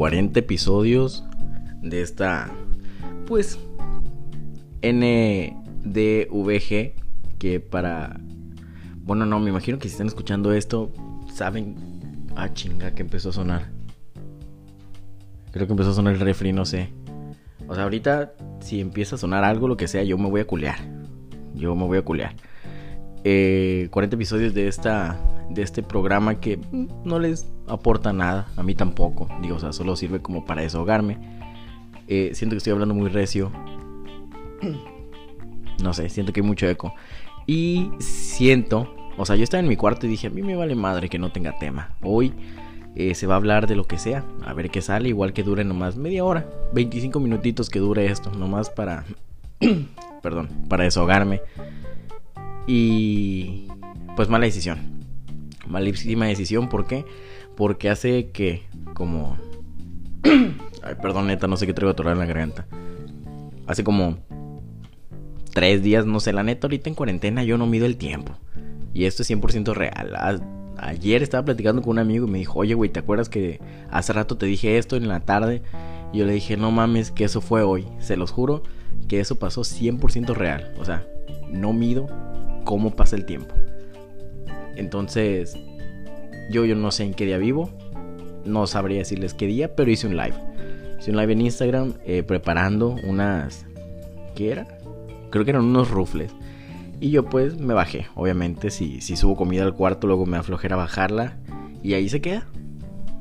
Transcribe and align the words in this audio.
40 0.00 0.40
episodios 0.40 1.24
de 1.82 2.00
esta, 2.00 2.50
pues, 3.26 3.58
NDVG, 4.80 5.84
que 7.38 7.60
para... 7.60 8.18
Bueno, 9.02 9.26
no, 9.26 9.38
me 9.40 9.50
imagino 9.50 9.78
que 9.78 9.88
si 9.88 9.92
están 9.92 10.06
escuchando 10.06 10.54
esto, 10.54 10.90
saben... 11.30 11.76
Ah, 12.34 12.50
chinga, 12.54 12.94
que 12.94 13.02
empezó 13.02 13.28
a 13.28 13.32
sonar. 13.34 13.68
Creo 15.50 15.66
que 15.66 15.74
empezó 15.74 15.90
a 15.90 15.94
sonar 15.94 16.14
el 16.14 16.20
refri, 16.20 16.54
no 16.54 16.64
sé. 16.64 16.88
O 17.68 17.74
sea, 17.74 17.84
ahorita, 17.84 18.32
si 18.60 18.80
empieza 18.80 19.16
a 19.16 19.18
sonar 19.18 19.44
algo, 19.44 19.68
lo 19.68 19.76
que 19.76 19.86
sea, 19.86 20.02
yo 20.02 20.16
me 20.16 20.30
voy 20.30 20.40
a 20.40 20.46
culear. 20.46 20.78
Yo 21.54 21.76
me 21.76 21.84
voy 21.84 21.98
a 21.98 22.02
culear. 22.02 22.30
40 22.32 23.24
eh, 23.24 23.90
episodios 23.92 24.54
de 24.54 24.66
esta 24.66 25.20
de 25.50 25.62
este 25.62 25.82
programa 25.82 26.40
que 26.40 26.58
no 27.04 27.18
les 27.18 27.46
aporta 27.66 28.12
nada, 28.12 28.48
a 28.56 28.62
mí 28.62 28.74
tampoco, 28.74 29.28
digo, 29.42 29.56
o 29.56 29.58
sea, 29.58 29.72
solo 29.72 29.96
sirve 29.96 30.20
como 30.20 30.44
para 30.44 30.62
desahogarme. 30.62 31.18
Eh, 32.06 32.30
siento 32.34 32.54
que 32.54 32.58
estoy 32.58 32.72
hablando 32.72 32.94
muy 32.94 33.08
recio. 33.08 33.52
No 35.82 35.94
sé, 35.94 36.10
siento 36.10 36.34
que 36.34 36.40
hay 36.40 36.46
mucho 36.46 36.68
eco. 36.68 36.92
Y 37.46 37.90
siento, 38.00 38.94
o 39.16 39.24
sea, 39.24 39.34
yo 39.34 39.44
estaba 39.44 39.62
en 39.62 39.66
mi 39.68 39.76
cuarto 39.76 40.04
y 40.04 40.10
dije, 40.10 40.26
a 40.26 40.30
mí 40.30 40.42
me 40.42 40.54
vale 40.54 40.74
madre 40.74 41.08
que 41.08 41.18
no 41.18 41.32
tenga 41.32 41.58
tema. 41.58 41.94
Hoy 42.02 42.34
eh, 42.96 43.14
se 43.14 43.26
va 43.26 43.32
a 43.32 43.36
hablar 43.38 43.66
de 43.66 43.76
lo 43.76 43.84
que 43.84 43.96
sea, 43.96 44.22
a 44.44 44.52
ver 44.52 44.68
qué 44.68 44.82
sale, 44.82 45.08
igual 45.08 45.32
que 45.32 45.42
dure 45.42 45.64
nomás 45.64 45.96
media 45.96 46.22
hora, 46.22 46.46
25 46.74 47.18
minutitos 47.18 47.70
que 47.70 47.78
dure 47.78 48.04
esto, 48.04 48.30
nomás 48.32 48.68
para, 48.68 49.06
perdón, 50.22 50.50
para 50.68 50.84
desahogarme. 50.84 51.40
Y 52.66 53.66
pues 54.16 54.28
mala 54.28 54.44
decisión 54.44 54.99
malísima 55.70 56.26
decisión. 56.26 56.68
¿Por 56.68 56.86
qué? 56.86 57.04
Porque 57.56 57.88
hace 57.88 58.30
que, 58.30 58.62
como. 58.94 59.38
Ay, 60.82 60.94
perdón, 61.00 61.26
neta, 61.26 61.46
no 61.46 61.56
sé 61.56 61.66
qué 61.66 61.74
traigo 61.74 61.94
a 61.96 62.12
en 62.12 62.18
la 62.18 62.26
garganta. 62.26 62.66
Hace 63.66 63.84
como. 63.84 64.18
Tres 65.52 65.82
días, 65.82 66.06
no 66.06 66.20
sé, 66.20 66.32
la 66.32 66.44
neta, 66.44 66.66
ahorita 66.66 66.88
en 66.88 66.94
cuarentena 66.94 67.42
yo 67.42 67.58
no 67.58 67.66
mido 67.66 67.86
el 67.86 67.96
tiempo. 67.96 68.34
Y 68.94 69.04
esto 69.04 69.22
es 69.22 69.30
100% 69.30 69.74
real. 69.74 70.42
ayer 70.78 71.22
estaba 71.22 71.44
platicando 71.44 71.82
con 71.82 71.92
un 71.92 71.98
amigo 71.98 72.26
y 72.26 72.30
me 72.30 72.38
dijo, 72.38 72.60
oye, 72.60 72.74
güey, 72.74 72.90
¿te 72.90 73.00
acuerdas 73.00 73.28
que 73.28 73.60
hace 73.90 74.12
rato 74.12 74.36
te 74.36 74.46
dije 74.46 74.78
esto 74.78 74.96
en 74.96 75.08
la 75.08 75.20
tarde? 75.20 75.62
Y 76.12 76.18
yo 76.18 76.26
le 76.26 76.32
dije, 76.32 76.56
no 76.56 76.70
mames, 76.70 77.10
que 77.10 77.24
eso 77.24 77.40
fue 77.40 77.62
hoy. 77.62 77.86
Se 77.98 78.16
los 78.16 78.30
juro 78.30 78.62
que 79.08 79.20
eso 79.20 79.38
pasó 79.38 79.62
100% 79.62 80.34
real. 80.34 80.72
O 80.78 80.84
sea, 80.84 81.04
no 81.50 81.72
mido 81.72 82.06
cómo 82.64 82.94
pasa 82.94 83.16
el 83.16 83.24
tiempo. 83.24 83.54
Entonces, 84.76 85.56
yo, 86.50 86.64
yo 86.64 86.74
no 86.74 86.90
sé 86.90 87.04
en 87.04 87.14
qué 87.14 87.26
día 87.26 87.38
vivo. 87.38 87.70
No 88.44 88.66
sabría 88.66 88.98
decirles 88.98 89.34
qué 89.34 89.46
día, 89.46 89.74
pero 89.74 89.90
hice 89.90 90.06
un 90.06 90.16
live. 90.16 90.34
Hice 90.98 91.10
un 91.10 91.16
live 91.16 91.32
en 91.32 91.40
Instagram 91.42 91.94
eh, 92.04 92.22
preparando 92.22 92.96
unas... 93.04 93.66
¿Qué 94.34 94.50
era? 94.50 94.66
Creo 95.30 95.44
que 95.44 95.50
eran 95.50 95.64
unos 95.64 95.90
rufles. 95.90 96.32
Y 97.00 97.10
yo 97.10 97.24
pues 97.24 97.58
me 97.58 97.74
bajé. 97.74 98.06
Obviamente 98.14 98.70
si, 98.70 99.00
si 99.00 99.16
subo 99.16 99.36
comida 99.36 99.62
al 99.62 99.74
cuarto 99.74 100.06
luego 100.06 100.26
me 100.26 100.36
aflojera 100.36 100.76
bajarla. 100.76 101.36
Y 101.82 101.94
ahí 101.94 102.08
se 102.08 102.20
queda. 102.20 102.46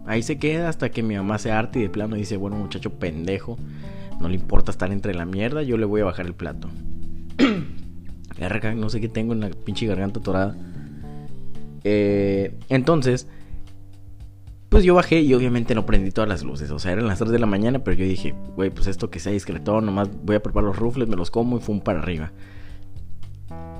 Ahí 0.05 0.23
se 0.23 0.39
queda 0.39 0.69
hasta 0.69 0.89
que 0.89 1.03
mi 1.03 1.15
mamá 1.15 1.37
se 1.37 1.51
arte 1.51 1.79
y 1.79 1.83
de 1.83 1.89
plano 1.89 2.15
dice, 2.15 2.35
bueno 2.35 2.57
muchacho 2.57 2.91
pendejo. 2.97 3.57
No 4.19 4.27
le 4.27 4.35
importa 4.35 4.71
estar 4.71 4.91
entre 4.91 5.13
la 5.13 5.25
mierda, 5.25 5.63
yo 5.63 5.77
le 5.77 5.85
voy 5.85 6.01
a 6.01 6.05
bajar 6.05 6.25
el 6.25 6.33
plato. 6.33 6.67
no 8.75 8.89
sé 8.89 9.01
qué 9.01 9.07
tengo 9.07 9.33
en 9.33 9.41
la 9.41 9.49
pinche 9.49 9.85
garganta 9.85 10.19
torada. 10.19 10.55
Eh, 11.83 12.55
entonces, 12.69 13.27
pues 14.69 14.83
yo 14.83 14.93
bajé 14.93 15.21
y 15.21 15.33
obviamente 15.33 15.73
no 15.73 15.85
prendí 15.85 16.11
todas 16.11 16.29
las 16.29 16.43
luces. 16.43 16.71
O 16.71 16.79
sea, 16.79 16.91
eran 16.91 17.07
las 17.07 17.19
3 17.19 17.31
de 17.31 17.39
la 17.39 17.47
mañana, 17.47 17.79
pero 17.79 17.97
yo 17.97 18.05
dije, 18.05 18.35
güey, 18.55 18.69
pues 18.69 18.87
esto 18.87 19.09
que 19.09 19.19
sea 19.19 19.31
discreto, 19.31 19.81
nomás 19.81 20.09
voy 20.23 20.35
a 20.35 20.43
preparar 20.43 20.67
los 20.67 20.77
rufles, 20.77 21.07
me 21.07 21.15
los 21.15 21.31
como 21.31 21.57
y 21.57 21.59
fum 21.59 21.81
para 21.81 21.99
arriba. 21.99 22.31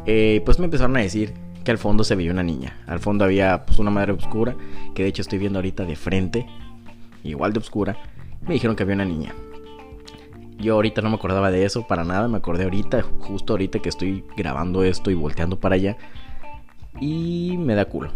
Eh, 0.06 0.41
pues 0.46 0.59
me 0.59 0.66
empezaron 0.66 0.97
a 0.97 1.01
decir 1.01 1.34
que 1.63 1.72
al 1.72 1.78
fondo 1.78 2.03
se 2.03 2.16
veía 2.16 2.31
una 2.31 2.44
niña. 2.44 2.78
Al 2.88 3.00
fondo 3.00 3.23
había 3.23 3.66
pues 3.66 3.78
una 3.79 3.91
madre 3.91 4.13
oscura, 4.13 4.56
que 4.96 5.03
de 5.03 5.09
hecho 5.09 5.22
estoy 5.22 5.38
viendo 5.38 5.59
ahorita 5.59 5.85
de 5.85 5.96
frente, 5.96 6.47
igual 7.23 7.53
de 7.53 7.59
oscura. 7.59 7.97
Me 8.41 8.53
dijeron 8.53 8.75
que 8.75 8.84
había 8.84 8.96
una 8.96 9.06
niña. 9.06 9.35
Yo 10.57 10.73
ahorita 10.73 11.02
no 11.02 11.09
me 11.09 11.16
acordaba 11.16 11.52
de 11.52 11.63
eso 11.63 11.88
para 11.88 12.03
nada, 12.03 12.28
me 12.28 12.38
acordé 12.38 12.63
ahorita, 12.63 13.02
justo 13.19 13.53
ahorita 13.53 13.79
que 13.79 13.90
estoy 13.90 14.25
grabando 14.35 14.84
esto 14.84 15.09
y 15.12 15.13
volteando 15.13 15.59
para 15.59 15.75
allá 15.75 15.97
y 17.00 17.57
me 17.57 17.75
da 17.75 17.85
culo. 17.85 18.11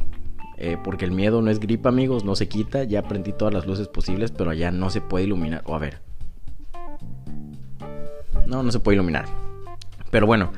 Eh, 0.58 0.78
porque 0.84 1.06
el 1.06 1.12
miedo 1.12 1.42
no 1.42 1.50
es 1.50 1.60
gripa, 1.60 1.90
amigos, 1.90 2.24
no 2.24 2.36
se 2.36 2.48
quita. 2.48 2.84
Ya 2.84 3.04
prendí 3.04 3.34
todas 3.34 3.54
las 3.54 3.66
luces 3.66 3.88
posibles, 3.88 4.32
pero 4.32 4.52
allá 4.52 4.72
no 4.72 4.90
se 4.90 5.02
puede 5.02 5.26
iluminar. 5.26 5.64
O 5.66 5.76
a 5.76 5.80
ver. 5.80 6.00
No, 8.46 8.64
no 8.64 8.72
se 8.72 8.80
puede 8.80 8.96
iluminar. 8.96 9.26
Pero 10.12 10.28
bueno, 10.28 10.52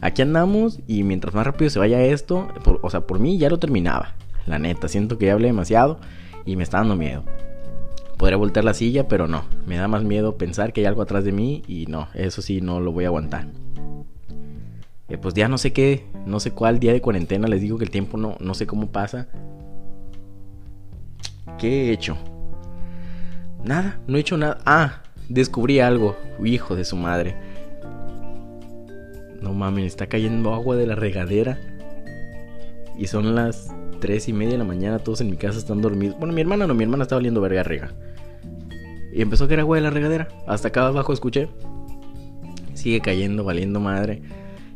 aquí 0.00 0.22
andamos 0.22 0.80
y 0.86 1.02
mientras 1.02 1.34
más 1.34 1.46
rápido 1.46 1.70
se 1.70 1.78
vaya 1.78 2.00
esto, 2.02 2.48
o 2.80 2.90
sea, 2.90 3.02
por 3.02 3.18
mí 3.18 3.38
ya 3.38 3.50
lo 3.50 3.58
terminaba. 3.58 4.14
La 4.46 4.58
neta, 4.58 4.88
siento 4.88 5.18
que 5.18 5.26
ya 5.26 5.32
hablé 5.32 5.48
demasiado 5.48 5.98
y 6.44 6.56
me 6.56 6.62
está 6.62 6.78
dando 6.78 6.96
miedo. 6.96 7.24
Podría 8.16 8.36
voltear 8.36 8.64
la 8.64 8.74
silla, 8.74 9.08
pero 9.08 9.28
no. 9.28 9.44
Me 9.66 9.76
da 9.76 9.88
más 9.88 10.04
miedo 10.04 10.36
pensar 10.36 10.72
que 10.72 10.80
hay 10.82 10.86
algo 10.86 11.02
atrás 11.02 11.24
de 11.24 11.32
mí 11.32 11.62
y 11.66 11.86
no, 11.86 12.08
eso 12.14 12.42
sí, 12.42 12.60
no 12.60 12.78
lo 12.78 12.92
voy 12.92 13.04
a 13.04 13.08
aguantar. 13.08 13.46
Eh, 15.10 15.18
pues 15.18 15.34
ya 15.34 15.48
no 15.48 15.58
sé 15.58 15.72
qué, 15.72 16.06
no 16.24 16.38
sé 16.38 16.52
cuál 16.52 16.78
día 16.78 16.92
de 16.92 17.00
cuarentena, 17.00 17.48
les 17.48 17.60
digo 17.60 17.78
que 17.78 17.84
el 17.84 17.90
tiempo 17.90 18.16
no, 18.16 18.36
no 18.40 18.54
sé 18.54 18.66
cómo 18.66 18.92
pasa. 18.92 19.26
¿Qué 21.58 21.88
he 21.88 21.92
hecho? 21.92 22.16
Nada, 23.64 23.98
no 24.06 24.16
he 24.16 24.20
hecho 24.20 24.36
nada. 24.36 24.58
Ah, 24.64 25.02
descubrí 25.28 25.80
algo, 25.80 26.16
hijo 26.42 26.76
de 26.76 26.84
su 26.84 26.96
madre. 26.96 27.34
No 29.42 29.52
mames, 29.52 29.86
está 29.86 30.06
cayendo 30.06 30.54
agua 30.54 30.76
de 30.76 30.86
la 30.86 30.94
regadera. 30.94 31.58
Y 32.96 33.06
son 33.08 33.34
las 33.34 33.74
tres 34.00 34.28
y 34.28 34.32
media 34.32 34.52
de 34.52 34.58
la 34.58 34.64
mañana, 34.64 34.98
todos 34.98 35.20
en 35.20 35.30
mi 35.30 35.36
casa 35.36 35.58
están 35.58 35.82
dormidos. 35.82 36.16
Bueno, 36.18 36.32
mi 36.34 36.40
hermana 36.40 36.66
no, 36.66 36.74
mi 36.74 36.84
hermana 36.84 37.02
estaba 37.02 37.18
valiendo 37.18 37.40
verga 37.40 37.62
rega. 37.62 37.92
Y 39.12 39.22
empezó 39.22 39.44
a 39.44 39.48
caer 39.48 39.60
agua 39.60 39.76
de 39.76 39.82
la 39.82 39.90
regadera. 39.90 40.28
Hasta 40.46 40.68
acá 40.68 40.86
abajo 40.86 41.12
escuché. 41.12 41.48
Sigue 42.74 43.00
cayendo, 43.00 43.42
valiendo 43.42 43.80
madre. 43.80 44.22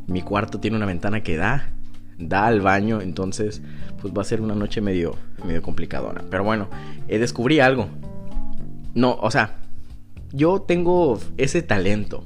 Mi 0.07 0.21
cuarto 0.21 0.59
tiene 0.59 0.77
una 0.77 0.85
ventana 0.85 1.23
que 1.23 1.37
da, 1.37 1.71
da 2.17 2.45
al 2.47 2.61
baño, 2.61 3.01
entonces 3.01 3.61
pues 4.01 4.13
va 4.13 4.21
a 4.21 4.25
ser 4.25 4.41
una 4.41 4.55
noche 4.55 4.81
medio, 4.81 5.15
medio 5.45 5.61
complicadora. 5.61 6.23
Pero 6.29 6.43
bueno, 6.43 6.69
eh, 7.07 7.17
descubrí 7.17 7.59
algo. 7.59 7.87
No, 8.93 9.17
o 9.19 9.31
sea, 9.31 9.57
yo 10.31 10.61
tengo 10.61 11.19
ese 11.37 11.61
talento 11.61 12.25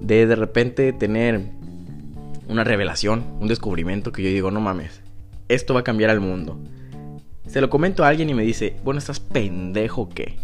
de 0.00 0.26
de 0.26 0.36
repente 0.36 0.92
tener 0.92 1.42
una 2.48 2.64
revelación, 2.64 3.24
un 3.40 3.48
descubrimiento 3.48 4.12
que 4.12 4.22
yo 4.22 4.28
digo, 4.30 4.50
no 4.50 4.60
mames, 4.60 5.02
esto 5.48 5.74
va 5.74 5.80
a 5.80 5.84
cambiar 5.84 6.10
al 6.10 6.20
mundo. 6.20 6.58
Se 7.46 7.60
lo 7.60 7.70
comento 7.70 8.04
a 8.04 8.08
alguien 8.08 8.28
y 8.28 8.34
me 8.34 8.42
dice, 8.42 8.76
bueno, 8.84 8.98
estás 8.98 9.20
pendejo 9.20 10.08
que. 10.08 10.36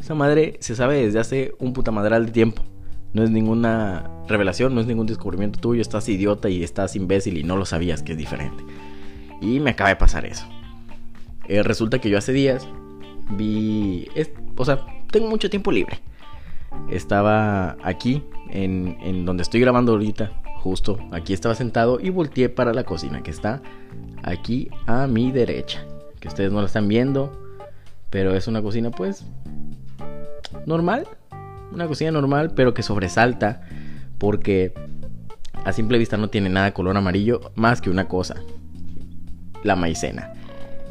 Esa 0.00 0.14
madre 0.14 0.56
se 0.60 0.74
sabe 0.74 1.04
desde 1.04 1.20
hace 1.20 1.54
un 1.58 1.72
puta 1.72 1.90
madral 1.90 2.26
de 2.26 2.32
tiempo. 2.32 2.64
No 3.12 3.22
es 3.22 3.30
ninguna 3.30 4.10
revelación, 4.28 4.74
no 4.74 4.80
es 4.80 4.86
ningún 4.86 5.06
descubrimiento 5.06 5.58
tuyo, 5.58 5.80
estás 5.80 6.08
idiota 6.08 6.48
y 6.48 6.62
estás 6.62 6.94
imbécil 6.96 7.38
y 7.38 7.44
no 7.44 7.56
lo 7.56 7.64
sabías 7.64 8.02
que 8.02 8.12
es 8.12 8.18
diferente. 8.18 8.64
Y 9.40 9.60
me 9.60 9.70
acaba 9.70 9.90
de 9.90 9.96
pasar 9.96 10.26
eso. 10.26 10.46
Eh, 11.48 11.62
resulta 11.62 11.98
que 11.98 12.10
yo 12.10 12.18
hace 12.18 12.32
días 12.32 12.68
vi... 13.30 14.08
o 14.56 14.64
sea, 14.64 14.84
tengo 15.10 15.28
mucho 15.28 15.48
tiempo 15.48 15.72
libre. 15.72 16.00
Estaba 16.90 17.76
aquí, 17.82 18.22
en, 18.50 18.98
en 19.00 19.24
donde 19.24 19.42
estoy 19.42 19.60
grabando 19.60 19.92
ahorita, 19.92 20.42
justo 20.58 20.98
aquí 21.12 21.32
estaba 21.32 21.54
sentado 21.54 21.98
y 22.00 22.10
volteé 22.10 22.48
para 22.48 22.74
la 22.74 22.84
cocina 22.84 23.22
que 23.22 23.30
está 23.30 23.62
aquí 24.22 24.68
a 24.86 25.06
mi 25.06 25.32
derecha. 25.32 25.86
Que 26.20 26.28
ustedes 26.28 26.52
no 26.52 26.60
la 26.60 26.66
están 26.66 26.88
viendo, 26.88 27.32
pero 28.10 28.34
es 28.34 28.48
una 28.48 28.60
cocina 28.60 28.90
pues 28.90 29.24
normal, 30.66 31.06
una 31.72 31.86
cocina 31.86 32.10
normal, 32.10 32.52
pero 32.54 32.74
que 32.74 32.82
sobresalta 32.82 33.62
porque 34.18 34.72
a 35.64 35.72
simple 35.72 35.98
vista 35.98 36.16
no 36.16 36.28
tiene 36.28 36.48
nada 36.48 36.72
color 36.74 36.96
amarillo 36.96 37.52
más 37.54 37.80
que 37.80 37.90
una 37.90 38.08
cosa, 38.08 38.36
la 39.62 39.76
maicena. 39.76 40.32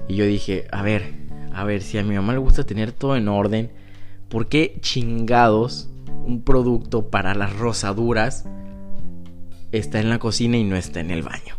Y 0.07 0.15
yo 0.15 0.25
dije, 0.25 0.67
a 0.71 0.81
ver, 0.81 1.13
a 1.53 1.63
ver, 1.63 1.81
si 1.81 1.97
a 1.97 2.03
mi 2.03 2.15
mamá 2.15 2.33
le 2.33 2.39
gusta 2.39 2.63
tener 2.63 2.91
todo 2.91 3.15
en 3.15 3.27
orden, 3.27 3.71
¿por 4.29 4.47
qué 4.47 4.77
chingados 4.81 5.89
un 6.25 6.43
producto 6.43 7.09
para 7.09 7.33
las 7.33 7.57
rosaduras 7.57 8.45
está 9.71 9.99
en 9.99 10.09
la 10.09 10.19
cocina 10.19 10.57
y 10.57 10.63
no 10.63 10.75
está 10.75 10.99
en 10.99 11.11
el 11.11 11.23
baño? 11.23 11.55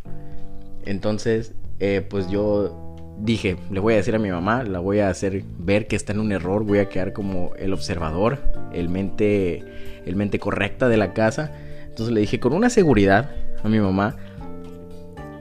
Entonces, 0.84 1.54
eh, 1.80 2.06
pues 2.08 2.30
yo 2.30 2.96
dije, 3.18 3.56
le 3.70 3.80
voy 3.80 3.94
a 3.94 3.96
decir 3.96 4.14
a 4.14 4.18
mi 4.18 4.30
mamá, 4.30 4.62
la 4.62 4.78
voy 4.78 5.00
a 5.00 5.10
hacer 5.10 5.42
ver 5.58 5.86
que 5.86 5.96
está 5.96 6.12
en 6.12 6.20
un 6.20 6.32
error, 6.32 6.64
voy 6.64 6.78
a 6.78 6.88
quedar 6.88 7.12
como 7.12 7.52
el 7.56 7.72
observador, 7.72 8.38
el 8.72 8.88
mente, 8.88 9.64
el 10.06 10.16
mente 10.16 10.38
correcta 10.38 10.88
de 10.88 10.96
la 10.96 11.12
casa. 11.12 11.52
Entonces 11.88 12.14
le 12.14 12.20
dije 12.20 12.40
con 12.40 12.52
una 12.52 12.70
seguridad 12.70 13.30
a 13.62 13.68
mi 13.68 13.80
mamá, 13.80 14.16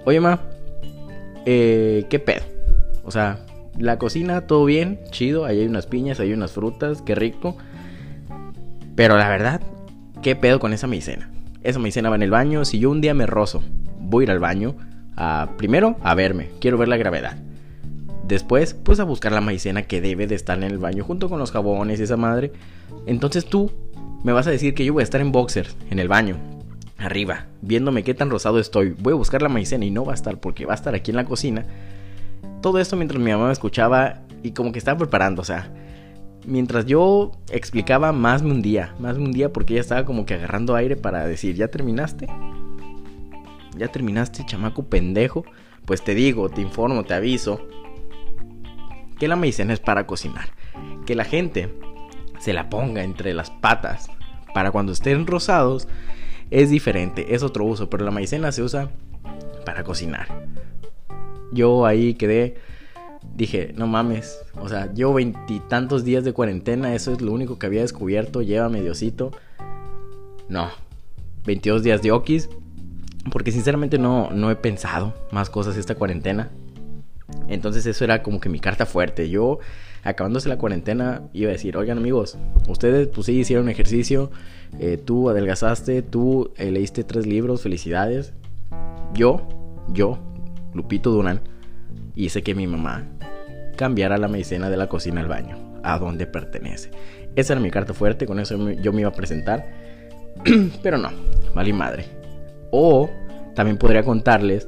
oye 0.05 0.19
mamá, 0.19 0.41
eh, 1.45 2.05
¿qué 2.09 2.19
pedo? 2.19 2.43
O 3.03 3.11
sea, 3.11 3.39
La 3.77 3.99
cocina, 3.99 4.47
todo 4.47 4.65
bien, 4.65 4.99
chido. 5.11 5.45
Ahí 5.45 5.59
hay 5.59 5.67
unas 5.67 5.85
piñas, 5.85 6.19
hay 6.19 6.33
unas 6.33 6.51
frutas, 6.51 7.03
qué 7.03 7.13
rico. 7.13 7.55
Pero 8.95 9.17
la 9.17 9.29
verdad, 9.29 9.61
¿qué 10.23 10.35
pedo 10.35 10.59
con 10.59 10.73
esa 10.73 10.87
maicena? 10.87 11.29
Esa 11.61 11.77
maicena 11.77 12.09
va 12.09 12.15
en 12.15 12.23
el 12.23 12.31
baño. 12.31 12.65
Si 12.65 12.79
yo 12.79 12.89
un 12.89 13.01
día 13.01 13.13
me 13.13 13.27
rozo, 13.27 13.61
voy 13.99 14.23
a 14.23 14.25
ir 14.25 14.31
al 14.31 14.39
baño. 14.39 14.75
A, 15.15 15.51
primero, 15.57 15.97
a 16.01 16.15
verme. 16.15 16.49
Quiero 16.59 16.77
ver 16.77 16.87
la 16.87 16.97
gravedad. 16.97 17.37
Después, 18.27 18.73
pues 18.73 18.99
a 18.99 19.05
buscar 19.05 19.31
la 19.31 19.39
maicena 19.39 19.83
que 19.83 20.01
debe 20.01 20.27
de 20.27 20.35
estar 20.35 20.57
en 20.57 20.65
el 20.65 20.79
baño 20.79 21.05
junto 21.05 21.29
con 21.29 21.39
los 21.39 21.51
jabones 21.51 21.99
y 21.99 22.03
esa 22.03 22.17
madre. 22.17 22.51
Entonces 23.05 23.45
tú 23.45 23.71
me 24.23 24.33
vas 24.33 24.47
a 24.47 24.51
decir 24.51 24.73
que 24.73 24.83
yo 24.83 24.93
voy 24.93 25.01
a 25.01 25.03
estar 25.03 25.21
en 25.21 25.31
boxers, 25.31 25.77
en 25.89 25.99
el 25.99 26.09
baño, 26.09 26.35
arriba, 26.97 27.45
viéndome 27.61 28.03
qué 28.03 28.13
tan 28.13 28.29
rosado 28.29 28.59
estoy. 28.59 28.89
Voy 28.99 29.13
a 29.13 29.15
buscar 29.15 29.41
la 29.41 29.47
maicena 29.47 29.85
y 29.85 29.91
no 29.91 30.03
va 30.03 30.11
a 30.11 30.15
estar 30.15 30.41
porque 30.41 30.65
va 30.65 30.73
a 30.73 30.75
estar 30.75 30.93
aquí 30.93 31.11
en 31.11 31.17
la 31.17 31.23
cocina. 31.23 31.65
Todo 32.61 32.79
esto 32.79 32.97
mientras 32.97 33.21
mi 33.21 33.31
mamá 33.31 33.45
me 33.45 33.53
escuchaba 33.53 34.23
y 34.43 34.51
como 34.51 34.73
que 34.73 34.79
estaba 34.79 34.97
preparando, 34.97 35.41
o 35.41 35.45
sea, 35.45 35.71
mientras 36.45 36.85
yo 36.85 37.31
explicaba 37.49 38.11
más 38.11 38.43
me 38.43 38.51
un 38.51 38.61
día, 38.61 38.93
más 38.99 39.17
me 39.17 39.23
un 39.23 39.31
día 39.31 39.53
porque 39.53 39.75
ella 39.75 39.81
estaba 39.81 40.03
como 40.03 40.25
que 40.25 40.33
agarrando 40.33 40.75
aire 40.75 40.97
para 40.97 41.25
decir, 41.25 41.55
¿ya 41.55 41.69
terminaste? 41.69 42.27
¿Ya 43.77 43.87
terminaste, 43.87 44.45
chamaco 44.45 44.83
pendejo? 44.83 45.45
Pues 45.85 46.03
te 46.03 46.13
digo, 46.13 46.49
te 46.49 46.59
informo, 46.59 47.05
te 47.05 47.13
aviso 47.13 47.61
que 49.19 49.27
la 49.27 49.35
maicena 49.35 49.73
es 49.73 49.79
para 49.79 50.05
cocinar. 50.07 50.49
Que 51.05 51.15
la 51.15 51.23
gente 51.23 51.73
se 52.39 52.53
la 52.53 52.69
ponga 52.69 53.03
entre 53.03 53.33
las 53.33 53.49
patas 53.49 54.09
para 54.53 54.71
cuando 54.71 54.91
estén 54.91 55.27
rosados 55.27 55.87
es 56.49 56.69
diferente, 56.69 57.35
es 57.35 57.43
otro 57.43 57.65
uso, 57.65 57.89
pero 57.89 58.05
la 58.05 58.11
maicena 58.11 58.51
se 58.51 58.63
usa 58.63 58.89
para 59.65 59.83
cocinar. 59.83 60.27
Yo 61.51 61.85
ahí 61.85 62.13
quedé, 62.13 62.55
dije, 63.35 63.73
no 63.75 63.87
mames, 63.87 64.39
o 64.59 64.69
sea, 64.69 64.91
llevo 64.93 65.15
veintitantos 65.15 66.03
días 66.03 66.23
de 66.23 66.33
cuarentena, 66.33 66.95
eso 66.95 67.11
es 67.13 67.21
lo 67.21 67.31
único 67.31 67.59
que 67.59 67.65
había 67.65 67.81
descubierto, 67.81 68.41
lleva 68.41 68.69
mediocito. 68.69 69.31
No, 70.49 70.69
22 71.45 71.83
días 71.83 72.01
de 72.01 72.11
okis, 72.11 72.49
porque 73.31 73.51
sinceramente 73.51 73.97
no, 73.97 74.31
no 74.31 74.49
he 74.49 74.55
pensado 74.55 75.13
más 75.31 75.49
cosas 75.49 75.75
esta 75.77 75.95
cuarentena. 75.95 76.49
Entonces 77.47 77.85
eso 77.85 78.03
era 78.03 78.23
como 78.23 78.39
que 78.39 78.49
mi 78.49 78.59
carta 78.59 78.85
fuerte. 78.85 79.29
Yo, 79.29 79.59
acabándose 80.03 80.49
la 80.49 80.57
cuarentena, 80.57 81.23
iba 81.33 81.49
a 81.49 81.53
decir, 81.53 81.77
oigan 81.77 81.97
amigos, 81.97 82.37
ustedes 82.67 83.07
pues 83.07 83.25
sí 83.25 83.39
hicieron 83.39 83.69
ejercicio, 83.69 84.31
eh, 84.79 84.97
tú 84.97 85.29
adelgazaste, 85.29 86.01
tú 86.01 86.51
eh, 86.57 86.71
leíste 86.71 87.03
tres 87.03 87.25
libros, 87.25 87.61
felicidades. 87.61 88.33
Yo, 89.13 89.47
yo, 89.89 90.19
Lupito 90.73 91.11
Durán, 91.11 91.41
hice 92.15 92.41
que 92.43 92.55
mi 92.55 92.67
mamá 92.67 93.05
cambiara 93.75 94.17
la 94.17 94.27
medicina 94.27 94.69
de 94.69 94.77
la 94.77 94.87
cocina 94.87 95.21
al 95.21 95.27
baño, 95.27 95.79
a 95.83 95.97
donde 95.99 96.25
pertenece. 96.25 96.91
Esa 97.35 97.53
era 97.53 97.61
mi 97.61 97.69
carta 97.69 97.93
fuerte, 97.93 98.25
con 98.25 98.39
eso 98.39 98.71
yo 98.71 98.91
me 98.91 99.01
iba 99.01 99.09
a 99.09 99.13
presentar. 99.13 99.67
Pero 100.83 100.97
no, 100.97 101.09
mal 101.53 101.67
y 101.67 101.73
madre. 101.73 102.05
O 102.71 103.09
también 103.55 103.77
podría 103.77 104.03
contarles 104.03 104.67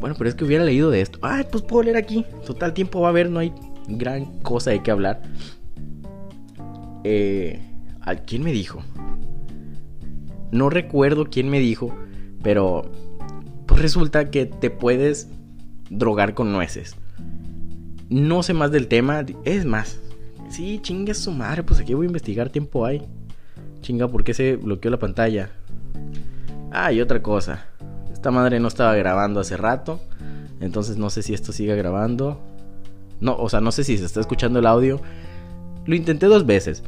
bueno, 0.00 0.14
pero 0.18 0.28
es 0.28 0.34
que 0.34 0.44
hubiera 0.44 0.64
leído 0.64 0.90
de 0.90 1.00
esto. 1.00 1.18
Ah, 1.22 1.44
pues 1.50 1.62
puedo 1.62 1.82
leer 1.82 1.96
aquí. 1.96 2.24
Total 2.44 2.74
tiempo 2.74 3.00
va 3.00 3.08
a 3.08 3.10
haber, 3.10 3.30
no 3.30 3.38
hay 3.38 3.52
gran 3.88 4.40
cosa 4.40 4.70
de 4.70 4.82
qué 4.82 4.90
hablar. 4.90 5.22
Eh, 7.04 7.62
¿Quién 8.26 8.42
me 8.42 8.52
dijo? 8.52 8.82
No 10.52 10.70
recuerdo 10.70 11.26
quién 11.26 11.48
me 11.48 11.58
dijo, 11.58 11.94
pero 12.42 12.90
pues 13.66 13.82
resulta 13.82 14.30
que 14.30 14.46
te 14.46 14.70
puedes 14.70 15.28
drogar 15.90 16.34
con 16.34 16.52
nueces. 16.52 16.96
No 18.08 18.42
sé 18.42 18.54
más 18.54 18.70
del 18.70 18.86
tema. 18.86 19.24
Es 19.44 19.64
más, 19.64 20.00
sí, 20.48 20.78
chinga 20.82 21.14
su 21.14 21.32
madre, 21.32 21.62
pues 21.62 21.80
aquí 21.80 21.94
voy 21.94 22.06
a 22.06 22.08
investigar, 22.08 22.50
tiempo 22.50 22.86
hay. 22.86 23.02
Chinga, 23.80 24.08
¿por 24.08 24.24
qué 24.24 24.34
se 24.34 24.56
bloqueó 24.56 24.90
la 24.90 24.98
pantalla? 24.98 25.50
Ah, 26.70 26.92
y 26.92 27.00
otra 27.00 27.22
cosa. 27.22 27.66
Esta 28.26 28.34
madre 28.34 28.58
no 28.58 28.66
estaba 28.66 28.92
grabando 28.96 29.38
hace 29.38 29.56
rato. 29.56 30.00
Entonces 30.58 30.96
no 30.96 31.10
sé 31.10 31.22
si 31.22 31.32
esto 31.32 31.52
sigue 31.52 31.76
grabando. 31.76 32.40
No, 33.20 33.36
o 33.36 33.48
sea, 33.48 33.60
no 33.60 33.70
sé 33.70 33.84
si 33.84 33.96
se 33.96 34.04
está 34.04 34.18
escuchando 34.18 34.58
el 34.58 34.66
audio. 34.66 35.00
Lo 35.84 35.94
intenté 35.94 36.26
dos 36.26 36.44
veces. 36.44 36.82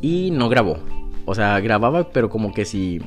Y 0.00 0.30
no 0.30 0.48
grabó. 0.48 0.78
O 1.26 1.34
sea, 1.34 1.60
grababa, 1.60 2.08
pero 2.08 2.30
como 2.30 2.54
que 2.54 2.64
si. 2.64 3.02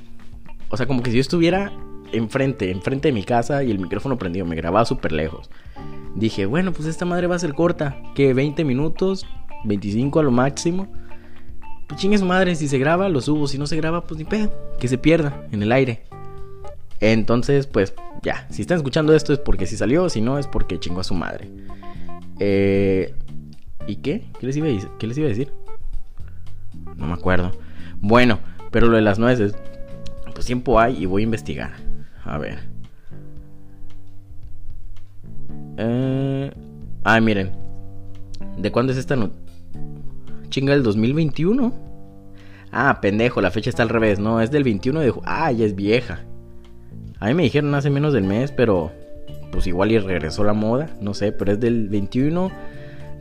O 0.70 0.78
sea, 0.78 0.86
como 0.86 1.02
que 1.02 1.10
si 1.10 1.18
yo 1.18 1.22
estuviera 1.22 1.74
enfrente, 2.12 2.70
enfrente 2.70 3.08
de 3.08 3.14
mi 3.14 3.24
casa 3.24 3.64
y 3.64 3.72
el 3.72 3.80
micrófono 3.80 4.20
prendido. 4.20 4.46
Me 4.46 4.56
grababa 4.56 4.86
súper 4.86 5.12
lejos. 5.12 5.50
Dije, 6.14 6.46
bueno, 6.46 6.72
pues 6.72 6.88
esta 6.88 7.06
madre 7.06 7.26
va 7.26 7.36
a 7.36 7.40
ser 7.40 7.56
corta. 7.56 7.98
Que 8.14 8.36
20 8.36 8.64
minutos, 8.64 9.26
25 9.64 10.20
a 10.20 10.24
lo 10.24 10.30
máximo. 10.30 10.88
Pues 11.88 12.00
chingue 12.00 12.20
su 12.20 12.26
madre, 12.26 12.56
si 12.56 12.68
se 12.68 12.78
graba, 12.78 13.10
lo 13.10 13.22
subo. 13.22 13.48
Si 13.48 13.58
no 13.58 13.66
se 13.66 13.76
graba, 13.76 14.06
pues 14.06 14.20
ni 14.20 14.26
pedo. 14.26 14.52
Que 14.80 14.88
se 14.88 15.00
pierda 15.00 15.48
en 15.52 15.64
el 15.64 15.72
aire. 15.72 16.04
Entonces, 17.00 17.68
pues 17.68 17.94
ya, 18.24 18.48
si 18.50 18.62
están 18.62 18.78
escuchando 18.78 19.14
esto 19.14 19.34
es 19.34 19.40
porque 19.40 19.66
sí 19.66 19.78
salió, 19.78 20.10
si 20.10 20.22
no 20.22 20.40
es 20.40 20.48
porque 20.48 20.80
chingó 20.80 21.02
a 21.02 21.04
su 21.04 21.14
madre. 21.14 21.50
Eh, 22.40 23.14
¿Y 23.88 23.98
qué? 23.98 24.26
¿Qué 24.40 24.48
les, 24.48 24.58
iba 24.58 24.68
a, 24.68 24.98
¿Qué 24.98 25.08
les 25.08 25.18
iba 25.18 25.28
a 25.28 25.30
decir? 25.30 25.52
No 26.96 27.08
me 27.08 27.14
acuerdo. 27.14 27.52
Bueno, 28.02 28.40
pero 28.72 28.88
lo 28.88 28.96
de 28.96 29.02
las 29.02 29.20
nueces, 29.20 29.56
pues 30.34 30.46
tiempo 30.46 30.80
hay 30.80 31.04
y 31.04 31.06
voy 31.06 31.22
a 31.22 31.26
investigar. 31.26 31.72
A 32.24 32.38
ver. 32.38 32.60
Eh, 35.78 36.52
ah, 37.04 37.20
miren. 37.20 37.52
¿De 38.58 38.72
cuándo 38.72 38.94
es 38.94 38.98
esta 38.98 39.16
noticia? 39.16 39.44
Chinga, 40.50 40.74
el 40.74 40.84
2021. 40.84 41.74
Ah, 42.72 43.00
pendejo, 43.02 43.42
la 43.42 43.52
fecha 43.52 43.70
está 43.70 43.84
al 43.84 43.90
revés, 43.90 44.20
no, 44.20 44.42
es 44.42 44.52
del 44.52 44.64
21 44.64 45.00
de... 45.00 45.14
Ah, 45.24 45.52
ya 45.52 45.66
es 45.66 45.76
vieja. 45.76 46.26
A 47.20 47.28
mí 47.28 47.34
me 47.34 47.44
dijeron 47.44 47.74
hace 47.76 47.90
menos 47.90 48.14
del 48.14 48.24
mes, 48.24 48.52
pero 48.52 48.92
pues 49.52 49.68
igual 49.68 49.92
y 49.92 50.00
regresó 50.00 50.44
la 50.44 50.54
moda, 50.54 50.90
no 51.00 51.14
sé, 51.14 51.32
pero 51.32 51.54
es 51.54 51.60
del 51.60 51.88
21 51.88 52.52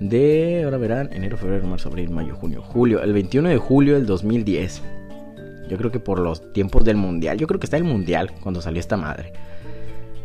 de, 0.00 0.62
ahora 0.64 0.78
verán, 0.78 1.10
enero, 1.12 1.36
febrero, 1.36 1.66
marzo, 1.66 1.88
abril, 1.88 2.10
mayo, 2.10 2.34
junio, 2.34 2.62
julio, 2.62 3.02
el 3.02 3.12
21 3.12 3.48
de 3.48 3.58
julio 3.58 3.94
del 3.94 4.06
2010. 4.06 4.82
Yo 5.68 5.78
creo 5.78 5.90
que 5.90 6.00
por 6.00 6.18
los 6.18 6.52
tiempos 6.52 6.84
del 6.84 6.96
mundial, 6.96 7.38
yo 7.38 7.46
creo 7.46 7.60
que 7.60 7.66
está 7.66 7.76
el 7.76 7.84
mundial 7.84 8.32
cuando 8.42 8.60
salió 8.60 8.80
esta 8.80 8.96
madre. 8.96 9.32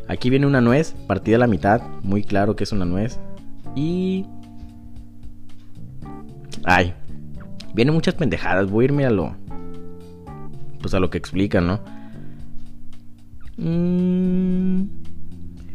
Aquí 0.08 0.30
viene 0.32 0.48
una 0.48 0.60
nuez, 0.60 0.96
partida 1.08 1.36
a 1.36 1.40
la 1.40 1.48
mitad, 1.48 1.82
muy 2.02 2.24
claro 2.24 2.56
que 2.56 2.64
es 2.64 2.72
una 2.72 2.86
nuez. 2.86 3.20
Y... 3.76 4.26
Ay, 6.66 6.94
vienen 7.74 7.94
muchas 7.94 8.16
pendejadas, 8.16 8.70
voy 8.70 8.84
a 8.84 8.86
irme 8.86 9.06
a 9.06 9.12
lo... 9.12 9.36
Pues 10.82 10.94
a 10.94 11.00
lo 11.00 11.10
que 11.10 11.20
explican, 11.20 11.68
¿no? 11.68 11.99
Mm. 13.60 14.84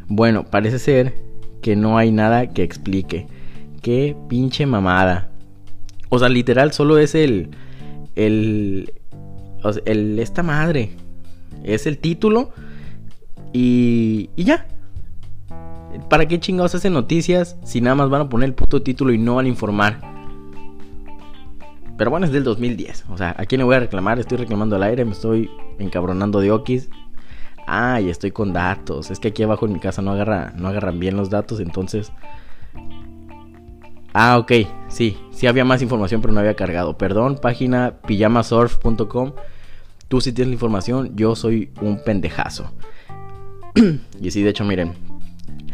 Bueno, 0.09 0.45
parece 0.45 0.79
ser 0.79 1.14
que 1.62 1.76
no 1.76 1.99
hay 1.99 2.11
nada 2.11 2.49
que 2.49 2.62
explique. 2.62 3.26
Qué 3.83 4.17
pinche 4.29 4.67
mamada. 4.67 5.31
O 6.09 6.19
sea, 6.19 6.29
literal, 6.29 6.73
solo 6.73 6.99
es 6.99 7.14
el. 7.14 7.50
El. 8.14 8.93
el 9.85 10.19
esta 10.19 10.43
madre. 10.43 10.93
Es 11.62 11.87
el 11.87 11.99
título. 11.99 12.50
Y. 13.53 14.31
Y 14.37 14.45
ya. 14.45 14.67
¿Para 16.09 16.26
qué 16.26 16.41
chingados 16.41 16.75
hacen 16.75 16.93
noticias 16.93 17.57
si 17.64 17.81
nada 17.81 17.95
más 17.95 18.11
van 18.11 18.23
a 18.23 18.29
poner 18.29 18.49
el 18.49 18.55
puto 18.55 18.83
título 18.83 19.12
y 19.12 19.19
no 19.19 19.37
van 19.37 19.47
a 19.47 19.49
informar? 19.49 20.00
Pero 21.97 22.11
bueno, 22.11 22.26
es 22.26 22.33
del 22.33 22.43
2010. 22.43 23.05
O 23.11 23.17
sea, 23.17 23.35
¿a 23.38 23.47
quién 23.47 23.61
le 23.61 23.64
voy 23.64 23.76
a 23.76 23.81
reclamar? 23.81 24.19
Estoy 24.19 24.38
reclamando 24.38 24.75
al 24.75 24.83
aire, 24.83 25.05
me 25.05 25.12
estoy 25.12 25.50
encabronando 25.79 26.41
de 26.41 26.50
Okis. 26.50 26.91
Ah, 27.66 28.00
estoy 28.00 28.30
con 28.30 28.52
datos. 28.52 29.11
Es 29.11 29.18
que 29.18 29.28
aquí 29.28 29.42
abajo 29.42 29.66
en 29.66 29.73
mi 29.73 29.80
casa 29.80 30.02
no, 30.02 30.12
agarra, 30.12 30.52
no 30.56 30.68
agarran 30.68 30.99
bien 30.99 31.16
los 31.16 31.30
datos, 31.30 31.61
entonces... 31.61 32.12
Ah, 34.12 34.38
ok, 34.38 34.52
sí, 34.88 35.16
sí 35.33 35.49
había 35.49 35.64
más 35.64 35.83
información, 35.83 36.21
pero 36.21 36.33
no 36.33 36.40
había 36.40 36.54
cargado. 36.54 36.97
Perdón, 36.97 37.38
página 37.42 37.94
pijamasurf.com. 38.06 39.33
Tú 40.06 40.21
sí 40.21 40.33
tienes 40.33 40.50
la 40.50 40.54
información, 40.54 41.16
yo 41.16 41.35
soy 41.35 41.73
un 41.80 42.02
pendejazo. 42.04 42.71
y 44.21 44.30
sí, 44.30 44.42
de 44.42 44.50
hecho, 44.50 44.64
miren, 44.64 44.92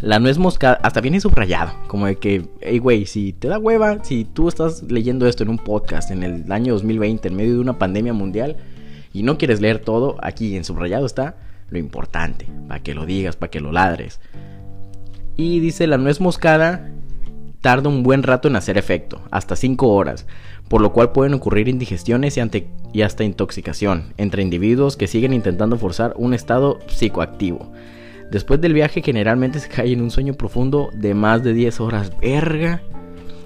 la 0.00 0.18
nuez 0.18 0.38
moscada, 0.38 0.80
hasta 0.82 1.02
viene 1.02 1.20
subrayado, 1.20 1.72
como 1.86 2.06
de 2.06 2.16
que, 2.16 2.48
hey, 2.62 2.78
güey, 2.78 3.04
si 3.04 3.34
te 3.34 3.48
da 3.48 3.58
hueva, 3.58 4.02
si 4.02 4.24
tú 4.24 4.48
estás 4.48 4.84
leyendo 4.84 5.26
esto 5.26 5.42
en 5.42 5.50
un 5.50 5.58
podcast 5.58 6.10
en 6.10 6.22
el 6.22 6.50
año 6.50 6.72
2020, 6.72 7.28
en 7.28 7.36
medio 7.36 7.52
de 7.52 7.60
una 7.60 7.78
pandemia 7.78 8.14
mundial, 8.14 8.56
y 9.12 9.22
no 9.22 9.36
quieres 9.36 9.60
leer 9.60 9.80
todo, 9.80 10.16
aquí 10.22 10.56
en 10.56 10.64
subrayado 10.64 11.04
está 11.04 11.36
lo 11.70 11.78
importante, 11.78 12.46
para 12.68 12.82
que 12.82 12.94
lo 12.94 13.06
digas, 13.06 13.36
para 13.36 13.50
que 13.50 13.60
lo 13.60 13.72
ladres. 13.72 14.20
Y 15.36 15.60
dice, 15.60 15.86
la 15.86 15.98
nuez 15.98 16.20
moscada 16.20 16.90
tarda 17.60 17.88
un 17.88 18.02
buen 18.02 18.22
rato 18.22 18.48
en 18.48 18.56
hacer 18.56 18.78
efecto, 18.78 19.22
hasta 19.30 19.56
5 19.56 19.88
horas, 19.88 20.26
por 20.68 20.80
lo 20.80 20.92
cual 20.92 21.12
pueden 21.12 21.34
ocurrir 21.34 21.68
indigestiones 21.68 22.38
y, 22.92 23.02
hasta 23.02 23.24
intoxicación 23.24 24.14
entre 24.16 24.42
individuos 24.42 24.96
que 24.96 25.06
siguen 25.06 25.32
intentando 25.32 25.76
forzar 25.76 26.14
un 26.16 26.34
estado 26.34 26.78
psicoactivo. 26.88 27.72
Después 28.30 28.60
del 28.60 28.74
viaje 28.74 29.02
generalmente 29.02 29.58
se 29.58 29.68
cae 29.68 29.92
en 29.92 30.02
un 30.02 30.10
sueño 30.10 30.34
profundo 30.34 30.90
de 30.94 31.14
más 31.14 31.42
de 31.42 31.52
10 31.52 31.80
horas. 31.80 32.12
Verga. 32.20 32.80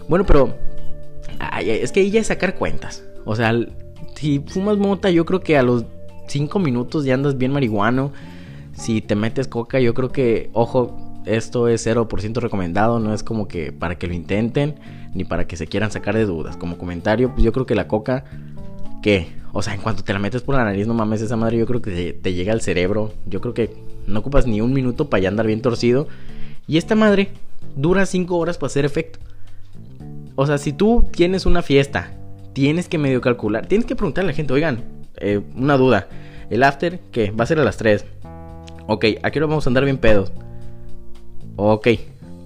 Bueno, 0.09 0.27
pero 0.27 0.59
es 1.59 1.91
que 1.91 2.01
ahí 2.01 2.11
ya 2.11 2.21
es 2.21 2.27
sacar 2.27 2.55
cuentas. 2.55 3.03
O 3.25 3.35
sea, 3.35 3.55
si 4.15 4.41
fumas 4.47 4.77
mota, 4.77 5.11
yo 5.11 5.25
creo 5.25 5.41
que 5.41 5.57
a 5.57 5.63
los 5.63 5.87
5 6.27 6.59
minutos 6.59 7.05
ya 7.05 7.15
andas 7.15 7.39
bien 7.39 7.53
marihuano. 7.53 8.13
Si 8.73 9.01
te 9.01 9.15
metes 9.15 9.49
coca, 9.49 9.79
yo 9.81 9.95
creo 9.95 10.11
que, 10.11 10.51
ojo, 10.53 10.97
esto 11.27 11.69
es 11.69 11.87
0% 11.87 12.41
recomendado, 12.41 13.01
no 13.01 13.15
es 13.15 13.23
como 13.23 13.49
que 13.49 13.73
para 13.73 13.97
que 13.97 14.07
lo 14.07 14.15
intenten, 14.15 14.77
ni 15.15 15.25
para 15.25 15.47
que 15.47 15.57
se 15.57 15.67
quieran 15.67 15.91
sacar 15.91 16.15
de 16.15 16.27
dudas. 16.27 16.57
Como 16.57 16.77
comentario, 16.77 17.31
pues 17.31 17.43
yo 17.43 17.53
creo 17.53 17.67
que 17.67 17.75
la 17.75 17.89
coca, 17.89 18.25
¿qué? 19.03 19.29
O 19.53 19.63
sea, 19.63 19.75
en 19.75 19.81
cuanto 19.81 20.03
te 20.03 20.13
la 20.13 20.19
metes 20.19 20.43
por 20.43 20.57
la 20.57 20.65
nariz, 20.65 20.87
no 20.87 20.95
mames, 20.95 21.23
esa 21.23 21.37
madre 21.37 21.59
yo 21.59 21.67
creo 21.67 21.81
que 21.81 22.13
te, 22.13 22.35
llega 22.35 22.53
al 22.53 22.61
cerebro. 22.61 23.13
Yo 23.27 23.41
creo 23.41 23.55
que 23.55 23.75
no 24.07 24.19
ocupas 24.19 24.47
ni 24.47 24.61
un 24.61 24.73
minuto 24.73 25.09
para 25.09 25.23
ya 25.23 25.29
andar 25.29 25.47
bien 25.47 25.63
torcido. 25.63 26.09
Y 26.67 26.77
esta 26.77 26.95
madre 26.97 27.31
dura 27.77 28.05
5 28.05 28.37
horas 28.37 28.59
para 28.59 28.67
hacer 28.67 28.85
efecto. 28.85 29.21
O 30.35 30.47
sea, 30.47 30.59
si 30.59 30.73
tú 30.73 31.05
tienes 31.13 31.47
una 31.47 31.63
fiesta, 31.63 32.13
tienes 32.53 32.89
que 32.89 32.99
medio 32.99 33.21
calcular, 33.21 33.67
tienes 33.67 33.87
que 33.87 33.95
preguntarle 33.95 34.31
a 34.31 34.33
la 34.33 34.37
gente, 34.37 34.53
oigan, 34.53 34.83
eh, 35.17 35.41
una 35.55 35.77
duda, 35.77 36.09
el 36.51 36.63
after, 36.63 37.01
¿qué? 37.11 37.31
Va 37.31 37.45
a 37.45 37.47
ser 37.47 37.61
a 37.61 37.65
las 37.65 37.77
3. 37.77 38.05
Ok, 38.87 39.05
¿a 39.23 39.31
qué 39.31 39.39
hora 39.39 39.47
vamos 39.47 39.67
a 39.67 39.71
andar 39.71 39.85
bien 39.85 39.99
pedos? 39.99 40.33
Ok, 41.57 41.89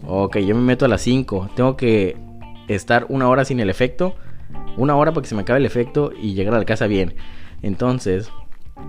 ok, 0.06 0.38
yo 0.38 0.54
me 0.54 0.62
meto 0.62 0.84
a 0.84 0.88
las 0.88 1.02
5. 1.02 1.50
Tengo 1.56 1.76
que 1.76 2.16
estar 2.68 3.06
una 3.08 3.28
hora 3.28 3.44
sin 3.44 3.60
el 3.60 3.70
efecto. 3.70 4.14
Una 4.76 4.96
hora 4.96 5.12
para 5.12 5.22
que 5.22 5.28
se 5.28 5.34
me 5.34 5.42
acabe 5.42 5.58
el 5.58 5.66
efecto 5.66 6.12
y 6.18 6.34
llegar 6.34 6.54
a 6.54 6.58
la 6.58 6.64
casa 6.64 6.86
bien. 6.86 7.14
Entonces, 7.62 8.30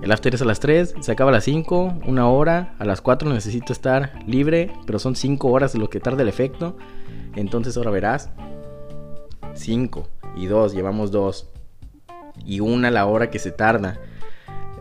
el 0.02 0.12
after 0.12 0.34
es 0.34 0.42
a 0.42 0.46
las 0.46 0.60
3, 0.60 0.96
se 1.02 1.12
acaba 1.12 1.32
a 1.32 1.34
las 1.34 1.44
5, 1.44 2.00
una 2.06 2.30
hora. 2.30 2.76
A 2.80 2.86
las 2.86 3.02
4 3.02 3.30
necesito 3.34 3.74
estar 3.74 4.14
libre, 4.28 4.72
pero 4.86 5.00
son 5.00 5.16
5 5.16 5.48
horas 5.50 5.76
lo 5.76 5.90
que 5.90 6.00
tarda 6.00 6.22
el 6.22 6.30
efecto. 6.30 6.78
Entonces 7.36 7.76
ahora 7.76 7.92
verás. 7.92 8.30
5 9.56 10.08
y 10.36 10.46
2, 10.46 10.74
llevamos 10.74 11.12
2. 11.12 11.50
Y 12.46 12.60
una 12.60 12.92
la 12.92 13.06
hora 13.06 13.30
que 13.30 13.40
se 13.40 13.52
tarda. 13.52 14.00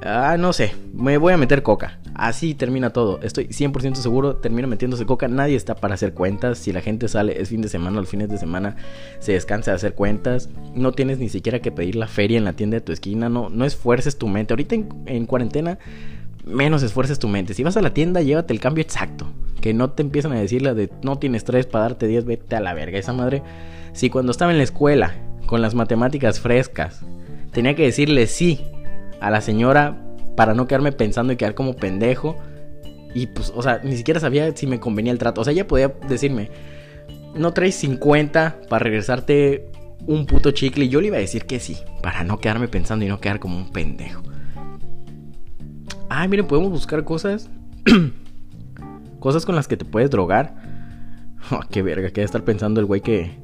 Ah, 0.03 0.37
no 0.39 0.53
sé, 0.53 0.75
me 0.95 1.19
voy 1.19 1.33
a 1.33 1.37
meter 1.37 1.63
coca. 1.63 1.99
Así 2.15 2.55
termina 2.55 2.91
todo. 2.91 3.21
Estoy 3.23 3.47
100% 3.47 3.95
seguro, 3.95 4.37
termino 4.37 4.67
metiéndose 4.67 5.07
coca. 5.07 5.29
Nadie 5.29 5.55
está 5.55 5.77
para 5.77 5.95
hacer 5.95 6.15
cuentas. 6.15 6.59
Si 6.59 6.73
la 6.73 6.81
gente 6.81 7.07
sale, 7.07 7.41
es 7.41 7.49
fin 7.49 7.63
de 7.63 7.69
semana, 7.69 8.01
los 8.01 8.09
fines 8.09 8.29
de 8.29 8.39
semana 8.39 8.77
se 9.21 9.33
descansa 9.33 9.71
de 9.71 9.77
hacer 9.77 9.95
cuentas. 9.95 10.49
No 10.75 10.93
tienes 10.93 11.19
ni 11.19 11.29
siquiera 11.29 11.61
que 11.61 11.71
pedir 11.71 11.95
la 11.95 12.09
feria 12.09 12.39
en 12.39 12.45
la 12.45 12.55
tienda 12.55 12.77
de 12.77 12.81
tu 12.81 12.93
esquina. 12.93 13.29
No, 13.29 13.51
no 13.51 13.65
esfuerces 13.65 14.19
tu 14.19 14.27
mente. 14.27 14.53
Ahorita 14.53 14.75
en, 15.07 15.27
cuarentena, 15.27 15.79
menos 16.45 16.83
esfuerces 16.83 17.21
tu 17.21 17.29
mente. 17.29 17.55
Si 17.55 17.63
vas 17.63 17.77
a 17.77 17.83
la 17.83 17.95
tienda, 17.95 18.21
llévate 18.21 18.53
el 18.53 18.61
cambio 18.61 18.83
exacto. 18.83 19.27
Que 19.61 19.73
no 19.73 19.91
te 19.91 20.03
empiezan 20.03 20.33
a 20.33 20.41
decir 20.41 20.63
la 20.63 20.75
de 20.75 20.91
no 21.03 21.19
tienes 21.19 21.45
tres 21.45 21.67
para 21.67 21.85
darte 21.85 22.09
10, 22.09 22.25
vete 22.25 22.57
a 22.57 22.61
la 22.61 22.75
verga. 22.75 22.99
Esa 22.99 23.13
madre. 23.13 23.43
Si 23.93 24.11
cuando 24.11 24.33
estaba 24.33 24.51
en 24.51 24.59
la 24.59 24.65
escuela, 24.65 25.15
con 25.47 25.63
las 25.63 25.77
matemáticas 25.77 26.41
frescas, 26.41 27.05
tenía 27.53 27.75
que 27.75 27.85
decirle 27.85 28.27
sí 28.27 28.65
a 29.21 29.31
la 29.31 29.41
señora 29.41 29.97
para 30.37 30.55
no 30.55 30.67
quedarme 30.67 30.93
pensando 30.93 31.33
y 31.33 31.37
quedar 31.37 31.55
como 31.55 31.75
pendejo. 31.75 32.37
Y 33.15 33.27
pues, 33.27 33.53
o 33.55 33.63
sea, 33.63 33.81
ni 33.83 33.97
siquiera 33.97 34.21
sabía 34.21 34.55
si 34.57 34.67
me 34.67 34.81
convenía 34.81 35.13
el 35.13 35.19
trato. 35.19 35.41
O 35.41 35.45
sea, 35.45 35.53
ella 35.53 35.67
podía 35.67 35.89
decirme, 36.09 36.51
no 37.35 37.53
traes 37.53 37.75
50 37.77 38.61
para 38.69 38.85
regresarte 38.85 39.71
un 40.07 40.27
puto 40.27 40.51
chicle. 40.51 40.85
Y 40.85 40.89
yo 40.89 41.01
le 41.01 41.09
iba 41.09 41.17
a 41.17 41.21
decir 41.21 41.47
que 41.47 41.61
sí, 41.61 41.77
para 42.03 42.25
no 42.25 42.39
quedarme 42.39 42.69
pensando 42.69 43.05
y 43.05 43.09
no 43.09 43.21
quedar 43.21 43.41
como 43.41 43.57
un 43.57 43.71
pendejo. 43.71 44.23
Ay, 46.09 46.29
miren, 46.29 46.47
podemos 46.47 46.71
buscar 46.71 47.05
cosas. 47.05 47.51
cosas 49.21 49.45
con 49.45 49.55
las 49.55 49.69
que 49.69 49.77
te 49.77 49.85
puedes 49.85 50.11
drogar. 50.11 50.55
Oh, 51.51 51.61
qué 51.71 51.83
verga, 51.83 52.09
que 52.09 52.15
debe 52.15 52.27
estar 52.27 52.45
pensando 52.45 52.81
el 52.81 52.87
güey 52.87 53.01
que, 53.01 53.39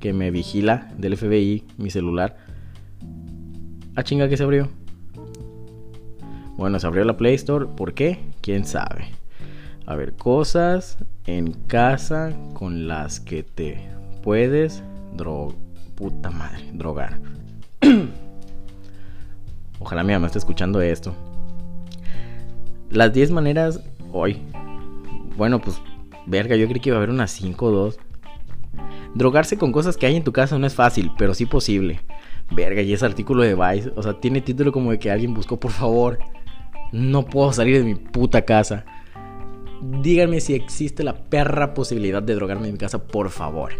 que 0.00 0.12
me 0.12 0.30
vigila 0.30 0.88
del 0.96 1.16
FBI, 1.16 1.64
mi 1.76 1.90
celular. 1.90 2.36
Ah, 3.98 4.04
chinga, 4.04 4.28
que 4.28 4.36
se 4.36 4.44
abrió. 4.44 4.68
Bueno, 6.56 6.78
se 6.78 6.86
abrió 6.86 7.02
la 7.02 7.16
Play 7.16 7.34
Store. 7.34 7.66
¿Por 7.66 7.94
qué? 7.94 8.20
¿Quién 8.42 8.64
sabe? 8.64 9.08
A 9.86 9.96
ver, 9.96 10.12
cosas 10.12 10.98
en 11.26 11.50
casa 11.66 12.32
con 12.54 12.86
las 12.86 13.18
que 13.18 13.42
te 13.42 13.88
puedes 14.22 14.84
drogar. 15.16 15.56
Puta 15.96 16.30
madre, 16.30 16.70
drogar. 16.74 17.18
Ojalá 19.80 20.04
mi 20.04 20.12
mamá 20.12 20.26
esté 20.26 20.38
escuchando 20.38 20.80
esto. 20.80 21.12
Las 22.92 23.12
10 23.12 23.32
maneras 23.32 23.82
hoy. 24.12 24.40
Bueno, 25.36 25.60
pues, 25.60 25.82
verga, 26.24 26.54
yo 26.54 26.68
creí 26.68 26.78
que 26.78 26.90
iba 26.90 26.98
a 26.98 27.00
haber 27.00 27.10
unas 27.10 27.32
5 27.32 27.66
o 27.66 27.70
2. 27.72 27.98
Drogarse 29.16 29.58
con 29.58 29.72
cosas 29.72 29.96
que 29.96 30.06
hay 30.06 30.14
en 30.14 30.22
tu 30.22 30.30
casa 30.30 30.56
no 30.56 30.68
es 30.68 30.74
fácil, 30.76 31.10
pero 31.18 31.34
sí 31.34 31.46
posible. 31.46 31.98
Verga, 32.50 32.82
y 32.82 32.92
ese 32.92 33.04
artículo 33.04 33.42
de 33.42 33.54
Vice, 33.54 33.92
o 33.94 34.02
sea, 34.02 34.14
tiene 34.14 34.40
título 34.40 34.72
como 34.72 34.90
de 34.90 34.98
que 34.98 35.10
alguien 35.10 35.34
buscó, 35.34 35.60
por 35.60 35.70
favor, 35.70 36.18
no 36.92 37.26
puedo 37.26 37.52
salir 37.52 37.78
de 37.78 37.84
mi 37.84 37.94
puta 37.94 38.42
casa. 38.42 38.84
Díganme 40.02 40.40
si 40.40 40.54
existe 40.54 41.04
la 41.04 41.14
perra 41.14 41.74
posibilidad 41.74 42.22
de 42.22 42.34
drogarme 42.34 42.66
en 42.66 42.72
mi 42.72 42.78
casa, 42.78 43.06
por 43.06 43.30
favor. 43.30 43.72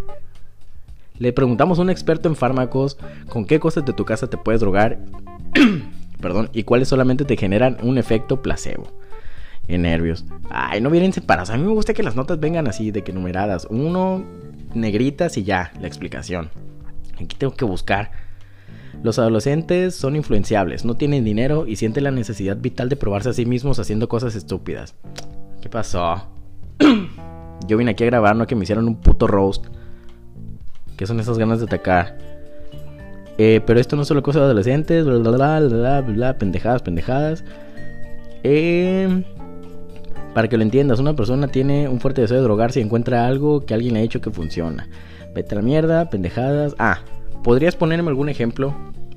Le 1.18 1.32
preguntamos 1.32 1.78
a 1.78 1.82
un 1.82 1.90
experto 1.90 2.28
en 2.28 2.36
fármacos 2.36 2.96
con 3.28 3.44
qué 3.44 3.58
cosas 3.58 3.84
de 3.84 3.92
tu 3.92 4.04
casa 4.04 4.28
te 4.28 4.36
puedes 4.36 4.60
drogar. 4.60 4.98
Perdón, 6.20 6.50
y 6.52 6.62
cuáles 6.64 6.88
solamente 6.88 7.24
te 7.24 7.36
generan 7.36 7.78
un 7.82 7.98
efecto 7.98 8.42
placebo. 8.42 8.92
En 9.66 9.82
nervios. 9.82 10.24
Ay, 10.50 10.80
no 10.80 10.90
vienen 10.90 11.12
separados. 11.12 11.50
A 11.50 11.56
mí 11.56 11.64
me 11.64 11.72
gusta 11.72 11.94
que 11.94 12.02
las 12.02 12.16
notas 12.16 12.38
vengan 12.40 12.68
así, 12.68 12.90
de 12.90 13.02
que 13.02 13.12
numeradas. 13.12 13.66
Uno, 13.70 14.24
negritas 14.74 15.36
y 15.36 15.44
ya, 15.44 15.72
la 15.80 15.88
explicación. 15.88 16.50
Aquí 17.20 17.36
tengo 17.36 17.54
que 17.54 17.64
buscar 17.64 18.10
los 19.02 19.18
adolescentes 19.18 19.94
son 19.94 20.16
influenciables, 20.16 20.84
no 20.84 20.94
tienen 20.94 21.24
dinero 21.24 21.66
y 21.66 21.76
sienten 21.76 22.04
la 22.04 22.10
necesidad 22.10 22.56
vital 22.56 22.88
de 22.88 22.96
probarse 22.96 23.28
a 23.28 23.32
sí 23.32 23.46
mismos 23.46 23.78
haciendo 23.78 24.08
cosas 24.08 24.34
estúpidas. 24.34 24.94
¿Qué 25.60 25.68
pasó? 25.68 26.26
Yo 27.66 27.76
vine 27.76 27.92
aquí 27.92 28.04
a 28.04 28.06
grabar, 28.06 28.36
no 28.36 28.46
que 28.46 28.54
me 28.54 28.64
hicieron 28.64 28.88
un 28.88 28.96
puto 28.96 29.26
roast. 29.26 29.66
¿Qué 30.96 31.06
son 31.06 31.20
esas 31.20 31.38
ganas 31.38 31.60
de 31.60 31.66
atacar? 31.66 32.18
Eh, 33.38 33.60
pero 33.64 33.78
esto 33.78 33.94
no 33.94 34.02
es 34.02 34.08
solo 34.08 34.22
cosa 34.22 34.40
de 34.40 34.46
adolescentes, 34.46 35.04
bla 35.04 35.18
bla 35.18 35.60
bla 35.60 35.60
bla 35.60 36.00
bla, 36.00 36.38
pendejadas, 36.38 36.82
pendejadas. 36.82 37.44
Eh, 38.42 39.22
para 40.34 40.48
que 40.48 40.56
lo 40.56 40.62
entiendas, 40.62 40.98
una 40.98 41.14
persona 41.14 41.48
tiene 41.48 41.88
un 41.88 42.00
fuerte 42.00 42.20
deseo 42.20 42.38
de 42.38 42.42
drogarse 42.42 42.80
y 42.80 42.82
encuentra 42.82 43.26
algo 43.26 43.64
que 43.64 43.74
alguien 43.74 43.94
le 43.94 44.00
ha 44.00 44.02
hecho 44.02 44.20
que 44.20 44.30
funciona. 44.30 44.88
Vete 45.34 45.54
a 45.54 45.56
la 45.56 45.62
mierda, 45.62 46.10
pendejadas. 46.10 46.74
Ah, 46.78 46.98
¿Podrías 47.42 47.76
ponerme 47.76 48.08
algún 48.08 48.28
ejemplo? 48.28 48.74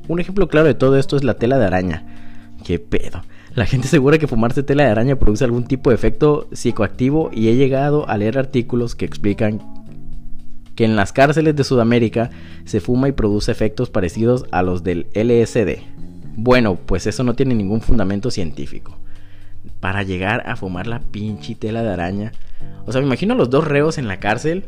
Un 0.08 0.20
ejemplo 0.20 0.48
claro 0.48 0.68
de 0.68 0.74
todo 0.74 0.98
esto 0.98 1.16
es 1.16 1.24
la 1.24 1.36
tela 1.36 1.58
de 1.58 1.66
araña. 1.66 2.06
¿Qué 2.64 2.80
pedo? 2.80 3.22
La 3.56 3.66
gente 3.66 3.88
asegura 3.88 4.18
que 4.18 4.28
fumarse 4.28 4.64
tela 4.64 4.84
de 4.84 4.92
araña 4.92 5.18
produce 5.18 5.44
algún 5.44 5.66
tipo 5.66 5.90
de 5.90 5.96
efecto 5.96 6.48
psicoactivo 6.54 7.30
y 7.34 7.50
he 7.50 7.56
llegado 7.56 8.08
a 8.08 8.18
leer 8.18 8.38
artículos 8.38 8.96
que 8.96 9.06
explican 9.06 9.62
que 10.76 10.86
en 10.86 10.96
las 10.96 11.12
cárceles 11.12 11.56
de 11.56 11.64
Sudamérica 11.64 12.30
se 12.66 12.80
fuma 12.80 13.10
y 13.10 13.12
produce 13.12 13.52
efectos 13.52 13.90
parecidos 13.90 14.46
a 14.52 14.62
los 14.62 14.84
del 14.84 15.08
LSD. 15.14 15.82
Bueno, 16.36 16.76
pues 16.76 17.08
eso 17.08 17.24
no 17.24 17.34
tiene 17.34 17.56
ningún 17.56 17.82
fundamento 17.82 18.32
científico. 18.32 18.98
Para 19.80 20.04
llegar 20.04 20.44
a 20.48 20.56
fumar 20.56 20.88
la 20.88 21.00
pinche 21.00 21.56
tela 21.56 21.84
de 21.84 21.90
araña. 21.90 22.32
O 22.86 22.92
sea, 22.92 23.02
me 23.02 23.08
imagino 23.08 23.34
a 23.34 23.38
los 23.38 23.50
dos 23.50 23.68
reos 23.68 23.98
en 23.98 24.08
la 24.08 24.20
cárcel 24.20 24.66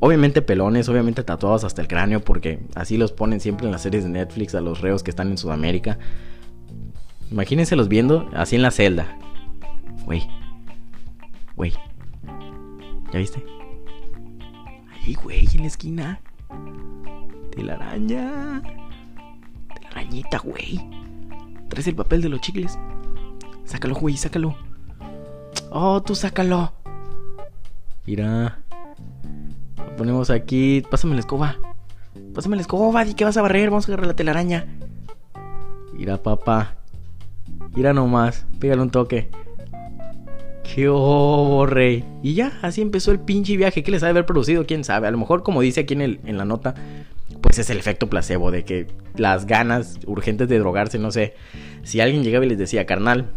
Obviamente 0.00 0.42
pelones, 0.42 0.88
obviamente 0.88 1.22
tatuados 1.22 1.64
hasta 1.64 1.80
el 1.80 1.88
cráneo, 1.88 2.20
porque 2.20 2.60
así 2.74 2.96
los 2.96 3.12
ponen 3.12 3.40
siempre 3.40 3.66
en 3.66 3.72
las 3.72 3.82
series 3.82 4.04
de 4.04 4.10
Netflix 4.10 4.54
a 4.54 4.60
los 4.60 4.80
reos 4.80 5.02
que 5.02 5.10
están 5.10 5.30
en 5.30 5.38
Sudamérica. 5.38 5.98
Imagínense 7.30 7.76
los 7.76 7.88
viendo 7.88 8.28
así 8.34 8.56
en 8.56 8.62
la 8.62 8.70
celda. 8.70 9.18
Güey. 10.04 10.26
Güey. 11.56 11.72
¿Ya 13.12 13.18
viste? 13.18 13.44
Ahí, 14.92 15.14
güey, 15.14 15.48
en 15.54 15.60
la 15.60 15.66
esquina. 15.66 16.20
Telaraña. 17.52 18.62
Telarañita, 19.74 20.38
güey. 20.38 20.80
Traes 21.68 21.86
el 21.86 21.94
papel 21.94 22.22
de 22.22 22.28
los 22.28 22.40
chicles. 22.40 22.78
Sácalo, 23.64 23.94
güey, 23.94 24.16
sácalo. 24.16 24.56
Oh, 25.70 26.02
tú 26.02 26.14
sácalo. 26.14 26.72
Mira. 28.06 28.63
Ponemos 29.96 30.30
aquí. 30.30 30.82
Pásame 30.90 31.14
la 31.14 31.20
escoba. 31.20 31.56
Pásame 32.34 32.56
la 32.56 32.62
escoba, 32.62 33.04
¿y 33.06 33.14
qué 33.14 33.24
vas 33.24 33.36
a 33.36 33.42
barrer? 33.42 33.70
Vamos 33.70 33.88
a 33.88 33.92
agarrar 33.92 34.06
la 34.06 34.16
telaraña. 34.16 34.66
Mira, 35.92 36.22
papá. 36.22 36.76
Mira 37.74 37.92
nomás. 37.92 38.46
Pégale 38.58 38.82
un 38.82 38.90
toque. 38.90 39.28
¡Qué 40.74 40.88
obo, 40.88 41.66
rey! 41.66 42.04
Y 42.22 42.34
ya, 42.34 42.58
así 42.62 42.80
empezó 42.80 43.12
el 43.12 43.20
pinche 43.20 43.56
viaje. 43.56 43.82
¿Qué 43.82 43.90
les 43.90 44.02
ha 44.02 44.06
de 44.06 44.10
haber 44.10 44.26
producido? 44.26 44.66
¿Quién 44.66 44.82
sabe? 44.82 45.06
A 45.06 45.10
lo 45.10 45.18
mejor, 45.18 45.42
como 45.42 45.60
dice 45.60 45.80
aquí 45.80 45.94
en, 45.94 46.00
el, 46.00 46.20
en 46.24 46.38
la 46.38 46.44
nota, 46.44 46.74
pues 47.42 47.58
es 47.58 47.70
el 47.70 47.76
efecto 47.76 48.08
placebo 48.08 48.50
de 48.50 48.64
que 48.64 48.86
las 49.14 49.46
ganas 49.46 49.98
urgentes 50.06 50.48
de 50.48 50.58
drogarse, 50.58 50.98
no 50.98 51.12
sé. 51.12 51.34
Si 51.82 52.00
alguien 52.00 52.24
llegaba 52.24 52.46
y 52.46 52.48
les 52.48 52.58
decía, 52.58 52.86
carnal, 52.86 53.30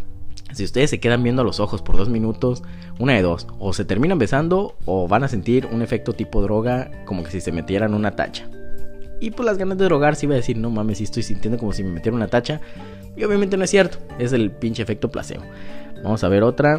Si 0.52 0.64
ustedes 0.64 0.90
se 0.90 1.00
quedan 1.00 1.22
viendo 1.22 1.42
a 1.42 1.44
los 1.44 1.60
ojos 1.60 1.82
por 1.82 1.96
dos 1.96 2.08
minutos, 2.08 2.62
una 2.98 3.14
de 3.14 3.22
dos, 3.22 3.46
o 3.58 3.72
se 3.72 3.84
terminan 3.84 4.18
besando 4.18 4.76
o 4.86 5.06
van 5.06 5.24
a 5.24 5.28
sentir 5.28 5.68
un 5.70 5.82
efecto 5.82 6.14
tipo 6.14 6.42
droga 6.42 6.90
como 7.04 7.22
que 7.22 7.30
si 7.30 7.40
se 7.40 7.52
metieran 7.52 7.94
una 7.94 8.12
tacha. 8.12 8.48
Y 9.20 9.30
pues 9.30 9.46
las 9.46 9.58
ganas 9.58 9.78
de 9.78 9.84
drogar 9.84 10.16
si 10.16 10.26
iba 10.26 10.34
a 10.34 10.36
decir, 10.36 10.56
no 10.56 10.70
mames, 10.70 10.98
si 10.98 11.04
estoy 11.04 11.22
sintiendo 11.22 11.58
como 11.58 11.72
si 11.72 11.82
me 11.82 11.90
metiera 11.90 12.16
una 12.16 12.28
tacha. 12.28 12.60
Y 13.16 13.24
obviamente 13.24 13.56
no 13.56 13.64
es 13.64 13.70
cierto, 13.70 13.98
es 14.18 14.32
el 14.32 14.50
pinche 14.50 14.82
efecto 14.82 15.10
placebo. 15.10 15.42
Vamos 16.02 16.22
a 16.22 16.28
ver 16.28 16.42
otra. 16.42 16.78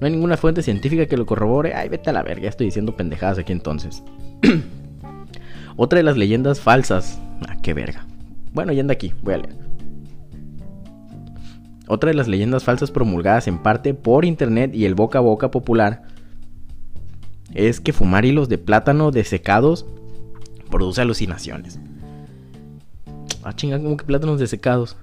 No 0.00 0.06
hay 0.06 0.12
ninguna 0.12 0.36
fuente 0.36 0.62
científica 0.62 1.06
que 1.06 1.16
lo 1.16 1.26
corrobore. 1.26 1.74
Ay, 1.74 1.88
vete 1.88 2.10
a 2.10 2.12
la 2.12 2.22
verga, 2.22 2.48
estoy 2.48 2.66
diciendo 2.66 2.96
pendejadas 2.96 3.38
aquí 3.38 3.52
entonces. 3.52 4.02
otra 5.76 5.98
de 5.98 6.04
las 6.04 6.16
leyendas 6.16 6.60
falsas. 6.60 7.20
Ah, 7.48 7.56
qué 7.60 7.74
verga. 7.74 8.06
Bueno, 8.52 8.72
ya 8.72 8.80
anda 8.80 8.94
aquí, 8.94 9.12
voy 9.22 9.34
a 9.34 9.38
leer. 9.38 9.67
Otra 11.88 12.10
de 12.10 12.14
las 12.14 12.28
leyendas 12.28 12.64
falsas 12.64 12.90
promulgadas 12.90 13.48
en 13.48 13.58
parte 13.58 13.94
por 13.94 14.24
internet 14.24 14.74
y 14.74 14.84
el 14.84 14.94
boca 14.94 15.18
a 15.18 15.22
boca 15.22 15.50
popular 15.50 16.02
es 17.54 17.80
que 17.80 17.94
fumar 17.94 18.26
hilos 18.26 18.48
de 18.48 18.58
plátano 18.58 19.10
desecados 19.10 19.86
produce 20.70 21.00
alucinaciones. 21.00 21.80
Ah, 23.42 23.54
chinga, 23.54 23.78
como 23.78 23.96
que 23.96 24.04
plátanos 24.04 24.38
desecados. 24.38 24.96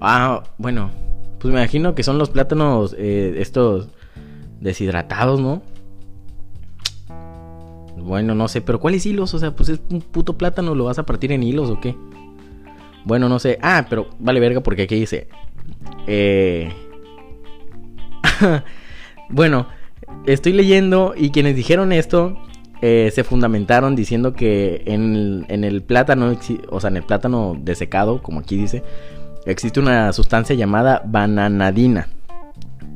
Ah, 0.00 0.44
bueno, 0.56 0.90
pues 1.38 1.52
me 1.52 1.60
imagino 1.60 1.94
que 1.94 2.02
son 2.02 2.18
los 2.18 2.30
plátanos 2.30 2.94
eh, 2.96 3.34
estos 3.38 3.88
deshidratados, 4.60 5.40
¿no? 5.40 5.62
Bueno, 7.98 8.34
no 8.34 8.48
sé, 8.48 8.62
pero 8.62 8.80
¿cuáles 8.80 9.04
hilos? 9.04 9.34
O 9.34 9.38
sea, 9.38 9.54
pues 9.54 9.68
es 9.68 9.80
un 9.90 10.00
puto 10.00 10.38
plátano, 10.38 10.74
¿lo 10.74 10.84
vas 10.84 10.98
a 10.98 11.04
partir 11.04 11.32
en 11.32 11.42
hilos 11.42 11.68
o 11.68 11.80
qué? 11.80 11.94
Bueno, 13.08 13.30
no 13.30 13.38
sé. 13.38 13.58
Ah, 13.62 13.86
pero 13.88 14.10
vale 14.18 14.38
verga 14.38 14.60
porque 14.60 14.82
aquí 14.82 14.96
dice... 14.96 15.28
Eh... 16.06 16.70
bueno, 19.30 19.66
estoy 20.26 20.52
leyendo 20.52 21.14
y 21.16 21.30
quienes 21.30 21.56
dijeron 21.56 21.92
esto 21.92 22.36
eh, 22.82 23.10
se 23.14 23.24
fundamentaron 23.24 23.96
diciendo 23.96 24.34
que 24.34 24.82
en 24.84 25.46
el, 25.48 25.82
plátano, 25.82 26.36
o 26.68 26.80
sea, 26.80 26.90
en 26.90 26.98
el 26.98 27.02
plátano 27.02 27.56
desecado, 27.58 28.20
como 28.20 28.40
aquí 28.40 28.58
dice, 28.58 28.82
existe 29.46 29.80
una 29.80 30.12
sustancia 30.12 30.54
llamada 30.54 31.02
bananadina. 31.06 32.08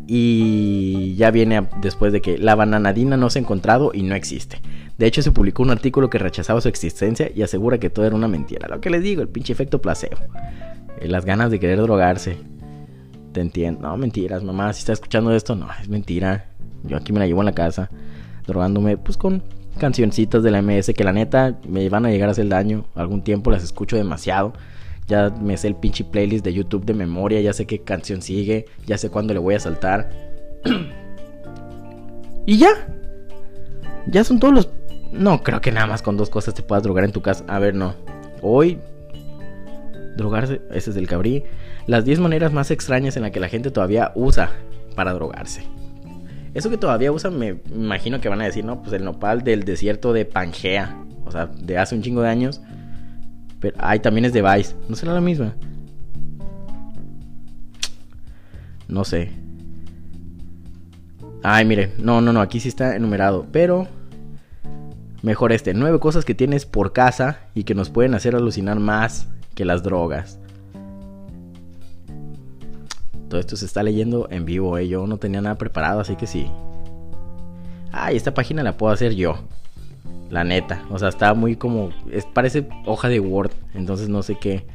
Y 0.07 1.15
ya 1.17 1.31
viene 1.31 1.69
después 1.81 2.13
de 2.13 2.21
que 2.21 2.37
la 2.37 2.55
bananadina 2.55 3.17
no 3.17 3.31
se 3.31 3.39
ha 3.39 3.43
encontrado 3.43 3.93
y 3.95 4.03
no 4.03 4.15
existe. 4.15 4.61
De 5.03 5.09
hecho, 5.09 5.21
se 5.21 5.33
publicó 5.33 5.65
un 5.65 5.71
artículo 5.71 6.09
que 6.09 6.19
rechazaba 6.19 6.61
su 6.61 6.69
existencia 6.69 7.29
y 7.35 7.43
asegura 7.43 7.79
que 7.79 7.91
todo 7.91 8.07
era 8.07 8.15
una 8.15 8.29
mentira. 8.29 8.69
Lo 8.69 8.81
que 8.81 8.89
les 8.89 9.03
digo, 9.03 9.21
el 9.21 9.27
pinche 9.27 9.53
efecto 9.53 9.83
placebo. 9.83 10.19
Eh, 11.01 11.09
las 11.09 11.25
ganas 11.25 11.51
de 11.51 11.59
querer 11.59 11.81
drogarse. 11.81 12.39
Te 13.33 13.41
entiendo. 13.41 13.81
No, 13.81 13.97
mentiras, 13.97 14.45
mamá. 14.45 14.73
Si 14.73 14.79
está 14.79 14.93
escuchando 14.93 15.35
esto, 15.35 15.57
no, 15.57 15.67
es 15.81 15.89
mentira. 15.89 16.45
Yo 16.85 16.97
aquí 16.97 17.13
me 17.13 17.19
la 17.19 17.27
llevo 17.27 17.41
en 17.41 17.47
la 17.47 17.53
casa, 17.53 17.91
drogándome, 18.47 18.97
pues 18.97 19.17
con 19.17 19.43
cancioncitas 19.77 20.45
de 20.45 20.53
la 20.53 20.63
MS 20.63 20.93
que 20.97 21.03
la 21.03 21.13
neta 21.13 21.59
me 21.69 21.89
van 21.89 22.07
a 22.07 22.11
llegar 22.11 22.29
a 22.29 22.31
hacer 22.31 22.47
daño. 22.47 22.85
Algún 22.95 23.25
tiempo 23.25 23.51
las 23.51 23.65
escucho 23.65 23.97
demasiado. 23.97 24.53
Ya 25.09 25.31
me 25.31 25.57
sé 25.57 25.67
el 25.67 25.75
pinche 25.75 26.05
playlist 26.05 26.45
de 26.45 26.55
YouTube 26.55 26.85
de 26.85 26.95
memoria, 26.95 27.41
ya 27.41 27.53
sé 27.53 27.67
qué 27.67 27.81
canción 27.81 28.23
sigue, 28.23 28.67
ya 28.87 28.97
sé 28.99 29.11
cuándo 29.11 29.35
le 29.35 29.41
voy 29.41 29.57
a 29.57 29.59
saltar. 29.59 30.13
y 32.47 32.57
ya. 32.57 32.87
Ya 34.07 34.23
son 34.23 34.39
todos 34.39 34.55
los... 34.55 34.69
No, 35.13 35.43
creo 35.43 35.61
que 35.61 35.71
nada 35.71 35.87
más 35.87 36.03
con 36.03 36.17
dos 36.17 36.31
cosas 36.31 36.55
te 36.55 36.63
puedas 36.63 36.83
drogar 36.83 37.05
en 37.05 37.13
tu 37.13 37.21
casa. 37.21 37.45
A 37.47 37.59
ver, 37.59 37.75
no. 37.75 37.95
Hoy... 38.41 38.79
Drogarse, 40.17 40.61
ese 40.71 40.91
es 40.91 40.97
el 40.97 41.07
cabrí. 41.07 41.45
Las 41.87 42.05
10 42.05 42.21
maneras 42.21 42.53
más 42.53 42.71
extrañas 42.71 43.17
en 43.17 43.23
las 43.23 43.31
que 43.31 43.41
la 43.41 43.49
gente 43.49 43.71
todavía 43.71 44.13
usa 44.15 44.51
para 44.95 45.13
drogarse. 45.15 45.65
Eso 46.55 46.69
que 46.69 46.77
todavía 46.77 47.13
usan, 47.13 47.39
me 47.39 47.61
imagino 47.75 48.21
que 48.21 48.29
van 48.29 48.43
a 48.43 48.45
decir, 48.45 48.65
no, 48.65 48.83
pues 48.83 48.93
el 48.93 49.05
nopal 49.05 49.43
del 49.43 49.65
desierto 49.65 50.13
de 50.13 50.27
Pangea. 50.27 51.03
O 51.25 51.31
sea, 51.31 51.47
de 51.47 51.79
hace 51.79 51.95
un 51.95 52.03
chingo 52.03 52.21
de 52.21 52.29
años. 52.29 52.61
Pero, 53.59 53.77
ay, 53.81 54.01
también 54.01 54.27
es 54.27 54.33
de 54.33 54.43
Vice. 54.43 54.75
¿No 54.89 54.97
será 54.97 55.15
la 55.15 55.21
misma? 55.21 55.55
No 58.87 59.05
sé. 59.05 59.31
Ay, 61.43 61.65
mire. 61.65 61.93
No, 61.99 62.21
no, 62.21 62.33
no. 62.33 62.41
Aquí 62.41 62.61
sí 62.61 62.69
está 62.69 62.97
enumerado. 62.97 63.47
Pero... 63.51 63.89
Mejor 65.23 65.53
este. 65.53 65.73
Nueve 65.73 66.01
cosas 66.01 66.25
que 66.25 66.35
tienes 66.35 66.67
por 66.67 66.93
casa 66.93 67.41
y 67.55 67.65
que 67.65 67.75
nos 67.75 67.91
pueden 67.91 68.15
hacer 68.15 68.35
alucinar 68.35 68.81
más 68.81 69.29
que 69.55 69.65
las 69.65 69.83
drogas. 69.83 70.39
Todo 73.29 73.41
esto 73.41 73.57
se 73.57 73.65
está 73.65 73.83
leyendo 73.83 74.29
en 74.31 74.45
vivo, 74.45 74.77
¿eh? 74.77 74.89
Yo 74.89 75.07
no 75.07 75.17
tenía 75.17 75.41
nada 75.41 75.57
preparado, 75.57 76.01
así 76.01 76.17
que 76.17 76.27
sí. 76.27 76.51
Ay, 77.93 78.17
esta 78.17 78.35
página 78.35 78.63
la 78.63 78.77
puedo 78.77 78.93
hacer 78.93 79.15
yo. 79.15 79.39
La 80.29 80.45
neta. 80.45 80.85
O 80.91 80.99
sea, 80.99 81.09
está 81.09 81.33
muy 81.35 81.57
como. 81.57 81.91
Es, 82.11 82.27
parece 82.27 82.69
hoja 82.85 83.09
de 83.09 83.21
Word. 83.21 83.53
Entonces 83.75 84.09
no 84.09 84.23
sé 84.23 84.39
qué. 84.39 84.67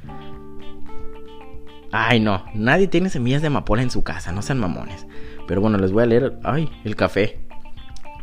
Ay, 1.92 2.20
no. 2.20 2.46
Nadie 2.54 2.88
tiene 2.88 3.10
semillas 3.10 3.42
de 3.42 3.48
amapola 3.48 3.82
en 3.82 3.92
su 3.92 4.04
casa. 4.04 4.32
No 4.32 4.42
sean 4.42 4.60
mamones. 4.60 5.06
Pero 5.48 5.62
bueno, 5.62 5.78
les 5.78 5.92
voy 5.92 6.04
a 6.04 6.08
leer. 6.08 6.40
Ay, 6.44 6.70
el 6.84 6.96
café. 6.96 7.47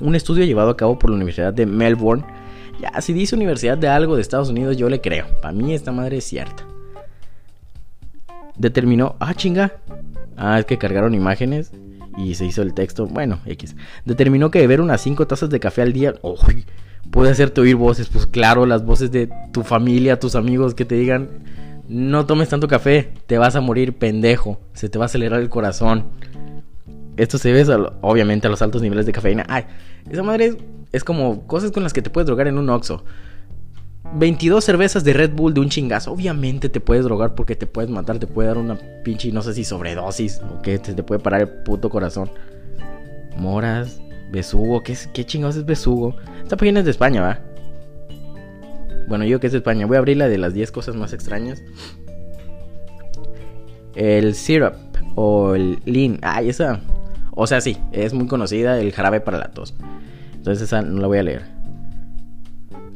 Un 0.01 0.15
estudio 0.15 0.45
llevado 0.45 0.71
a 0.71 0.77
cabo 0.77 0.99
por 0.99 1.11
la 1.11 1.17
Universidad 1.17 1.53
de 1.53 1.67
Melbourne. 1.67 2.25
Ya, 2.81 3.01
si 3.01 3.13
dice 3.13 3.37
Universidad 3.37 3.79
de 3.79 3.89
algo 3.89 4.17
de 4.17 4.23
Estados 4.23 4.51
Unidos, 4.51 4.77
yo 4.77 4.89
le 4.89 5.01
creo. 5.01 5.27
Para 5.41 5.53
mí 5.53 5.75
esta 5.75 5.93
madre 5.93 6.19
es 6.19 6.25
cierta. 6.25 6.67
Determinó. 8.57 9.17
Ah, 9.21 9.35
chinga. 9.35 9.73
Ah, 10.37 10.59
es 10.59 10.65
que 10.65 10.79
cargaron 10.79 11.15
imágenes 11.15 11.73
y 12.17 12.35
se 12.35 12.45
hizo 12.45 12.63
el 12.63 12.75
texto. 12.75 13.07
Bueno, 13.07 13.41
X. 13.47 13.77
Determinó 14.05 14.51
que 14.51 14.61
beber 14.61 14.81
unas 14.81 15.01
5 15.01 15.27
tazas 15.27 15.51
de 15.51 15.61
café 15.61 15.83
al 15.83 15.93
día 15.93 16.15
puede 17.11 17.31
hacerte 17.31 17.61
oír 17.61 17.77
voces. 17.77 18.09
Pues 18.09 18.27
claro, 18.27 18.67
las 18.67 18.85
voces 18.85 19.11
de 19.13 19.31
tu 19.53 19.63
familia, 19.63 20.19
tus 20.19 20.35
amigos 20.35 20.75
que 20.75 20.85
te 20.85 20.97
digan: 20.97 21.29
No 21.89 22.27
tomes 22.27 22.49
tanto 22.49 22.69
café, 22.69 23.13
te 23.27 23.39
vas 23.39 23.57
a 23.57 23.61
morir 23.61 23.95
pendejo, 23.95 24.61
se 24.73 24.89
te 24.89 24.99
va 24.99 25.05
a 25.05 25.07
acelerar 25.07 25.41
el 25.41 25.49
corazón. 25.49 26.07
Esto 27.17 27.39
se 27.39 27.53
ve 27.53 27.65
obviamente 28.01 28.47
a 28.47 28.51
los 28.51 28.61
altos 28.63 28.83
niveles 28.83 29.07
de 29.07 29.13
cafeína. 29.13 29.45
Ay, 29.49 29.65
esa 30.11 30.23
madre 30.23 30.57
es, 30.93 31.05
como 31.05 31.47
cosas 31.47 31.71
con 31.71 31.83
las 31.83 31.93
que 31.93 32.03
te 32.03 32.11
puedes 32.11 32.27
drogar 32.27 32.49
en 32.49 32.59
un 32.59 32.69
oxo. 32.71 33.05
22 34.17 34.65
cervezas 34.65 35.03
de 35.05 35.13
Red 35.13 35.33
Bull 35.33 35.55
de 35.55 35.61
un 35.61 35.69
chingazo. 35.69 36.13
Obviamente 36.13 36.69
te 36.69 36.81
puedes 36.81 37.05
drogar 37.05 37.35
porque 37.35 37.57
te 37.57 37.67
puedes 37.67 37.91
matar, 37.91 38.19
te 38.19 38.27
puede 38.27 38.49
dar 38.49 38.59
una 38.59 38.79
pinche, 39.03 39.33
no 39.33 39.43
sé 39.43 39.55
si 39.55 39.65
sobredosis 39.65 40.41
o 40.41 40.61
qué, 40.63 40.79
te, 40.79 41.03
puede 41.03 41.21
parar 41.21 41.43
el 41.43 41.49
puto 41.49 41.89
corazón. 41.89 42.31
Moras, 43.37 44.01
besugo, 44.31 44.83
¿qué, 44.83 44.93
es, 44.93 45.09
chingados 45.13 45.57
es 45.57 45.65
besugo? 45.65 46.17
Esta 46.43 46.57
página 46.57 46.81
es 46.81 46.85
de 46.85 46.91
España, 46.91 47.23
¿va? 47.23 47.41
Bueno, 49.09 49.25
yo 49.25 49.39
que 49.39 49.47
es 49.47 49.53
de 49.53 49.59
España, 49.59 49.87
voy 49.87 49.97
a 49.97 49.99
abrir 49.99 50.17
la 50.17 50.29
de 50.29 50.39
las 50.39 50.55
10 50.55 50.71
cosas 50.73 50.97
más 50.97 51.13
extrañas. 51.13 51.63
El 53.95 54.35
syrup 54.35 54.75
o 55.15 55.55
el 55.55 55.79
lean. 55.85 56.19
Ay, 56.23 56.49
esa. 56.49 56.81
O 57.35 57.47
sea, 57.47 57.61
sí, 57.61 57.79
es 57.93 58.15
muy 58.15 58.27
conocida, 58.27 58.79
el 58.79 58.93
jarabe 58.93 59.21
para 59.21 59.39
la 59.39 59.49
tos. 59.49 59.75
Entonces 60.35 60.63
esa 60.63 60.83
no 60.83 61.01
la 61.01 61.07
voy 61.07 61.19
a 61.19 61.23
leer. 61.23 61.43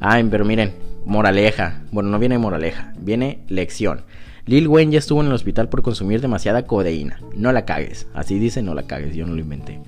Ay, 0.01 0.27
pero 0.31 0.45
miren, 0.45 0.73
Moraleja. 1.09 1.81
Bueno, 1.91 2.11
no 2.11 2.19
viene 2.19 2.37
moraleja, 2.37 2.93
viene 2.99 3.43
lección. 3.49 4.03
Lil 4.45 4.69
Wayne 4.69 4.93
ya 4.93 4.99
estuvo 4.99 5.23
en 5.23 5.29
el 5.29 5.33
hospital 5.33 5.71
por 5.71 5.81
consumir 5.81 6.21
demasiada 6.21 6.67
codeína. 6.67 7.19
No 7.35 7.51
la 7.51 7.65
cagues. 7.65 8.07
Así 8.13 8.39
dice, 8.39 8.61
no 8.61 8.75
la 8.75 8.83
cagues. 8.83 9.17
Yo 9.17 9.27
no 9.27 9.35
lo 9.35 9.41
inventé. 9.41 9.81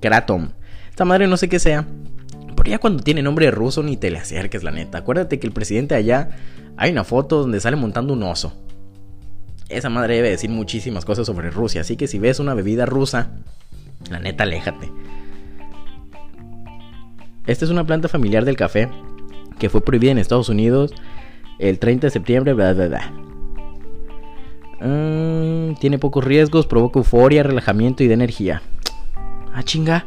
Kratom. 0.00 0.50
Esta 0.88 1.04
madre 1.04 1.26
no 1.26 1.36
sé 1.36 1.50
qué 1.50 1.58
sea. 1.58 1.86
Pero 2.56 2.70
ya 2.70 2.78
cuando 2.78 3.02
tiene 3.02 3.22
nombre 3.22 3.50
ruso 3.50 3.82
ni 3.82 3.98
te 3.98 4.10
le 4.10 4.18
acerques, 4.18 4.62
la 4.62 4.70
neta. 4.70 4.98
Acuérdate 4.98 5.38
que 5.38 5.46
el 5.46 5.52
presidente 5.52 5.94
allá 5.94 6.30
hay 6.78 6.90
una 6.90 7.04
foto 7.04 7.42
donde 7.42 7.60
sale 7.60 7.76
montando 7.76 8.14
un 8.14 8.22
oso. 8.22 8.54
Esa 9.68 9.88
madre 9.88 10.16
debe 10.16 10.30
decir 10.30 10.50
muchísimas 10.50 11.04
cosas 11.04 11.26
sobre 11.26 11.50
Rusia. 11.50 11.80
Así 11.80 11.96
que 11.96 12.06
si 12.06 12.18
ves 12.18 12.38
una 12.38 12.54
bebida 12.54 12.86
rusa, 12.86 13.30
la 14.10 14.20
neta, 14.20 14.44
aléjate. 14.44 14.90
Esta 17.46 17.64
es 17.64 17.70
una 17.70 17.84
planta 17.84 18.08
familiar 18.08 18.44
del 18.44 18.56
café 18.56 18.88
que 19.58 19.68
fue 19.68 19.82
prohibida 19.82 20.12
en 20.12 20.18
Estados 20.18 20.48
Unidos 20.48 20.92
el 21.58 21.78
30 21.78 22.06
de 22.06 22.10
septiembre. 22.10 22.52
Bla, 22.52 22.72
bla, 22.72 22.88
bla. 22.88 23.12
Mm, 24.80 25.74
tiene 25.76 25.98
pocos 25.98 26.24
riesgos, 26.24 26.66
provoca 26.66 26.98
euforia, 26.98 27.42
relajamiento 27.42 28.02
y 28.02 28.08
de 28.08 28.14
energía. 28.14 28.62
Ah, 29.52 29.62
chinga. 29.62 30.06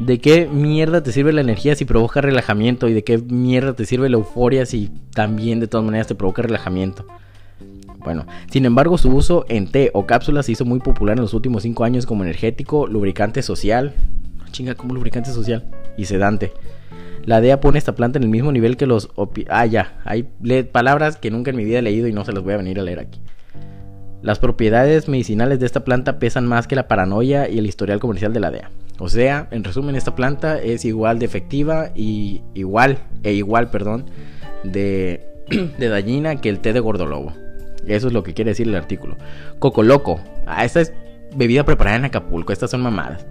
¿De 0.00 0.20
qué 0.20 0.46
mierda 0.46 1.02
te 1.02 1.10
sirve 1.10 1.32
la 1.32 1.40
energía 1.40 1.74
si 1.74 1.84
provoca 1.84 2.20
relajamiento? 2.20 2.88
¿Y 2.88 2.92
de 2.92 3.02
qué 3.02 3.18
mierda 3.18 3.74
te 3.74 3.84
sirve 3.84 4.08
la 4.08 4.16
euforia 4.16 4.64
si 4.64 4.90
también 5.12 5.58
de 5.58 5.66
todas 5.66 5.84
maneras 5.84 6.06
te 6.06 6.14
provoca 6.14 6.42
relajamiento? 6.42 7.04
Bueno, 7.98 8.26
sin 8.50 8.64
embargo, 8.64 8.96
su 8.96 9.10
uso 9.10 9.44
en 9.48 9.70
té 9.70 9.90
o 9.92 10.06
cápsulas 10.06 10.46
se 10.46 10.52
hizo 10.52 10.64
muy 10.64 10.80
popular 10.80 11.16
en 11.16 11.22
los 11.22 11.34
últimos 11.34 11.62
5 11.62 11.84
años 11.84 12.06
como 12.06 12.22
energético, 12.22 12.86
lubricante 12.86 13.42
social, 13.42 13.94
Chinga, 14.50 14.74
como 14.74 14.94
lubricante 14.94 15.30
social 15.30 15.64
y 15.96 16.06
sedante. 16.06 16.52
La 17.24 17.40
DEA 17.40 17.60
pone 17.60 17.78
esta 17.78 17.94
planta 17.94 18.18
en 18.18 18.22
el 18.22 18.30
mismo 18.30 18.52
nivel 18.52 18.76
que 18.76 18.86
los 18.86 19.10
Ah, 19.50 19.66
ya. 19.66 20.00
Hay 20.04 20.22
palabras 20.72 21.16
que 21.16 21.30
nunca 21.30 21.50
en 21.50 21.56
mi 21.56 21.64
vida 21.64 21.80
he 21.80 21.82
leído 21.82 22.08
y 22.08 22.12
no 22.12 22.24
se 22.24 22.32
las 22.32 22.42
voy 22.42 22.54
a 22.54 22.56
venir 22.56 22.80
a 22.80 22.82
leer 22.82 23.00
aquí. 23.00 23.20
Las 24.22 24.38
propiedades 24.38 25.08
medicinales 25.08 25.60
de 25.60 25.66
esta 25.66 25.84
planta 25.84 26.18
pesan 26.18 26.46
más 26.46 26.66
que 26.66 26.74
la 26.74 26.88
paranoia 26.88 27.48
y 27.48 27.58
el 27.58 27.66
historial 27.66 28.00
comercial 28.00 28.32
de 28.32 28.40
la 28.40 28.50
DEA. 28.50 28.70
O 28.98 29.08
sea, 29.08 29.46
en 29.52 29.62
resumen, 29.62 29.94
esta 29.94 30.16
planta 30.16 30.60
es 30.60 30.84
igual 30.84 31.18
de 31.18 31.26
efectiva 31.26 31.90
y 31.94 32.42
igual, 32.54 32.98
e 33.22 33.32
igual, 33.34 33.70
perdón, 33.70 34.06
de, 34.64 35.24
de 35.78 35.88
dañina 35.88 36.40
que 36.40 36.48
el 36.48 36.58
té 36.58 36.72
de 36.72 36.80
gordolobo. 36.80 37.32
Eso 37.88 38.08
es 38.08 38.12
lo 38.12 38.22
que 38.22 38.34
quiere 38.34 38.50
decir 38.50 38.68
el 38.68 38.74
artículo. 38.74 39.16
Coco 39.58 39.82
Loco. 39.82 40.20
Ah, 40.46 40.64
esta 40.64 40.80
es 40.80 40.92
bebida 41.34 41.64
preparada 41.64 41.96
en 41.96 42.04
Acapulco. 42.04 42.52
Estas 42.52 42.70
son 42.70 42.82
mamadas. 42.82 43.26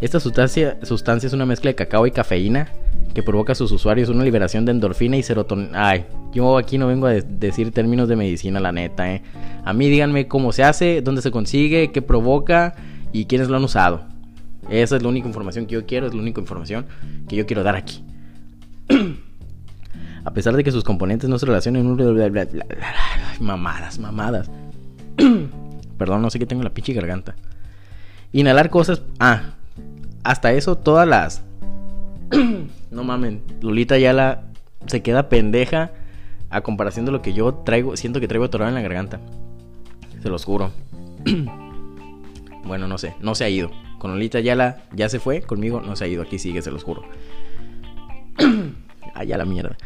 Esta 0.00 0.18
sustancia, 0.18 0.78
sustancia 0.82 1.28
es 1.28 1.32
una 1.32 1.46
mezcla 1.46 1.70
de 1.70 1.76
cacao 1.76 2.06
y 2.06 2.10
cafeína 2.10 2.68
que 3.14 3.22
provoca 3.22 3.52
a 3.52 3.54
sus 3.54 3.70
usuarios 3.70 4.08
una 4.08 4.24
liberación 4.24 4.64
de 4.64 4.72
endorfina 4.72 5.16
y 5.16 5.22
serotonina. 5.22 5.88
Ay, 5.88 6.06
yo 6.32 6.58
aquí 6.58 6.78
no 6.78 6.86
vengo 6.88 7.06
a 7.06 7.12
decir 7.12 7.70
términos 7.72 8.08
de 8.08 8.16
medicina, 8.16 8.58
la 8.58 8.72
neta, 8.72 9.12
eh. 9.12 9.22
A 9.64 9.72
mí 9.72 9.88
díganme 9.88 10.26
cómo 10.28 10.52
se 10.52 10.64
hace, 10.64 11.02
dónde 11.02 11.22
se 11.22 11.30
consigue, 11.30 11.92
qué 11.92 12.02
provoca 12.02 12.74
y 13.12 13.26
quiénes 13.26 13.48
lo 13.48 13.56
han 13.56 13.64
usado. 13.64 14.02
Esa 14.70 14.96
es 14.96 15.02
la 15.02 15.08
única 15.08 15.28
información 15.28 15.66
que 15.66 15.74
yo 15.74 15.86
quiero, 15.86 16.06
es 16.06 16.14
la 16.14 16.22
única 16.22 16.40
información 16.40 16.86
que 17.28 17.36
yo 17.36 17.46
quiero 17.46 17.62
dar 17.62 17.76
aquí. 17.76 18.02
a 20.24 20.32
pesar 20.32 20.56
de 20.56 20.62
que 20.62 20.70
sus 20.70 20.84
componentes 20.84 21.28
no 21.28 21.38
se 21.38 21.46
relacionan 21.46 21.82
en 21.82 21.88
un... 21.88 23.40
mamadas, 23.40 23.98
mamadas. 23.98 24.50
Perdón, 25.98 26.22
no 26.22 26.30
sé 26.30 26.38
qué 26.38 26.46
tengo 26.46 26.62
en 26.62 26.64
la 26.64 26.74
pinche 26.74 26.92
garganta. 26.92 27.34
Inhalar 28.32 28.70
cosas... 28.70 29.02
Ah, 29.18 29.54
hasta 30.22 30.52
eso 30.52 30.76
todas 30.76 31.08
las... 31.08 31.42
no 32.90 33.04
mamen, 33.04 33.42
Lolita 33.60 33.98
ya 33.98 34.12
la... 34.12 34.44
se 34.86 35.02
queda 35.02 35.28
pendeja 35.28 35.90
a 36.50 36.60
comparación 36.60 37.04
de 37.06 37.12
lo 37.12 37.22
que 37.22 37.32
yo 37.32 37.54
traigo, 37.54 37.96
siento 37.96 38.20
que 38.20 38.28
traigo 38.28 38.44
atorado 38.44 38.68
en 38.68 38.74
la 38.74 38.82
garganta. 38.82 39.20
Se 40.22 40.28
los 40.28 40.44
juro. 40.44 40.70
bueno, 42.64 42.86
no 42.86 42.98
sé, 42.98 43.16
no 43.20 43.34
se 43.34 43.44
ha 43.44 43.48
ido. 43.48 43.70
Con 43.98 44.12
Lolita 44.12 44.38
ya 44.40 44.54
la 44.54 44.82
ya 44.92 45.08
se 45.08 45.18
fue, 45.18 45.42
conmigo 45.42 45.80
no 45.80 45.96
se 45.96 46.04
ha 46.04 46.08
ido, 46.08 46.22
aquí 46.22 46.38
sigue, 46.38 46.62
se 46.62 46.70
los 46.70 46.84
juro. 46.84 47.02
Allá 49.14 49.36
la 49.36 49.44
mierda. 49.44 49.76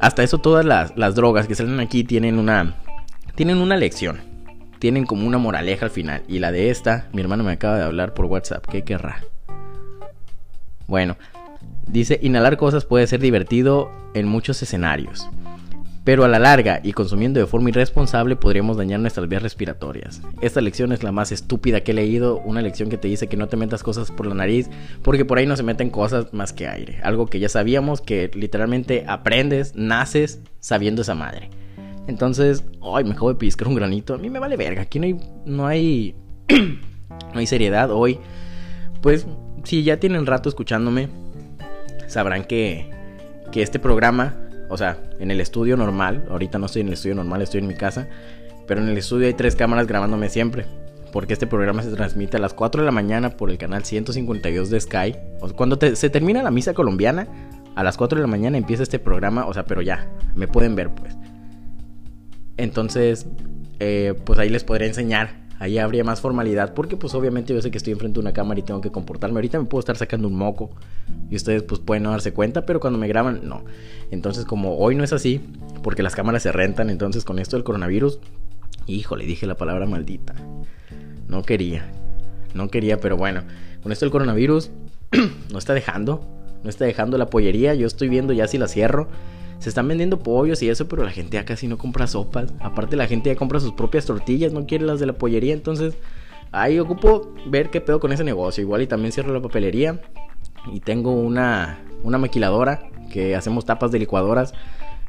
Hasta 0.00 0.22
eso 0.22 0.38
todas 0.38 0.64
las, 0.64 0.96
las 0.96 1.14
drogas 1.14 1.46
que 1.46 1.54
salen 1.54 1.80
aquí 1.80 2.04
tienen 2.04 2.38
una 2.38 2.76
tienen 3.34 3.58
una 3.58 3.76
lección. 3.76 4.20
Tienen 4.78 5.06
como 5.06 5.26
una 5.26 5.38
moraleja 5.38 5.86
al 5.86 5.90
final. 5.90 6.22
Y 6.28 6.38
la 6.38 6.52
de 6.52 6.70
esta, 6.70 7.08
mi 7.12 7.22
hermano 7.22 7.44
me 7.44 7.52
acaba 7.52 7.78
de 7.78 7.84
hablar 7.84 8.14
por 8.14 8.26
WhatsApp. 8.26 8.66
¿Qué 8.66 8.82
querrá? 8.82 9.22
Bueno, 10.86 11.16
dice, 11.86 12.18
inhalar 12.22 12.56
cosas 12.56 12.84
puede 12.84 13.06
ser 13.06 13.20
divertido 13.20 13.90
en 14.14 14.26
muchos 14.26 14.60
escenarios. 14.62 15.28
Pero 16.04 16.24
a 16.24 16.28
la 16.28 16.40
larga 16.40 16.80
y 16.82 16.92
consumiendo 16.92 17.38
de 17.38 17.46
forma 17.46 17.68
irresponsable 17.68 18.34
podríamos 18.34 18.76
dañar 18.76 18.98
nuestras 18.98 19.28
vías 19.28 19.42
respiratorias. 19.42 20.20
Esta 20.40 20.60
lección 20.60 20.90
es 20.90 21.04
la 21.04 21.12
más 21.12 21.30
estúpida 21.30 21.82
que 21.82 21.92
he 21.92 21.94
leído, 21.94 22.38
una 22.38 22.60
lección 22.60 22.88
que 22.88 22.98
te 22.98 23.06
dice 23.06 23.28
que 23.28 23.36
no 23.36 23.46
te 23.46 23.56
metas 23.56 23.84
cosas 23.84 24.10
por 24.10 24.26
la 24.26 24.34
nariz, 24.34 24.68
porque 25.02 25.24
por 25.24 25.38
ahí 25.38 25.46
no 25.46 25.56
se 25.56 25.62
meten 25.62 25.90
cosas 25.90 26.32
más 26.32 26.52
que 26.52 26.66
aire. 26.66 26.98
Algo 27.04 27.26
que 27.26 27.38
ya 27.38 27.48
sabíamos 27.48 28.00
que 28.00 28.30
literalmente 28.34 29.04
aprendes, 29.06 29.76
naces 29.76 30.40
sabiendo 30.58 31.02
esa 31.02 31.14
madre. 31.14 31.50
Entonces, 32.08 32.64
ay, 32.82 33.04
me 33.04 33.12
acabo 33.12 33.28
de 33.28 33.38
piscar 33.38 33.68
un 33.68 33.76
granito. 33.76 34.14
A 34.14 34.18
mí 34.18 34.28
me 34.28 34.40
vale 34.40 34.56
verga. 34.56 34.82
Aquí 34.82 34.98
no 34.98 35.06
hay 35.06 35.16
no 35.46 35.66
hay 35.66 36.16
no 37.32 37.38
hay 37.38 37.46
seriedad 37.46 37.90
hoy. 37.92 38.18
Pues 39.00 39.26
si 39.64 39.84
ya 39.84 39.98
tienen 39.98 40.26
rato 40.26 40.48
escuchándome, 40.48 41.08
sabrán 42.08 42.44
que, 42.44 42.90
que 43.50 43.62
este 43.62 43.78
programa, 43.78 44.36
o 44.72 44.76
sea, 44.78 44.96
en 45.20 45.30
el 45.30 45.38
estudio 45.42 45.76
normal, 45.76 46.24
ahorita 46.30 46.58
no 46.58 46.64
estoy 46.64 46.80
en 46.80 46.88
el 46.88 46.94
estudio 46.94 47.14
normal, 47.14 47.42
estoy 47.42 47.60
en 47.60 47.66
mi 47.66 47.74
casa, 47.74 48.08
pero 48.66 48.80
en 48.80 48.88
el 48.88 48.96
estudio 48.96 49.26
hay 49.26 49.34
tres 49.34 49.54
cámaras 49.54 49.86
grabándome 49.86 50.30
siempre. 50.30 50.64
Porque 51.12 51.34
este 51.34 51.46
programa 51.46 51.82
se 51.82 51.90
transmite 51.90 52.38
a 52.38 52.40
las 52.40 52.54
4 52.54 52.80
de 52.80 52.86
la 52.86 52.90
mañana 52.90 53.36
por 53.36 53.50
el 53.50 53.58
canal 53.58 53.84
152 53.84 54.70
de 54.70 54.80
Sky. 54.80 55.14
Cuando 55.56 55.78
se 55.94 56.08
termina 56.08 56.42
la 56.42 56.50
misa 56.50 56.72
colombiana, 56.72 57.28
a 57.74 57.84
las 57.84 57.98
4 57.98 58.16
de 58.16 58.22
la 58.22 58.28
mañana 58.28 58.56
empieza 58.56 58.82
este 58.82 58.98
programa, 58.98 59.44
o 59.44 59.52
sea, 59.52 59.66
pero 59.66 59.82
ya, 59.82 60.08
me 60.34 60.48
pueden 60.48 60.74
ver 60.74 60.88
pues. 60.88 61.14
Entonces, 62.56 63.26
eh, 63.78 64.14
pues 64.24 64.38
ahí 64.38 64.48
les 64.48 64.64
podré 64.64 64.86
enseñar 64.86 65.41
ahí 65.62 65.78
habría 65.78 66.02
más 66.02 66.20
formalidad, 66.20 66.74
porque 66.74 66.96
pues 66.96 67.14
obviamente 67.14 67.54
yo 67.54 67.62
sé 67.62 67.70
que 67.70 67.78
estoy 67.78 67.92
enfrente 67.92 68.14
de 68.14 68.20
una 68.20 68.32
cámara 68.32 68.58
y 68.58 68.64
tengo 68.64 68.80
que 68.80 68.90
comportarme. 68.90 69.36
Ahorita 69.36 69.60
me 69.60 69.64
puedo 69.66 69.78
estar 69.78 69.96
sacando 69.96 70.26
un 70.26 70.34
moco 70.34 70.70
y 71.30 71.36
ustedes 71.36 71.62
pues 71.62 71.80
pueden 71.80 72.02
no 72.02 72.10
darse 72.10 72.32
cuenta, 72.32 72.66
pero 72.66 72.80
cuando 72.80 72.98
me 72.98 73.06
graban, 73.06 73.42
no. 73.44 73.64
Entonces 74.10 74.44
como 74.44 74.76
hoy 74.78 74.96
no 74.96 75.04
es 75.04 75.12
así, 75.12 75.40
porque 75.84 76.02
las 76.02 76.16
cámaras 76.16 76.42
se 76.42 76.50
rentan, 76.50 76.90
entonces 76.90 77.24
con 77.24 77.38
esto 77.38 77.54
del 77.54 77.62
coronavirus, 77.62 78.18
híjole, 78.88 79.24
dije 79.24 79.46
la 79.46 79.56
palabra 79.56 79.86
maldita. 79.86 80.34
No 81.28 81.44
quería, 81.44 81.92
no 82.54 82.66
quería, 82.66 82.98
pero 82.98 83.16
bueno, 83.16 83.42
con 83.84 83.92
esto 83.92 84.04
del 84.04 84.10
coronavirus 84.10 84.72
no 85.52 85.58
está 85.58 85.74
dejando, 85.74 86.26
no 86.64 86.70
está 86.70 86.86
dejando 86.86 87.18
la 87.18 87.26
pollería, 87.26 87.72
yo 87.74 87.86
estoy 87.86 88.08
viendo 88.08 88.32
ya 88.32 88.48
si 88.48 88.58
la 88.58 88.66
cierro 88.66 89.06
se 89.62 89.68
están 89.68 89.86
vendiendo 89.86 90.18
pollos 90.18 90.60
y 90.60 90.68
eso, 90.68 90.88
pero 90.88 91.04
la 91.04 91.12
gente 91.12 91.36
ya 91.36 91.44
casi 91.44 91.68
no 91.68 91.78
compra 91.78 92.08
sopas. 92.08 92.52
Aparte 92.58 92.96
la 92.96 93.06
gente 93.06 93.30
ya 93.30 93.36
compra 93.36 93.60
sus 93.60 93.72
propias 93.72 94.04
tortillas, 94.04 94.52
no 94.52 94.66
quiere 94.66 94.84
las 94.84 94.98
de 94.98 95.06
la 95.06 95.12
pollería, 95.12 95.54
entonces 95.54 95.94
ahí 96.50 96.80
ocupo 96.80 97.32
ver 97.46 97.70
qué 97.70 97.80
pedo 97.80 98.00
con 98.00 98.10
ese 98.10 98.24
negocio. 98.24 98.60
Igual 98.60 98.82
y 98.82 98.88
también 98.88 99.12
cierro 99.12 99.32
la 99.32 99.40
papelería 99.40 100.00
y 100.72 100.80
tengo 100.80 101.12
una, 101.12 101.78
una 102.02 102.18
maquiladora 102.18 102.90
que 103.12 103.36
hacemos 103.36 103.64
tapas 103.64 103.92
de 103.92 104.00
licuadoras. 104.00 104.52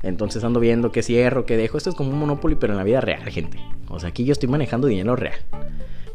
Entonces 0.04 0.44
ando 0.44 0.60
viendo 0.60 0.92
qué 0.92 1.02
cierro, 1.02 1.48
qué 1.48 1.58
dejo. 1.58 1.80
Esto 1.80 1.90
es 1.90 1.96
como 1.96 2.12
un 2.12 2.20
Monopoly, 2.20 2.54
pero 2.54 2.74
en 2.74 2.78
la 2.78 2.84
vida 2.84 3.02
real, 3.02 3.24
gente. 3.32 3.58
O 3.90 4.00
sea, 4.00 4.10
aquí 4.10 4.24
yo 4.24 4.34
estoy 4.34 4.50
manejando 4.50 4.86
dinero 4.86 5.16
real. 5.16 5.40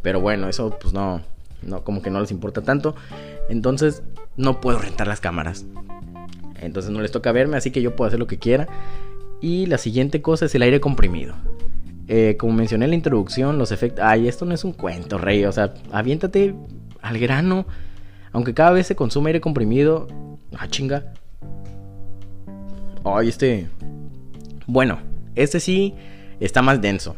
Pero 0.01 0.20
bueno, 0.20 0.48
eso 0.48 0.79
pues 0.81 0.94
no, 0.94 1.22
no, 1.62 1.83
como 1.83 2.03
que 2.03 2.11
no 2.11 2.20
les 2.20 2.31
importa 2.31 2.62
tanto. 2.62 2.94
Entonces, 3.48 4.05
no 4.37 4.61
puedo 4.61 4.79
rentar 4.79 5.09
las 5.09 5.20
cámaras. 5.20 5.66
Entonces 6.61 6.90
no 6.90 7.01
les 7.01 7.12
toca 7.12 7.33
verme, 7.33 7.57
así 7.57 7.71
que 7.71 7.83
yo 7.83 7.94
puedo 7.97 8.09
hacer 8.09 8.18
lo 8.18 8.27
que 8.27 8.38
quiera. 8.38 8.68
Y 9.40 9.66
la 9.66 9.79
siguiente 9.79 10.21
cosa 10.21 10.47
es 10.47 10.55
el 10.55 10.62
aire 10.62 10.81
comprimido. 10.81 11.35
Eh, 12.09 12.37
como 12.38 12.55
mencioné 12.55 12.87
en 12.87 12.90
la 12.90 12.97
introducción, 12.97 13.59
los 13.59 13.71
efectos... 13.71 14.05
Ay, 14.05 14.29
esto 14.29 14.44
no 14.44 14.55
es 14.55 14.64
un 14.64 14.73
cuento, 14.73 15.18
rey. 15.18 15.44
O 15.44 15.53
sea, 15.53 15.75
aviéntate 15.92 16.55
al 17.03 17.18
grano. 17.18 17.66
Aunque 18.33 18.55
cada 18.55 18.73
vez 18.73 18.87
se 18.87 18.97
consume 18.97 19.29
aire 19.29 19.40
comprimido... 19.40 20.09
Ah, 20.57 20.68
chinga. 20.68 21.12
Ay, 23.05 23.29
este... 23.29 23.68
Bueno, 24.66 24.99
este 25.35 25.61
sí 25.61 25.94
está 26.40 26.62
más 26.62 26.81
denso. 26.81 27.16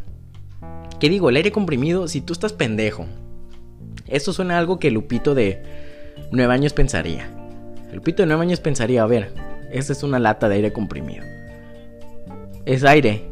¿Qué 0.98 1.08
digo? 1.08 1.30
El 1.30 1.36
aire 1.36 1.52
comprimido, 1.52 2.06
si 2.08 2.20
tú 2.20 2.32
estás 2.32 2.52
pendejo. 2.52 3.06
Esto 4.06 4.32
suena 4.32 4.56
a 4.56 4.58
algo 4.58 4.78
que 4.78 4.90
Lupito 4.90 5.34
de 5.34 5.62
nueve 6.30 6.52
años 6.52 6.72
pensaría. 6.72 7.39
El 7.92 8.00
pito 8.00 8.22
de 8.22 8.26
nueve 8.26 8.42
años 8.42 8.60
pensaría, 8.60 9.02
a 9.02 9.06
ver, 9.06 9.32
esta 9.70 9.92
es 9.92 10.02
una 10.02 10.18
lata 10.18 10.48
de 10.48 10.56
aire 10.56 10.72
comprimido. 10.72 11.24
Es 12.64 12.84
aire 12.84 13.24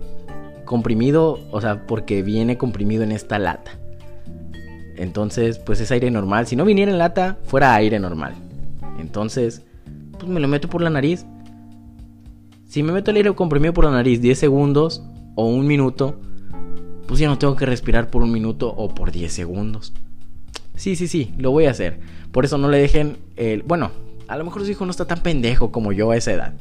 comprimido, 0.64 1.40
o 1.51 1.61
sea, 1.61 1.87
porque 1.87 2.23
viene 2.23 2.59
comprimido 2.59 3.03
en 3.03 3.12
esta 3.12 3.38
lata. 3.38 3.73
Entonces, 4.97 5.59
pues 5.59 5.81
es 5.81 5.90
aire 5.92 6.11
normal. 6.11 6.47
Si 6.47 6.57
no 6.57 6.64
viniera 6.64 6.90
en 6.90 6.99
lata, 6.99 7.38
fuera 7.44 7.75
aire 7.75 8.01
normal. 8.01 8.35
Entonces, 8.99 9.62
pues 10.18 10.27
me 10.27 10.40
lo 10.40 10.49
meto 10.49 10.68
por 10.68 10.83
la 10.83 10.90
nariz. 10.90 11.25
Si 12.66 12.83
me 12.83 12.92
meto 12.92 13.11
el 13.11 13.16
aire 13.18 13.35
comprimido 13.35 13.73
por 13.73 13.85
la 13.85 13.92
nariz 13.92 14.21
10 14.21 14.38
segundos 14.38 15.03
o 15.37 15.47
un 15.47 15.66
minuto, 15.66 16.21
pues 17.07 17.21
ya 17.21 17.29
no 17.29 17.38
tengo 17.38 17.57
que 17.57 17.64
respirar 17.64 18.11
por 18.11 18.23
un 18.23 18.33
minuto 18.33 18.68
o 18.68 18.94
por 18.94 19.12
10 19.12 19.33
segundos. 19.33 19.94
Sí, 20.75 20.97
sí, 20.97 21.09
sí, 21.09 21.33
lo 21.38 21.51
voy 21.53 21.66
a 21.66 21.71
hacer. 21.71 22.01
Por 22.33 22.44
eso 22.44 22.59
no 22.59 22.68
le 22.68 22.79
dejen 22.79 23.16
el... 23.37 23.62
Bueno, 23.62 23.90
a 24.28 24.36
lo 24.36 24.44
mejor 24.44 24.64
su 24.64 24.70
hijo 24.70 24.84
no 24.84 24.90
está 24.90 25.06
tan 25.06 25.22
pendejo 25.22 25.72
como 25.72 25.92
yo 25.92 26.10
a 26.10 26.16
esa 26.16 26.32
edad. 26.32 26.54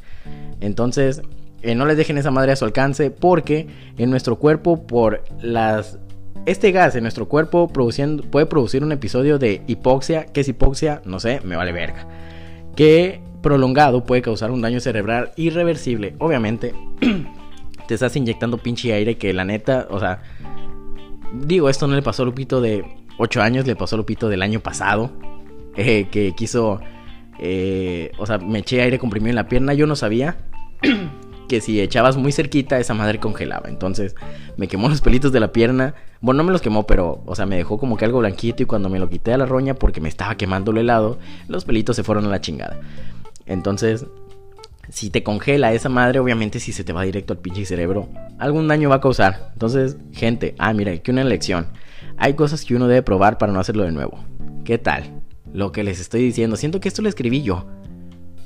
Entonces, 0.60 1.22
eh, 1.62 1.74
no 1.74 1.86
les 1.86 1.96
dejen 1.96 2.18
esa 2.18 2.30
madre 2.30 2.52
a 2.52 2.56
su 2.56 2.64
alcance 2.64 3.10
porque 3.10 3.68
en 3.96 4.10
nuestro 4.10 4.36
cuerpo 4.36 4.86
por 4.86 5.22
las... 5.40 5.98
Este 6.46 6.72
gas 6.72 6.94
en 6.94 7.02
nuestro 7.02 7.28
cuerpo 7.28 7.68
produciendo, 7.68 8.22
puede 8.22 8.46
producir 8.46 8.82
un 8.82 8.92
episodio 8.92 9.38
de 9.38 9.62
hipoxia. 9.66 10.26
¿Qué 10.26 10.40
es 10.40 10.48
hipoxia? 10.48 11.02
No 11.04 11.20
sé, 11.20 11.40
me 11.44 11.56
vale 11.56 11.72
verga. 11.72 12.06
Que 12.74 13.20
prolongado 13.42 14.04
puede 14.04 14.22
causar 14.22 14.50
un 14.50 14.62
daño 14.62 14.80
cerebral 14.80 15.32
irreversible. 15.36 16.14
Obviamente, 16.18 16.74
te 17.86 17.94
estás 17.94 18.16
inyectando 18.16 18.56
pinche 18.56 18.92
aire 18.94 19.18
que 19.18 19.32
la 19.32 19.44
neta, 19.44 19.86
o 19.90 20.00
sea... 20.00 20.22
Digo, 21.34 21.68
esto 21.68 21.86
no 21.86 21.94
le 21.94 22.00
pasó 22.00 22.22
a 22.22 22.26
Lupito 22.26 22.62
de 22.62 22.82
8 23.18 23.42
años, 23.42 23.66
le 23.66 23.76
pasó 23.76 23.96
a 23.96 23.98
Lupito 23.98 24.30
del 24.30 24.42
año 24.42 24.60
pasado. 24.60 25.10
Eh, 25.80 26.08
que 26.10 26.34
quiso 26.34 26.80
eh, 27.38 28.12
o 28.18 28.26
sea, 28.26 28.38
me 28.38 28.60
eché 28.60 28.80
aire 28.82 28.98
comprimido 28.98 29.30
en 29.30 29.36
la 29.36 29.48
pierna. 29.48 29.74
Yo 29.74 29.86
no 29.86 29.96
sabía 29.96 30.36
que 31.48 31.60
si 31.60 31.80
echabas 31.80 32.16
muy 32.16 32.32
cerquita, 32.32 32.78
esa 32.78 32.94
madre 32.94 33.18
congelaba. 33.18 33.68
Entonces 33.68 34.14
me 34.56 34.68
quemó 34.68 34.88
los 34.88 35.00
pelitos 35.00 35.32
de 35.32 35.40
la 35.40 35.52
pierna. 35.52 35.94
Bueno, 36.20 36.38
no 36.38 36.44
me 36.44 36.52
los 36.52 36.62
quemó, 36.62 36.86
pero, 36.86 37.22
o 37.26 37.34
sea, 37.34 37.46
me 37.46 37.56
dejó 37.56 37.78
como 37.78 37.96
que 37.96 38.04
algo 38.04 38.18
blanquito. 38.18 38.62
Y 38.62 38.66
cuando 38.66 38.88
me 38.88 38.98
lo 38.98 39.08
quité 39.08 39.32
a 39.32 39.38
la 39.38 39.46
roña, 39.46 39.74
porque 39.74 40.00
me 40.00 40.08
estaba 40.08 40.36
quemando 40.36 40.70
el 40.70 40.78
helado, 40.78 41.18
los 41.48 41.64
pelitos 41.64 41.96
se 41.96 42.04
fueron 42.04 42.26
a 42.26 42.28
la 42.28 42.40
chingada. 42.40 42.78
Entonces, 43.46 44.06
si 44.90 45.10
te 45.10 45.22
congela 45.22 45.72
esa 45.72 45.88
madre, 45.88 46.18
obviamente 46.18 46.60
si 46.60 46.72
se 46.72 46.84
te 46.84 46.92
va 46.92 47.02
directo 47.02 47.32
al 47.32 47.38
pinche 47.38 47.64
cerebro, 47.64 48.08
algún 48.38 48.68
daño 48.68 48.88
va 48.88 48.96
a 48.96 49.00
causar. 49.00 49.50
Entonces, 49.52 49.96
gente, 50.12 50.54
ah, 50.58 50.72
mira, 50.72 50.92
aquí 50.92 51.10
una 51.10 51.24
lección. 51.24 51.68
Hay 52.16 52.34
cosas 52.34 52.64
que 52.64 52.74
uno 52.74 52.88
debe 52.88 53.02
probar 53.02 53.38
para 53.38 53.52
no 53.52 53.60
hacerlo 53.60 53.84
de 53.84 53.92
nuevo. 53.92 54.18
¿Qué 54.64 54.76
tal? 54.78 55.17
Lo 55.58 55.72
que 55.72 55.82
les 55.82 55.98
estoy 55.98 56.22
diciendo. 56.22 56.54
Siento 56.54 56.78
que 56.78 56.86
esto 56.86 57.02
lo 57.02 57.08
escribí 57.08 57.42
yo. 57.42 57.66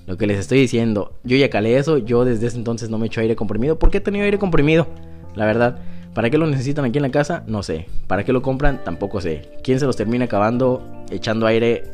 Lo 0.06 0.16
que 0.16 0.26
les 0.26 0.38
estoy 0.38 0.60
diciendo. 0.60 1.18
Yo 1.24 1.36
ya 1.36 1.50
calé 1.50 1.76
eso. 1.76 1.98
Yo 1.98 2.24
desde 2.24 2.46
ese 2.46 2.56
entonces 2.56 2.88
no 2.88 2.96
me 2.96 3.08
echo 3.08 3.20
aire 3.20 3.36
comprimido. 3.36 3.78
¿Por 3.78 3.90
qué 3.90 3.98
he 3.98 4.00
tenido 4.00 4.24
aire 4.24 4.38
comprimido? 4.38 4.86
La 5.34 5.44
verdad. 5.44 5.78
¿Para 6.14 6.30
qué 6.30 6.38
lo 6.38 6.46
necesitan 6.46 6.86
aquí 6.86 6.96
en 6.96 7.02
la 7.02 7.10
casa? 7.10 7.44
No 7.46 7.62
sé. 7.62 7.86
¿Para 8.06 8.24
qué 8.24 8.32
lo 8.32 8.40
compran? 8.40 8.82
Tampoco 8.82 9.20
sé. 9.20 9.42
¿Quién 9.62 9.78
se 9.78 9.84
los 9.84 9.94
termina 9.94 10.24
acabando 10.24 11.04
echando 11.10 11.46
aire, 11.46 11.84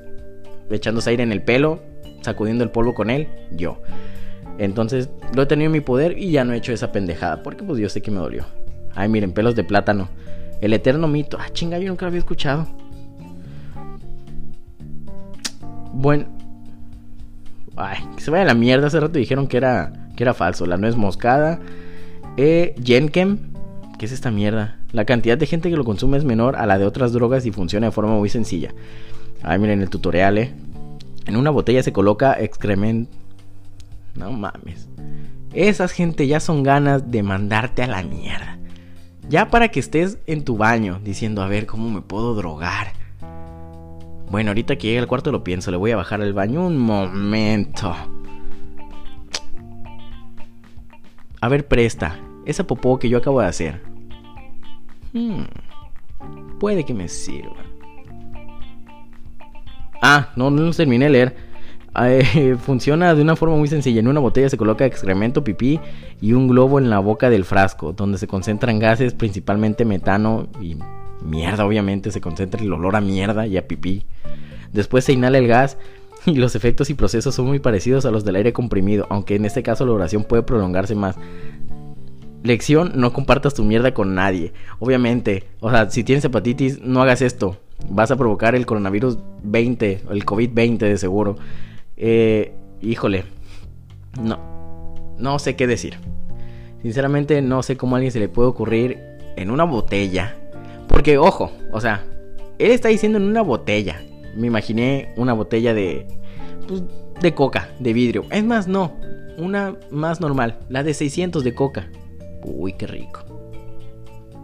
echándose 0.70 1.11
aire 1.11 1.24
en 1.24 1.33
el 1.33 1.42
pelo, 1.42 1.81
sacudiendo 2.22 2.62
el 2.62 2.70
polvo 2.70 2.94
con 2.94 3.11
él? 3.11 3.26
Yo. 3.50 3.83
Entonces 4.59 5.11
lo 5.35 5.42
he 5.42 5.46
tenido 5.46 5.66
en 5.66 5.72
mi 5.72 5.81
poder 5.81 6.16
y 6.16 6.31
ya 6.31 6.44
no 6.44 6.52
he 6.52 6.59
hecho 6.59 6.72
esa 6.72 6.92
pendejada. 6.92 7.42
Porque 7.42 7.64
pues 7.64 7.81
yo 7.81 7.88
sé 7.88 8.02
que 8.02 8.12
me 8.12 8.18
dolió. 8.18 8.44
Ay, 8.94 9.09
miren, 9.09 9.33
pelos 9.33 9.57
de 9.57 9.64
plátano. 9.64 10.11
El 10.61 10.74
eterno 10.74 11.09
mito. 11.09 11.38
Ah, 11.40 11.48
chinga, 11.52 11.76
yo 11.81 11.88
nunca 11.88 12.04
lo 12.04 12.11
había 12.11 12.20
escuchado. 12.20 12.68
Bueno. 15.98 16.26
Ay, 17.76 17.98
que 18.16 18.22
se 18.22 18.30
vaya 18.30 18.44
la 18.44 18.54
mierda. 18.54 18.87
Hace 18.87 19.00
rato 19.00 19.18
dijeron 19.18 19.46
que 19.48 19.56
era, 19.56 19.92
que 20.16 20.22
era 20.22 20.32
falso. 20.32 20.64
La 20.64 20.76
nuez 20.76 20.96
moscada. 20.96 21.61
Eh, 22.37 22.74
Genkem. 22.82 23.38
¿Qué 23.98 24.06
es 24.06 24.12
esta 24.12 24.30
mierda? 24.30 24.78
La 24.92 25.04
cantidad 25.04 25.37
de 25.37 25.46
gente 25.46 25.70
que 25.70 25.76
lo 25.76 25.84
consume 25.84 26.16
es 26.16 26.24
menor 26.24 26.54
a 26.56 26.66
la 26.66 26.78
de 26.78 26.87
otras 26.87 27.12
drogas 27.12 27.44
y 27.46 27.50
funciona 27.50 27.88
de 27.88 27.92
forma 27.92 28.14
muy 28.14 28.28
sencilla. 28.28 28.72
Ay, 29.42 29.58
miren 29.58 29.82
el 29.82 29.90
tutorial, 29.90 30.38
eh. 30.38 30.52
En 31.26 31.37
una 31.37 31.50
botella 31.50 31.82
se 31.82 31.92
coloca 31.92 32.32
excremento 32.40 33.11
no 34.18 34.32
mames. 34.32 34.88
Esas 35.52 35.92
gente 35.92 36.26
ya 36.26 36.40
son 36.40 36.62
ganas 36.62 37.11
de 37.11 37.22
mandarte 37.22 37.82
a 37.82 37.87
la 37.87 38.02
mierda. 38.02 38.58
Ya 39.28 39.48
para 39.48 39.68
que 39.68 39.80
estés 39.80 40.18
en 40.26 40.44
tu 40.44 40.56
baño 40.56 41.00
diciendo, 41.02 41.42
a 41.42 41.48
ver, 41.48 41.66
¿cómo 41.66 41.90
me 41.90 42.02
puedo 42.02 42.34
drogar? 42.34 42.92
Bueno, 44.30 44.50
ahorita 44.50 44.76
que 44.76 44.88
llegue 44.88 44.98
al 44.98 45.06
cuarto 45.06 45.32
lo 45.32 45.42
pienso, 45.42 45.70
le 45.70 45.78
voy 45.78 45.90
a 45.90 45.96
bajar 45.96 46.20
al 46.20 46.34
baño 46.34 46.66
un 46.66 46.76
momento. 46.76 47.94
A 51.40 51.48
ver, 51.48 51.66
presta. 51.66 52.18
Esa 52.44 52.66
popó 52.66 52.98
que 52.98 53.08
yo 53.08 53.18
acabo 53.18 53.40
de 53.40 53.46
hacer. 53.46 53.82
Hmm, 55.12 55.44
puede 56.58 56.84
que 56.84 56.94
me 56.94 57.08
sirva. 57.08 57.56
Ah, 60.02 60.30
no, 60.36 60.50
no 60.50 60.70
terminé 60.72 61.06
de 61.06 61.10
leer. 61.10 61.36
Eh, 62.00 62.56
funciona 62.60 63.14
de 63.14 63.22
una 63.22 63.34
forma 63.34 63.56
muy 63.56 63.68
sencilla. 63.68 64.00
En 64.00 64.08
una 64.08 64.20
botella 64.20 64.48
se 64.48 64.56
coloca 64.56 64.84
excremento, 64.84 65.42
pipí 65.42 65.80
y 66.20 66.32
un 66.34 66.48
globo 66.48 66.78
en 66.78 66.90
la 66.90 66.98
boca 66.98 67.30
del 67.30 67.44
frasco, 67.44 67.92
donde 67.92 68.18
se 68.18 68.26
concentran 68.26 68.78
gases, 68.78 69.14
principalmente 69.14 69.84
metano 69.84 70.48
y 70.60 70.76
mierda, 71.22 71.66
obviamente, 71.66 72.11
se 72.11 72.20
concentra 72.20 72.61
el 72.62 72.72
olor 72.72 72.96
a 72.96 73.00
mierda 73.00 73.46
y 73.46 73.57
a 73.57 73.66
pipí. 73.66 74.04
Después 74.72 75.04
se 75.04 75.12
inhala 75.12 75.38
el 75.38 75.48
gas 75.48 75.78
y 76.26 76.35
los 76.37 76.54
efectos 76.54 76.90
y 76.90 76.94
procesos 76.94 77.35
son 77.35 77.46
muy 77.46 77.59
parecidos 77.59 78.04
a 78.04 78.11
los 78.11 78.24
del 78.24 78.37
aire 78.37 78.52
comprimido, 78.52 79.07
aunque 79.11 79.37
en 79.37 79.44
este 79.44 79.62
caso 79.62 79.87
la 79.87 79.92
oración 79.92 80.24
puede 80.24 80.42
prolongarse 80.42 80.94
más. 80.94 81.16
Lección, 82.42 82.92
no 82.94 83.12
compartas 83.12 83.54
tu 83.54 83.64
mierda 83.64 83.92
con 83.92 84.14
nadie. 84.14 84.52
Obviamente, 84.78 85.44
o 85.61 85.70
sea, 85.70 85.90
si 85.90 86.04
tienes 86.04 86.24
hepatitis, 86.24 86.81
no 86.81 87.02
hagas 87.02 87.20
esto. 87.20 87.57
Vas 87.90 88.11
a 88.11 88.16
provocar 88.16 88.54
el 88.54 88.66
coronavirus 88.66 89.18
20, 89.42 90.02
el 90.11 90.24
COVID-20 90.24 90.78
de 90.78 90.98
seguro. 90.98 91.37
Eh, 91.96 92.52
híjole, 92.81 93.24
no, 94.22 94.38
no 95.18 95.38
sé 95.38 95.57
qué 95.57 95.66
decir. 95.66 95.96
Sinceramente 96.83 97.42
no 97.42 97.62
sé 97.62 97.76
cómo 97.76 97.96
a 97.96 97.98
alguien 97.98 98.12
se 98.12 98.20
le 98.20 98.28
puede 98.28 98.48
ocurrir 98.48 98.98
en 99.37 99.50
una 99.50 99.64
botella. 99.64 100.37
Porque, 100.88 101.18
ojo, 101.18 101.53
o 101.72 101.81
sea, 101.81 102.05
él 102.59 102.70
está 102.70 102.88
diciendo 102.88 103.18
en 103.18 103.24
una 103.24 103.42
botella. 103.42 104.03
Me 104.35 104.46
imaginé 104.46 105.12
una 105.16 105.33
botella 105.33 105.74
de, 105.74 106.07
pues, 106.66 106.83
de 107.20 107.35
coca, 107.35 107.68
de 107.79 107.92
vidrio. 107.92 108.24
Es 108.31 108.44
más, 108.44 108.68
no, 108.68 108.94
una 109.37 109.77
más 109.90 110.20
normal, 110.20 110.59
la 110.68 110.83
de 110.83 110.94
600 110.94 111.44
de 111.44 111.55
coca. 111.55 111.88
Uy, 112.42 112.72
qué 112.72 112.87
rico. 112.87 113.20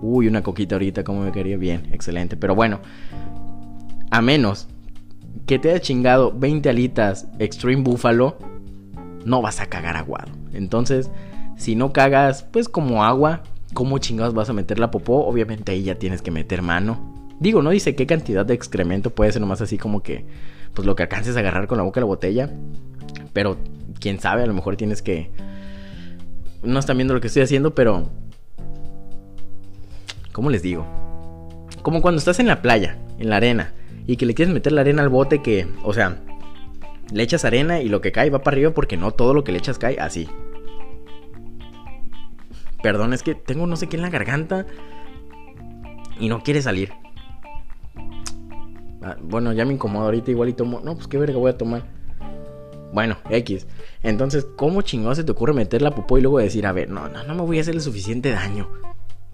Uy, 0.02 0.28
una 0.28 0.42
coquita 0.42 0.74
ahorita, 0.74 1.04
como 1.04 1.22
me 1.22 1.32
quería. 1.32 1.56
Bien, 1.56 1.88
excelente. 1.92 2.36
Pero 2.36 2.54
bueno, 2.54 2.80
a 4.10 4.20
menos 4.20 4.68
que 5.46 5.58
te 5.58 5.70
haya 5.70 5.80
chingado 5.80 6.32
20 6.32 6.68
alitas 6.68 7.26
Extreme 7.38 7.82
Buffalo, 7.82 8.36
no 9.24 9.42
vas 9.42 9.60
a 9.60 9.66
cagar 9.66 9.96
aguado. 9.96 10.32
Entonces, 10.52 11.10
si 11.56 11.74
no 11.74 11.92
cagas, 11.92 12.44
pues 12.44 12.68
como 12.68 13.04
agua, 13.04 13.42
¿cómo 13.74 13.98
chingados 13.98 14.32
vas 14.32 14.48
a 14.48 14.52
meter 14.52 14.78
la 14.78 14.90
popó? 14.90 15.26
Obviamente 15.26 15.72
ahí 15.72 15.82
ya 15.82 15.96
tienes 15.96 16.22
que 16.22 16.30
meter 16.30 16.62
mano. 16.62 17.12
Digo, 17.40 17.60
no 17.60 17.70
dice 17.70 17.94
qué 17.94 18.06
cantidad 18.06 18.46
de 18.46 18.54
excremento 18.54 19.10
puede 19.10 19.32
ser 19.32 19.40
nomás 19.40 19.60
así 19.60 19.76
como 19.76 20.02
que, 20.02 20.24
pues 20.72 20.86
lo 20.86 20.94
que 20.94 21.02
alcances 21.02 21.36
a 21.36 21.40
agarrar 21.40 21.66
con 21.66 21.76
la 21.76 21.84
boca 21.84 22.00
la 22.00 22.06
botella. 22.06 22.50
Pero, 23.32 23.58
quién 24.00 24.20
sabe, 24.20 24.42
a 24.42 24.46
lo 24.46 24.54
mejor 24.54 24.76
tienes 24.76 25.02
que... 25.02 25.30
No 26.62 26.78
están 26.78 26.96
viendo 26.96 27.12
lo 27.12 27.20
que 27.20 27.26
estoy 27.26 27.42
haciendo, 27.42 27.74
pero... 27.74 28.08
¿Cómo 30.32 30.50
les 30.50 30.62
digo? 30.62 30.86
Como 31.82 32.00
cuando 32.00 32.18
estás 32.18 32.38
en 32.38 32.46
la 32.46 32.62
playa, 32.62 32.96
en 33.18 33.28
la 33.28 33.36
arena 33.36 33.74
y 34.06 34.16
que 34.16 34.26
le 34.26 34.34
quieres 34.34 34.52
meter 34.52 34.72
la 34.72 34.82
arena 34.82 35.02
al 35.02 35.08
bote 35.08 35.42
que, 35.42 35.66
o 35.82 35.92
sea, 35.92 36.20
le 37.12 37.22
echas 37.22 37.44
arena 37.44 37.80
y 37.80 37.88
lo 37.88 38.00
que 38.00 38.12
cae 38.12 38.30
va 38.30 38.42
para 38.42 38.54
arriba 38.54 38.72
porque 38.72 38.96
no 38.96 39.12
todo 39.12 39.34
lo 39.34 39.44
que 39.44 39.52
le 39.52 39.58
echas 39.58 39.78
cae 39.78 39.98
así. 39.98 40.28
Perdón, 42.84 43.14
es 43.14 43.22
que 43.22 43.34
tengo 43.34 43.66
no 43.66 43.76
sé 43.76 43.86
qué 43.86 43.96
en 43.96 44.02
la 44.02 44.10
garganta 44.10 44.66
y 46.20 46.28
no 46.28 46.42
quiere 46.42 46.60
salir. 46.60 46.92
Ah, 49.02 49.16
bueno, 49.22 49.54
ya 49.54 49.64
me 49.64 49.72
incomodo 49.72 50.04
ahorita 50.04 50.30
igual 50.30 50.50
y 50.50 50.52
tomo. 50.52 50.80
No, 50.80 50.94
pues 50.94 51.08
qué 51.08 51.16
verga 51.16 51.38
voy 51.38 51.50
a 51.50 51.56
tomar. 51.56 51.84
Bueno, 52.92 53.16
X. 53.30 53.66
Entonces, 54.02 54.46
¿cómo 54.58 54.82
chingado 54.82 55.14
se 55.14 55.24
te 55.24 55.32
ocurre 55.32 55.54
meter 55.54 55.80
la 55.80 55.92
popó 55.92 56.18
y 56.18 56.20
luego 56.20 56.40
decir, 56.40 56.66
a 56.66 56.72
ver, 56.72 56.90
no, 56.90 57.08
no, 57.08 57.24
no 57.24 57.34
me 57.34 57.40
voy 57.40 57.56
a 57.56 57.62
hacerle 57.62 57.80
suficiente 57.80 58.32
daño? 58.32 58.68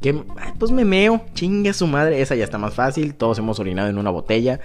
Que, 0.01 0.15
pues 0.57 0.71
me 0.71 0.85
meo, 0.85 1.21
chingue 1.35 1.73
su 1.73 1.89
madre, 1.89 2.23
esa 2.23 2.37
ya 2.37 2.45
está 2.45 2.57
más 2.57 2.75
fácil, 2.75 3.17
todos 3.17 3.37
hemos 3.41 3.59
orinado 3.59 3.89
en 3.89 3.99
una 3.99 4.11
botella. 4.11 4.61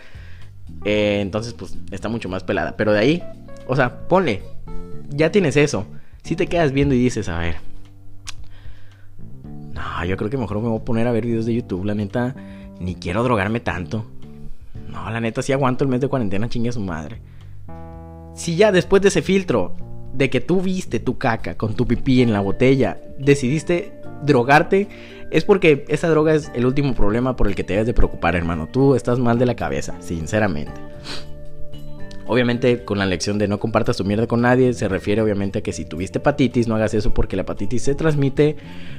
Eh, 0.83 1.21
entonces, 1.21 1.55
pues 1.55 1.75
está 1.89 2.07
mucho 2.07 2.29
más 2.29 2.43
pelada. 2.43 2.77
Pero 2.77 2.93
de 2.93 2.99
ahí, 2.99 3.23
o 3.65 3.75
sea, 3.75 4.07
ponle, 4.07 4.43
ya 5.09 5.31
tienes 5.31 5.57
eso. 5.57 5.87
Si 6.21 6.35
te 6.35 6.45
quedas 6.45 6.71
viendo 6.71 6.93
y 6.93 6.99
dices, 6.99 7.29
a 7.29 7.39
ver, 7.39 7.55
no, 9.75 10.05
yo 10.05 10.15
creo 10.15 10.29
que 10.29 10.37
mejor 10.37 10.61
me 10.61 10.69
voy 10.69 10.79
a 10.79 10.85
poner 10.85 11.05
a 11.05 11.11
ver 11.11 11.25
videos 11.25 11.45
de 11.45 11.53
YouTube, 11.53 11.83
la 11.83 11.93
neta, 11.93 12.33
ni 12.79 12.95
quiero 12.95 13.23
drogarme 13.23 13.59
tanto. 13.59 14.05
No, 14.89 15.09
la 15.09 15.19
neta, 15.19 15.41
si 15.41 15.51
aguanto 15.51 15.83
el 15.83 15.89
mes 15.89 15.99
de 15.99 16.07
cuarentena, 16.07 16.47
chingue 16.47 16.71
su 16.71 16.79
madre. 16.79 17.19
Si 18.33 18.55
ya 18.55 18.71
después 18.71 19.01
de 19.01 19.09
ese 19.09 19.21
filtro, 19.21 19.75
de 20.13 20.29
que 20.29 20.39
tú 20.39 20.61
viste 20.61 21.01
tu 21.01 21.17
caca 21.17 21.55
con 21.55 21.75
tu 21.75 21.85
pipí 21.85 22.21
en 22.21 22.31
la 22.31 22.39
botella, 22.39 22.97
decidiste 23.19 23.99
drogarte, 24.23 24.87
es 25.29 25.43
porque 25.43 25.83
esa 25.89 26.07
droga 26.07 26.33
es 26.33 26.49
el 26.55 26.65
último 26.65 26.95
problema 26.95 27.35
por 27.35 27.47
el 27.47 27.55
que 27.55 27.65
te 27.65 27.73
debes 27.73 27.87
de 27.87 27.93
preocupar, 27.93 28.35
hermano. 28.37 28.69
Tú 28.71 28.95
estás 28.95 29.19
mal 29.19 29.37
de 29.37 29.45
la 29.45 29.55
cabeza, 29.55 29.95
sinceramente. 29.99 30.79
Obviamente 32.27 32.83
con 32.83 32.97
la 32.97 33.05
lección 33.05 33.37
de 33.37 33.47
no 33.47 33.59
compartas 33.59 33.97
tu 33.97 34.03
mierda 34.03 34.25
con 34.25 34.41
nadie 34.41 34.73
se 34.73 34.87
refiere 34.87 35.21
obviamente 35.21 35.59
a 35.59 35.61
que 35.61 35.73
si 35.73 35.85
tuviste 35.85 36.17
hepatitis 36.17 36.67
no 36.67 36.75
hagas 36.75 36.95
eso 36.95 37.13
porque 37.13 37.35
la 37.35 37.43
hepatitis 37.43 37.83
se 37.83 37.93
transmite 37.93 38.55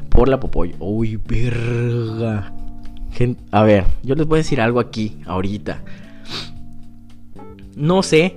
por 0.09 0.29
la 0.29 0.41
popoy. 0.41 0.75
Uy, 0.79 1.17
verga. 1.17 2.53
a 3.51 3.63
ver, 3.63 3.85
yo 4.03 4.15
les 4.15 4.27
voy 4.27 4.37
a 4.37 4.43
decir 4.43 4.61
algo 4.61 4.81
aquí, 4.81 5.19
ahorita. 5.27 5.83
No 7.77 8.03
sé. 8.03 8.37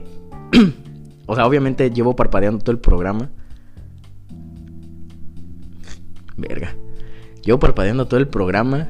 o 1.26 1.36
sea, 1.36 1.46
obviamente 1.46 1.90
llevo 1.92 2.16
parpadeando 2.16 2.60
todo 2.60 2.72
el 2.72 2.80
programa. 2.80 3.30
Verga. 6.38 6.76
Llevo 7.44 7.60
parpadeando 7.60 8.08
todo 8.08 8.20
el 8.20 8.28
programa. 8.28 8.88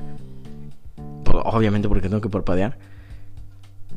Obviamente 1.26 1.88
porque 1.88 2.10
tengo 2.10 2.22
que 2.22 2.30
parpadear. 2.30 2.78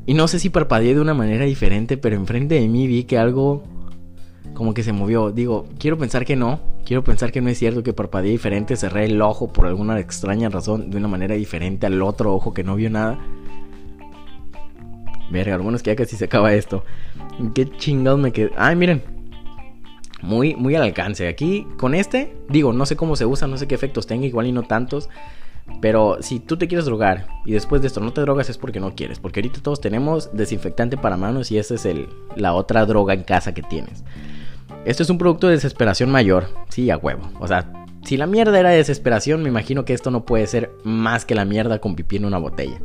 Y 0.05 0.15
no 0.15 0.27
sé 0.29 0.39
si 0.39 0.51
parpadeé 0.51 0.95
de 0.95 1.01
una 1.01 1.15
manera 1.15 1.45
diferente, 1.45 1.97
pero 1.97 2.17
enfrente 2.17 2.57
de 2.57 2.69
mí 2.69 2.87
vi 2.87 3.05
que 3.05 3.19
algo 3.19 3.63
como 4.55 4.75
que 4.75 4.83
se 4.83 4.93
movió. 4.93 5.31
Digo, 5.31 5.67
quiero 5.79 5.97
pensar 5.97 6.25
que 6.25 6.37
no. 6.37 6.61
Quiero 6.85 7.05
pensar 7.05 7.33
que 7.33 7.41
no 7.41 7.49
es 7.49 7.59
cierto 7.59 7.83
que 7.83 7.93
parpadeé 7.93 8.31
diferente. 8.31 8.77
Cerré 8.77 9.07
el 9.07 9.21
ojo 9.23 9.53
por 9.53 9.67
alguna 9.67 9.99
extraña 9.99 10.49
razón 10.49 10.91
de 10.91 10.97
una 10.97 11.09
manera 11.09 11.35
diferente 11.35 11.87
al 11.87 12.03
otro 12.03 12.35
ojo 12.35 12.53
que 12.53 12.65
no 12.65 12.77
vio 12.77 12.91
nada. 12.91 13.19
Verga, 15.31 15.57
lo 15.57 15.71
que 15.71 15.79
ya 15.79 15.97
casi 15.97 16.17
se 16.17 16.27
acaba 16.27 16.53
esto. 16.53 16.85
¿Qué 17.55 17.71
chingados 17.71 18.21
me 18.21 18.33
quedé? 18.33 18.51
Ay, 18.57 18.77
miren 18.77 19.03
muy, 20.23 20.55
muy 20.55 20.75
al 20.75 20.83
alcance. 20.83 21.29
Aquí 21.29 21.67
con 21.77 21.95
este, 21.95 22.35
digo, 22.49 22.73
no 22.73 22.87
sé 22.87 22.97
cómo 22.97 23.17
se 23.17 23.27
usa, 23.27 23.49
no 23.49 23.59
sé 23.59 23.67
qué 23.67 23.75
efectos 23.75 24.07
tenga, 24.07 24.27
igual 24.27 24.47
y 24.47 24.53
no 24.53 24.63
tantos. 24.63 25.11
Pero 25.81 26.19
si 26.21 26.41
tú 26.41 26.57
te 26.57 26.67
quieres 26.67 26.87
drogar 26.87 27.29
y 27.45 27.53
después 27.53 27.83
de 27.83 27.87
esto 27.87 28.01
no 28.01 28.13
te 28.13 28.21
drogas 28.21 28.49
es 28.51 28.59
porque 28.59 28.81
no 28.81 28.95
quieres. 28.95 29.19
Porque 29.19 29.41
ahorita 29.41 29.61
todos 29.61 29.81
tenemos 29.81 30.31
desinfectante 30.33 30.97
para 30.97 31.17
manos 31.17 31.53
y 31.53 31.59
esa 31.59 31.75
es 31.75 31.85
el, 31.85 32.09
la 32.37 32.55
otra 32.55 32.87
droga 32.87 33.15
en 33.15 33.23
casa 33.23 33.53
que 33.53 33.63
tienes. 33.63 34.05
Esto 34.85 35.05
es 35.05 35.11
un 35.11 35.19
producto 35.19 35.47
de 35.47 35.55
desesperación 35.55 36.11
mayor. 36.11 36.47
Sí, 36.69 36.91
a 36.91 36.97
huevo. 36.97 37.23
O 37.39 37.47
sea, 37.47 37.87
si 38.05 38.17
la 38.17 38.27
mierda 38.27 38.59
era 38.59 38.71
desesperación, 38.71 39.43
me 39.43 39.49
imagino 39.49 39.85
que 39.85 39.95
esto 39.95 40.11
no 40.11 40.25
puede 40.25 40.47
ser 40.47 40.73
más 40.83 41.25
que 41.25 41.37
la 41.37 41.45
mierda 41.45 41.79
con 41.79 41.95
pipí 41.95 42.17
en 42.17 42.25
una 42.25 42.39
botella. 42.39 42.79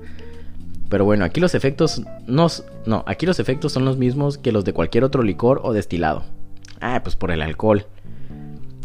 Pero 0.89 1.05
bueno, 1.05 1.25
aquí 1.25 1.41
los 1.41 1.55
efectos 1.55 2.03
no, 2.27 2.47
no, 2.86 3.03
aquí 3.07 3.25
los 3.25 3.39
efectos 3.39 3.73
son 3.73 3.83
los 3.83 3.97
mismos 3.97 4.38
que 4.38 4.51
los 4.51 4.63
de 4.63 4.73
cualquier 4.73 5.03
otro 5.03 5.23
licor 5.23 5.60
o 5.63 5.73
destilado. 5.73 6.23
Ah, 6.79 7.01
pues 7.03 7.15
por 7.15 7.31
el 7.31 7.41
alcohol. 7.41 7.86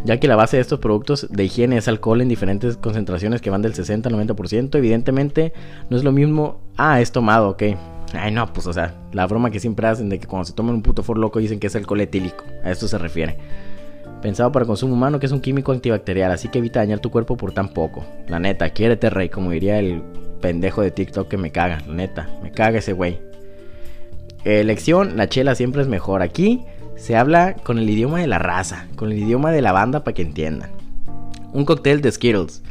Ya 0.05 0.18
que 0.18 0.27
la 0.27 0.35
base 0.35 0.57
de 0.57 0.62
estos 0.62 0.81
productos 0.81 1.29
de 1.31 1.44
higiene 1.44 1.77
es 1.77 1.87
alcohol 1.87 2.22
en 2.22 2.29
diferentes 2.29 2.77
concentraciones 2.77 3.40
que 3.40 3.51
van 3.51 3.62
del 3.62 3.75
60 3.75 4.09
al 4.09 4.16
90%, 4.16 4.75
evidentemente 4.77 5.53
no 5.90 5.96
es 5.96 6.03
lo 6.03 6.11
mismo. 6.11 6.61
Ah, 6.77 7.01
es 7.01 7.12
tomado, 7.12 7.51
ok. 7.51 7.62
Ay, 8.12 8.31
no, 8.31 8.53
pues 8.53 8.66
o 8.66 8.72
sea, 8.72 8.94
la 9.12 9.27
broma 9.27 9.51
que 9.51 9.61
siempre 9.61 9.87
hacen 9.87 10.09
de 10.09 10.18
que 10.18 10.27
cuando 10.27 10.44
se 10.44 10.53
toman 10.53 10.75
un 10.75 10.83
puto 10.83 11.03
for 11.03 11.18
loco 11.18 11.38
dicen 11.38 11.59
que 11.59 11.68
es 11.68 11.77
alcohol 11.77 12.01
etílico. 12.01 12.44
A 12.64 12.70
esto 12.70 12.87
se 12.88 12.98
refiere. 12.98 13.38
Pensado 14.20 14.53
para 14.53 14.66
consumo 14.66 14.94
humano 14.94 15.18
que 15.18 15.27
es 15.27 15.33
un 15.33 15.40
químico 15.40 15.72
antibacterial, 15.72 16.31
así 16.31 16.48
que 16.48 16.59
evita 16.59 16.81
dañar 16.81 17.01
tu 17.01 17.11
cuerpo 17.11 17.37
por 17.37 17.53
tan 17.53 17.68
poco. 17.70 18.05
La 18.29 18.38
neta, 18.38 18.70
quiérete 18.70 19.11
rey, 19.11 19.29
como 19.29 19.51
diría 19.51 19.79
el 19.79 20.03
pendejo 20.40 20.83
de 20.83 20.90
TikTok 20.90 21.29
que 21.29 21.37
me 21.38 21.51
caga, 21.51 21.83
la 21.87 21.94
neta, 21.94 22.29
me 22.42 22.51
caga 22.53 22.79
ese 22.79 22.92
güey. 22.92 23.18
Elección, 24.44 25.16
la 25.16 25.29
chela 25.29 25.55
siempre 25.55 25.83
es 25.83 25.88
mejor. 25.88 26.22
Aquí 26.22 26.64
se 26.96 27.16
habla 27.16 27.55
con 27.55 27.79
el 27.79 27.88
idioma 27.88 28.20
de 28.20 28.27
la 28.27 28.38
raza, 28.38 28.87
con 28.96 29.11
el 29.11 29.18
idioma 29.18 29.51
de 29.51 29.62
la 29.62 29.72
banda 29.72 30.05
para 30.05 30.14
que 30.14 30.22
entiendan. 30.22 30.70
Un 31.53 31.64
cóctel 31.64 32.01
de 32.01 32.12
Skittles. 32.12 32.62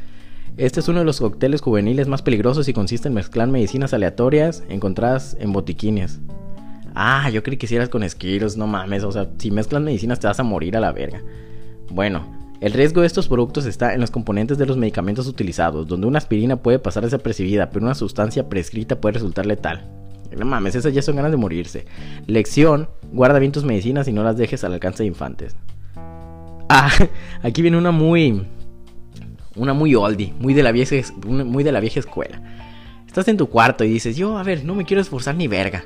Este 0.57 0.81
es 0.81 0.87
uno 0.89 0.99
de 0.99 1.05
los 1.05 1.19
cócteles 1.19 1.61
juveniles 1.61 2.07
más 2.07 2.21
peligrosos 2.21 2.67
y 2.67 2.73
consiste 2.73 3.07
en 3.07 3.13
mezclar 3.13 3.47
medicinas 3.47 3.93
aleatorias 3.93 4.63
encontradas 4.69 5.37
en 5.39 5.53
botiquines. 5.53 6.19
Ah, 6.93 7.29
yo 7.29 7.41
creí 7.41 7.57
que 7.57 7.65
hicieras 7.67 7.89
con 7.89 8.07
Skittles, 8.07 8.57
no 8.57 8.67
mames, 8.67 9.03
o 9.03 9.11
sea, 9.11 9.29
si 9.37 9.49
mezclas 9.49 9.81
medicinas 9.81 10.19
te 10.19 10.27
vas 10.27 10.39
a 10.39 10.43
morir 10.43 10.75
a 10.75 10.81
la 10.81 10.91
verga. 10.91 11.21
Bueno, 11.89 12.25
el 12.59 12.73
riesgo 12.73 13.01
de 13.01 13.07
estos 13.07 13.29
productos 13.29 13.65
está 13.65 13.93
en 13.93 14.01
los 14.01 14.11
componentes 14.11 14.57
de 14.57 14.65
los 14.65 14.77
medicamentos 14.77 15.25
utilizados, 15.25 15.87
donde 15.87 16.07
una 16.07 16.17
aspirina 16.17 16.57
puede 16.57 16.79
pasar 16.79 17.03
desapercibida, 17.03 17.69
pero 17.69 17.85
una 17.85 17.95
sustancia 17.95 18.49
prescrita 18.49 18.99
puede 18.99 19.13
resultar 19.13 19.45
letal. 19.45 19.89
No 20.37 20.45
mames, 20.45 20.75
esas 20.75 20.93
ya 20.93 21.01
son 21.01 21.15
ganas 21.15 21.31
de 21.31 21.37
morirse. 21.37 21.85
Lección, 22.27 22.89
guarda 23.11 23.39
bien 23.39 23.51
tus 23.51 23.63
medicinas 23.63 24.07
y 24.07 24.13
no 24.13 24.23
las 24.23 24.37
dejes 24.37 24.63
al 24.63 24.73
alcance 24.73 25.03
de 25.03 25.07
infantes. 25.07 25.55
Ah, 26.69 26.91
aquí 27.41 27.61
viene 27.61 27.77
una 27.77 27.91
muy... 27.91 28.45
Una 29.55 29.73
muy 29.73 29.95
oldie, 29.95 30.33
muy 30.39 30.53
de 30.53 30.63
la 30.63 30.71
vieja, 30.71 30.95
muy 31.25 31.63
de 31.63 31.71
la 31.71 31.79
vieja 31.79 31.99
escuela. 31.99 32.41
Estás 33.05 33.27
en 33.27 33.37
tu 33.37 33.49
cuarto 33.49 33.83
y 33.83 33.89
dices, 33.89 34.15
yo, 34.15 34.37
a 34.37 34.43
ver, 34.43 34.63
no 34.63 34.73
me 34.73 34.85
quiero 34.85 35.01
esforzar 35.01 35.35
ni 35.35 35.47
verga. 35.47 35.83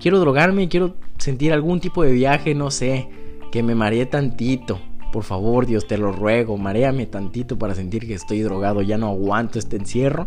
Quiero 0.00 0.18
drogarme, 0.18 0.68
quiero 0.68 0.96
sentir 1.18 1.52
algún 1.52 1.78
tipo 1.78 2.02
de 2.02 2.12
viaje, 2.12 2.54
no 2.54 2.70
sé, 2.70 3.08
que 3.52 3.62
me 3.62 3.74
maree 3.74 4.06
tantito. 4.06 4.80
Por 5.12 5.22
favor, 5.22 5.66
Dios, 5.66 5.86
te 5.86 5.98
lo 5.98 6.10
ruego, 6.10 6.56
mareame 6.56 7.06
tantito 7.06 7.58
para 7.58 7.74
sentir 7.74 8.06
que 8.06 8.14
estoy 8.14 8.40
drogado, 8.40 8.82
ya 8.82 8.98
no 8.98 9.08
aguanto 9.08 9.58
este 9.58 9.76
encierro. 9.76 10.26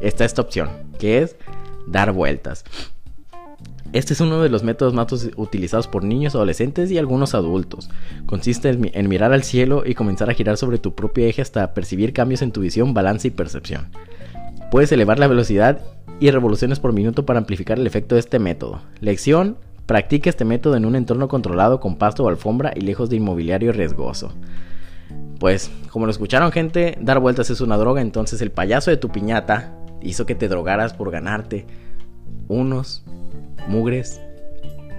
Está 0.00 0.24
esta 0.24 0.42
opción, 0.42 0.70
que 0.98 1.18
es 1.18 1.36
dar 1.86 2.12
vueltas. 2.12 2.64
Este 3.92 4.12
es 4.12 4.20
uno 4.20 4.42
de 4.42 4.48
los 4.48 4.62
métodos 4.62 4.92
más 4.94 5.06
utilizados 5.36 5.88
por 5.88 6.04
niños, 6.04 6.34
adolescentes 6.34 6.90
y 6.90 6.98
algunos 6.98 7.34
adultos. 7.34 7.88
Consiste 8.26 8.68
en 8.70 9.08
mirar 9.08 9.32
al 9.32 9.44
cielo 9.44 9.82
y 9.86 9.94
comenzar 9.94 10.28
a 10.28 10.34
girar 10.34 10.56
sobre 10.56 10.78
tu 10.78 10.94
propio 10.94 11.26
eje 11.26 11.40
hasta 11.40 11.72
percibir 11.74 12.12
cambios 12.12 12.42
en 12.42 12.52
tu 12.52 12.60
visión, 12.60 12.92
balance 12.92 13.28
y 13.28 13.30
percepción. 13.30 13.88
Puedes 14.70 14.92
elevar 14.92 15.18
la 15.18 15.28
velocidad 15.28 15.80
y 16.20 16.30
revoluciones 16.30 16.80
por 16.80 16.92
minuto 16.92 17.24
para 17.24 17.38
amplificar 17.38 17.78
el 17.78 17.86
efecto 17.86 18.14
de 18.14 18.20
este 18.20 18.38
método. 18.38 18.82
Lección 19.00 19.56
Practica 19.88 20.28
este 20.28 20.44
método 20.44 20.76
en 20.76 20.84
un 20.84 20.96
entorno 20.96 21.28
controlado 21.28 21.80
con 21.80 21.96
pasto 21.96 22.22
o 22.22 22.28
alfombra 22.28 22.74
y 22.76 22.82
lejos 22.82 23.08
de 23.08 23.16
inmobiliario 23.16 23.72
riesgoso. 23.72 24.34
Pues, 25.40 25.70
como 25.90 26.04
lo 26.04 26.10
escucharon 26.10 26.52
gente, 26.52 26.98
dar 27.00 27.20
vueltas 27.20 27.48
es 27.48 27.62
una 27.62 27.78
droga, 27.78 28.02
entonces 28.02 28.42
el 28.42 28.50
payaso 28.50 28.90
de 28.90 28.98
tu 28.98 29.08
piñata 29.08 29.72
hizo 30.02 30.26
que 30.26 30.34
te 30.34 30.46
drogaras 30.46 30.92
por 30.92 31.10
ganarte 31.10 31.64
unos 32.48 33.02
mugres 33.68 34.20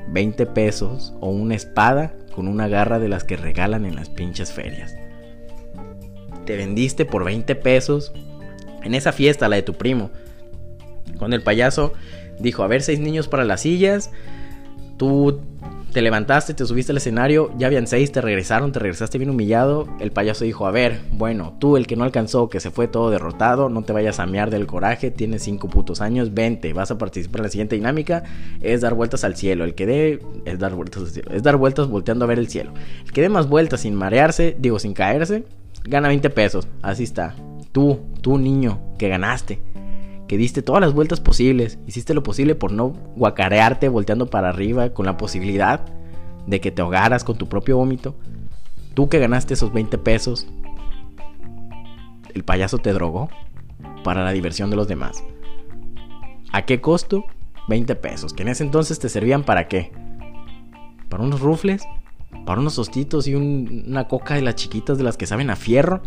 20 0.10 0.46
pesos 0.48 1.14
o 1.20 1.30
una 1.30 1.56
espada 1.56 2.14
con 2.34 2.48
una 2.48 2.68
garra 2.68 3.00
de 3.00 3.10
las 3.10 3.24
que 3.24 3.38
regalan 3.38 3.86
en 3.86 3.96
las 3.96 4.10
pinches 4.10 4.52
ferias. 4.52 4.96
Te 6.46 6.56
vendiste 6.56 7.06
por 7.06 7.26
20 7.26 7.56
pesos 7.56 8.14
en 8.84 8.96
esa 8.96 9.12
fiesta, 9.12 9.50
la 9.50 9.58
de 9.58 9.64
tu 9.64 9.74
primo. 9.74 10.10
Cuando 11.18 11.36
el 11.36 11.44
payaso 11.44 11.94
dijo, 12.40 12.64
a 12.64 12.68
ver, 12.68 12.82
seis 12.82 13.00
niños 13.00 13.28
para 13.28 13.44
las 13.44 13.62
sillas, 13.62 14.12
Tú 15.00 15.40
te 15.92 16.02
levantaste, 16.02 16.54
te 16.54 16.66
subiste 16.66 16.92
al 16.92 16.98
escenario, 16.98 17.52
ya 17.58 17.68
habían 17.68 17.88
seis, 17.88 18.12
te 18.12 18.22
regresaron, 18.22 18.72
te 18.72 18.80
regresaste 18.80 19.18
bien 19.18 19.30
humillado. 19.30 19.88
El 20.00 20.12
payaso 20.12 20.46
dijo, 20.46 20.68
a 20.68 20.72
ver, 20.72 21.00
bueno, 21.12 21.56
tú 21.60 21.78
el 21.78 21.88
que 21.88 21.96
no 21.96 22.04
alcanzó, 22.04 22.50
que 22.50 22.60
se 22.60 22.72
fue 22.72 22.88
todo 22.88 23.10
derrotado, 23.10 23.70
no 23.70 23.82
te 23.82 23.94
vayas 23.94 24.20
a 24.20 24.26
mear 24.26 24.52
del 24.52 24.68
coraje, 24.68 25.12
tienes 25.12 25.44
cinco 25.44 25.68
putos 25.68 26.02
años, 26.02 26.34
vente, 26.34 26.74
vas 26.74 26.92
a 26.92 26.98
participar 26.98 27.40
en 27.40 27.44
la 27.44 27.50
siguiente 27.50 27.76
dinámica, 27.76 28.24
es 28.62 28.82
dar 28.82 28.94
vueltas 28.94 29.24
al 29.24 29.36
cielo. 29.36 29.64
El 29.64 29.74
que 29.74 29.86
dé, 29.86 30.20
es 30.46 30.60
dar 30.60 30.76
vueltas 30.76 31.04
al 31.04 31.10
cielo, 31.10 31.32
es 31.32 31.44
dar 31.44 31.56
vueltas 31.56 31.88
volteando 31.88 32.26
a 32.26 32.28
ver 32.28 32.40
el 32.40 32.50
cielo. 32.50 32.74
El 33.06 33.12
que 33.12 33.22
dé 33.22 33.30
más 33.30 33.48
vueltas 33.48 33.82
sin 33.82 33.96
marearse, 33.96 34.56
digo 34.60 34.78
sin 34.80 34.94
caerse, 34.94 35.44
gana 35.84 36.10
20 36.10 36.30
pesos, 36.30 36.68
así 36.82 37.04
está. 37.04 37.36
Tú, 37.72 38.00
tú 38.22 38.38
niño, 38.38 38.80
que 38.98 39.10
ganaste 39.10 39.60
que 40.30 40.38
diste 40.38 40.62
todas 40.62 40.80
las 40.80 40.94
vueltas 40.94 41.20
posibles, 41.20 41.80
hiciste 41.88 42.14
lo 42.14 42.22
posible 42.22 42.54
por 42.54 42.72
no 42.72 42.90
guacarearte 43.16 43.90
volteando 43.90 44.28
para 44.30 44.50
arriba 44.50 44.92
con 44.92 45.08
la 45.08 45.18
posibilidad 45.18 45.82
de 46.46 46.62
que 46.62 46.70
te 46.70 46.84
ahogaras 46.84 47.24
con 47.24 47.36
tu 47.36 47.50
propio 47.50 47.78
vómito. 47.78 48.16
Tú 48.94 49.10
que 49.10 49.18
ganaste 49.18 49.56
esos 49.56 49.74
20 49.74 49.98
pesos, 49.98 50.46
el 52.36 52.44
payaso 52.44 52.78
te 52.78 52.94
drogó 52.94 53.32
para 54.04 54.24
la 54.24 54.32
diversión 54.32 54.70
de 54.70 54.76
los 54.76 54.88
demás. 54.88 55.24
¿A 56.52 56.62
qué 56.62 56.80
costo? 56.80 57.26
20 57.68 57.96
pesos, 57.96 58.32
que 58.32 58.44
en 58.44 58.50
ese 58.50 58.64
entonces 58.64 59.00
te 59.00 59.10
servían 59.10 59.44
para 59.44 59.68
qué? 59.68 59.92
¿Para 61.10 61.24
unos 61.24 61.40
rufles? 61.40 61.82
¿Para 62.46 62.62
unos 62.62 62.78
hostitos 62.78 63.28
y 63.28 63.34
una 63.34 64.08
coca 64.08 64.36
de 64.36 64.44
las 64.44 64.54
chiquitas 64.54 65.00
de 65.00 65.04
las 65.04 65.18
que 65.18 65.26
saben 65.26 65.50
a 65.50 65.56
fierro? 65.56 66.04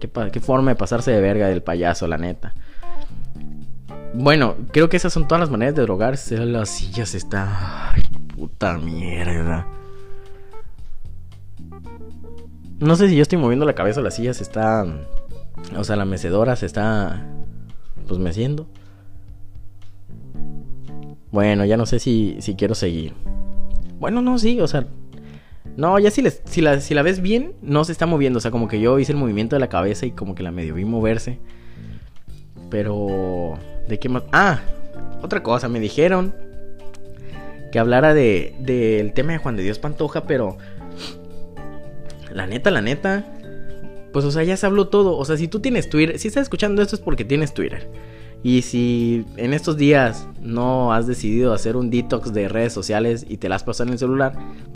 ¿Qué, 0.00 0.10
qué 0.30 0.40
forma 0.40 0.72
de 0.72 0.76
pasarse 0.76 1.12
de 1.12 1.22
verga 1.22 1.48
del 1.48 1.62
payaso, 1.62 2.06
la 2.06 2.18
neta. 2.18 2.52
Bueno, 4.16 4.54
creo 4.70 4.88
que 4.88 4.96
esas 4.96 5.12
son 5.12 5.26
todas 5.26 5.40
las 5.40 5.50
maneras 5.50 5.74
de 5.74 5.82
drogarse. 5.82 6.38
Las 6.38 6.68
sillas 6.68 7.16
está. 7.16 7.92
Ay, 7.92 8.02
puta 8.36 8.78
mierda. 8.78 9.66
No 12.78 12.94
sé 12.94 13.08
si 13.08 13.16
yo 13.16 13.22
estoy 13.22 13.38
moviendo 13.38 13.66
la 13.66 13.74
cabeza, 13.74 14.00
las 14.00 14.14
sillas 14.14 14.40
está. 14.40 14.86
O 15.76 15.82
sea, 15.82 15.96
la 15.96 16.04
mecedora 16.04 16.54
se 16.54 16.66
está. 16.66 17.26
Pues 18.06 18.20
meciendo. 18.20 18.68
Bueno, 21.32 21.64
ya 21.64 21.76
no 21.76 21.84
sé 21.84 21.98
si, 21.98 22.36
si 22.38 22.54
quiero 22.54 22.76
seguir. 22.76 23.14
Bueno, 23.98 24.22
no, 24.22 24.38
sí, 24.38 24.60
o 24.60 24.68
sea. 24.68 24.86
No, 25.76 25.98
ya 25.98 26.12
si, 26.12 26.22
si, 26.44 26.60
la, 26.60 26.80
si 26.80 26.94
la 26.94 27.02
ves 27.02 27.20
bien, 27.20 27.54
no 27.62 27.84
se 27.84 27.90
está 27.90 28.06
moviendo. 28.06 28.36
O 28.38 28.40
sea, 28.40 28.52
como 28.52 28.68
que 28.68 28.78
yo 28.78 28.96
hice 29.00 29.10
el 29.10 29.18
movimiento 29.18 29.56
de 29.56 29.60
la 29.60 29.68
cabeza 29.68 30.06
y 30.06 30.12
como 30.12 30.36
que 30.36 30.44
la 30.44 30.52
medio 30.52 30.74
vi 30.74 30.84
moverse. 30.84 31.40
Pero... 32.70 33.58
¿De 33.88 33.98
qué 33.98 34.08
más? 34.08 34.22
Ah, 34.32 34.60
otra 35.22 35.42
cosa, 35.42 35.68
me 35.68 35.80
dijeron 35.80 36.34
que 37.70 37.78
hablara 37.78 38.14
de 38.14 38.54
del 38.60 39.12
tema 39.14 39.32
de 39.32 39.38
Juan 39.38 39.56
de 39.56 39.62
Dios 39.62 39.78
Pantoja, 39.78 40.24
pero 40.24 40.56
la 42.32 42.46
neta, 42.46 42.70
la 42.70 42.80
neta, 42.80 43.24
pues 44.12 44.24
o 44.24 44.30
sea, 44.30 44.44
ya 44.44 44.56
se 44.56 44.66
habló 44.66 44.88
todo. 44.88 45.16
O 45.16 45.24
sea, 45.24 45.36
si 45.36 45.48
tú 45.48 45.60
tienes 45.60 45.88
Twitter, 45.88 46.18
si 46.18 46.28
estás 46.28 46.44
escuchando 46.44 46.82
esto 46.82 46.96
es 46.96 47.02
porque 47.02 47.24
tienes 47.24 47.52
Twitter. 47.52 47.88
Y 48.42 48.62
si 48.62 49.24
en 49.38 49.54
estos 49.54 49.76
días 49.78 50.28
no 50.40 50.92
has 50.92 51.06
decidido 51.06 51.54
hacer 51.54 51.76
un 51.76 51.90
detox 51.90 52.32
de 52.34 52.48
redes 52.48 52.74
sociales 52.74 53.24
y 53.26 53.38
te 53.38 53.48
las 53.48 53.64
pasas 53.64 53.86
en 53.86 53.94
el 53.94 53.98
celular, 53.98 54.34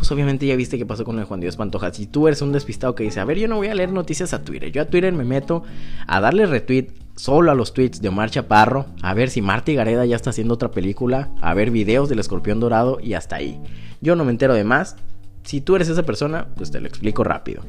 pues 0.08 0.14
obviamente 0.14 0.46
ya 0.46 0.56
viste 0.56 0.78
qué 0.78 0.86
pasó 0.86 1.04
con 1.04 1.18
el 1.18 1.26
Juan 1.26 1.40
Dios 1.40 1.56
Pantoja. 1.56 1.92
Si 1.92 2.06
tú 2.06 2.28
eres 2.28 2.40
un 2.40 2.50
despistado 2.50 2.94
que 2.94 3.04
dice, 3.04 3.20
a 3.20 3.26
ver, 3.26 3.38
yo 3.38 3.46
no 3.46 3.56
voy 3.56 3.66
a 3.66 3.74
leer 3.74 3.92
noticias 3.92 4.32
a 4.32 4.42
Twitter, 4.42 4.72
yo 4.72 4.80
a 4.80 4.86
Twitter 4.86 5.12
me 5.12 5.24
meto 5.24 5.64
a 6.06 6.18
darle 6.18 6.46
retweet 6.46 6.86
solo 7.14 7.50
a 7.50 7.54
los 7.54 7.74
tweets 7.74 8.00
de 8.00 8.08
Omar 8.08 8.30
Chaparro, 8.30 8.86
a 9.02 9.12
ver 9.12 9.28
si 9.28 9.42
Marty 9.42 9.74
Gareda 9.74 10.06
ya 10.06 10.16
está 10.16 10.30
haciendo 10.30 10.54
otra 10.54 10.70
película, 10.70 11.28
a 11.42 11.52
ver 11.52 11.70
videos 11.70 12.08
del 12.08 12.20
escorpión 12.20 12.58
dorado 12.58 13.00
y 13.02 13.12
hasta 13.12 13.36
ahí. 13.36 13.60
Yo 14.00 14.16
no 14.16 14.24
me 14.24 14.30
entero 14.30 14.54
de 14.54 14.64
más. 14.64 14.96
Si 15.42 15.60
tú 15.60 15.76
eres 15.76 15.90
esa 15.90 16.04
persona, 16.04 16.46
pues 16.56 16.70
te 16.70 16.80
lo 16.80 16.88
explico 16.88 17.22
rápido. 17.22 17.62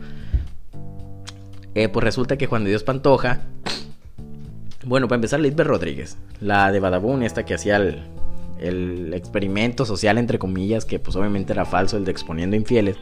Eh, 1.75 1.89
pues 1.89 2.05
resulta 2.05 2.37
que 2.37 2.47
Juan 2.47 2.63
de 2.63 2.69
Dios 2.69 2.83
Pantoja 2.83 3.41
bueno, 4.85 5.09
para 5.09 5.17
empezar, 5.17 5.41
Lisbeth 5.41 5.67
Rodríguez, 5.67 6.17
la 6.39 6.71
de 6.71 6.79
Badabun, 6.79 7.21
esta 7.21 7.43
que 7.43 7.53
hacía 7.53 7.75
el, 7.75 8.01
experimento 9.13 9.85
social, 9.85 10.17
entre 10.17 10.39
comillas, 10.39 10.85
que 10.85 10.99
pues 10.99 11.15
obviamente 11.15 11.53
era 11.53 11.65
falso, 11.65 11.97
el 11.97 12.05
de 12.05 12.11
exponiendo 12.11 12.55
infieles. 12.55 12.97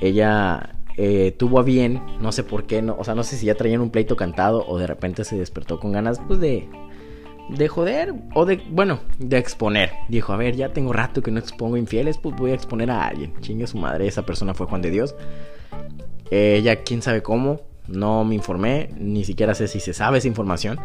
Ella 0.00 0.74
eh, 0.96 1.34
tuvo 1.36 1.58
a 1.58 1.62
bien, 1.62 2.02
no 2.20 2.32
sé 2.32 2.42
por 2.42 2.64
qué, 2.64 2.82
no, 2.82 2.96
o 2.98 3.04
sea, 3.04 3.14
no 3.14 3.22
sé 3.22 3.36
si 3.36 3.46
ya 3.46 3.54
traían 3.54 3.80
un 3.80 3.90
pleito 3.90 4.16
cantado 4.16 4.66
o 4.66 4.78
de 4.78 4.86
repente 4.86 5.24
se 5.24 5.36
despertó 5.36 5.78
con 5.78 5.92
ganas, 5.92 6.20
pues 6.26 6.40
de, 6.40 6.68
de 7.50 7.68
joder 7.68 8.14
o 8.34 8.46
de, 8.46 8.62
bueno, 8.70 9.00
de 9.18 9.38
exponer. 9.38 9.90
Dijo, 10.08 10.32
a 10.32 10.36
ver, 10.36 10.56
ya 10.56 10.72
tengo 10.72 10.92
rato 10.92 11.22
que 11.22 11.30
no 11.30 11.38
expongo 11.38 11.76
infieles, 11.76 12.18
pues 12.18 12.34
voy 12.36 12.50
a 12.50 12.54
exponer 12.54 12.90
a 12.90 13.06
alguien. 13.06 13.32
Chingue 13.40 13.66
su 13.66 13.78
madre, 13.78 14.06
esa 14.06 14.24
persona 14.24 14.54
fue 14.54 14.66
Juan 14.66 14.82
de 14.82 14.90
Dios. 14.90 15.14
Ella, 16.30 16.82
quién 16.82 17.02
sabe 17.02 17.22
cómo, 17.22 17.60
no 17.88 18.24
me 18.24 18.34
informé, 18.34 18.90
ni 18.98 19.24
siquiera 19.24 19.54
sé 19.54 19.68
si 19.68 19.80
se 19.80 19.92
sabe 19.92 20.18
esa 20.18 20.28
información. 20.28 20.78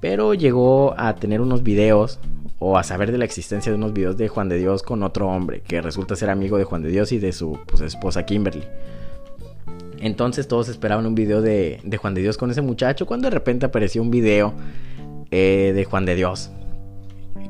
Pero 0.00 0.32
llegó 0.32 0.94
a 0.96 1.16
tener 1.16 1.40
unos 1.40 1.62
videos 1.62 2.20
o 2.60 2.76
a 2.78 2.84
saber 2.84 3.10
de 3.10 3.18
la 3.18 3.24
existencia 3.24 3.72
de 3.72 3.76
unos 3.76 3.92
videos 3.92 4.16
de 4.16 4.28
Juan 4.28 4.48
de 4.48 4.58
Dios 4.58 4.82
con 4.82 5.02
otro 5.02 5.26
hombre 5.26 5.62
que 5.62 5.80
resulta 5.80 6.14
ser 6.14 6.28
amigo 6.30 6.58
de 6.58 6.64
Juan 6.64 6.82
de 6.82 6.90
Dios 6.90 7.10
y 7.10 7.18
de 7.18 7.32
su 7.32 7.58
pues, 7.66 7.80
esposa 7.80 8.24
Kimberly. 8.24 8.62
Entonces 9.98 10.46
todos 10.46 10.68
esperaban 10.68 11.06
un 11.06 11.14
video 11.14 11.40
de, 11.40 11.80
Juan 12.00 12.14
de 12.14 12.20
Dios 12.20 12.36
con 12.36 12.50
ese 12.50 12.60
muchacho 12.60 13.06
cuando 13.06 13.28
de 13.28 13.34
repente 13.34 13.66
apareció 13.66 14.02
un 14.02 14.10
video 14.10 14.52
eh, 15.30 15.72
de 15.74 15.84
Juan 15.84 16.04
de 16.04 16.14
Dios. 16.14 16.50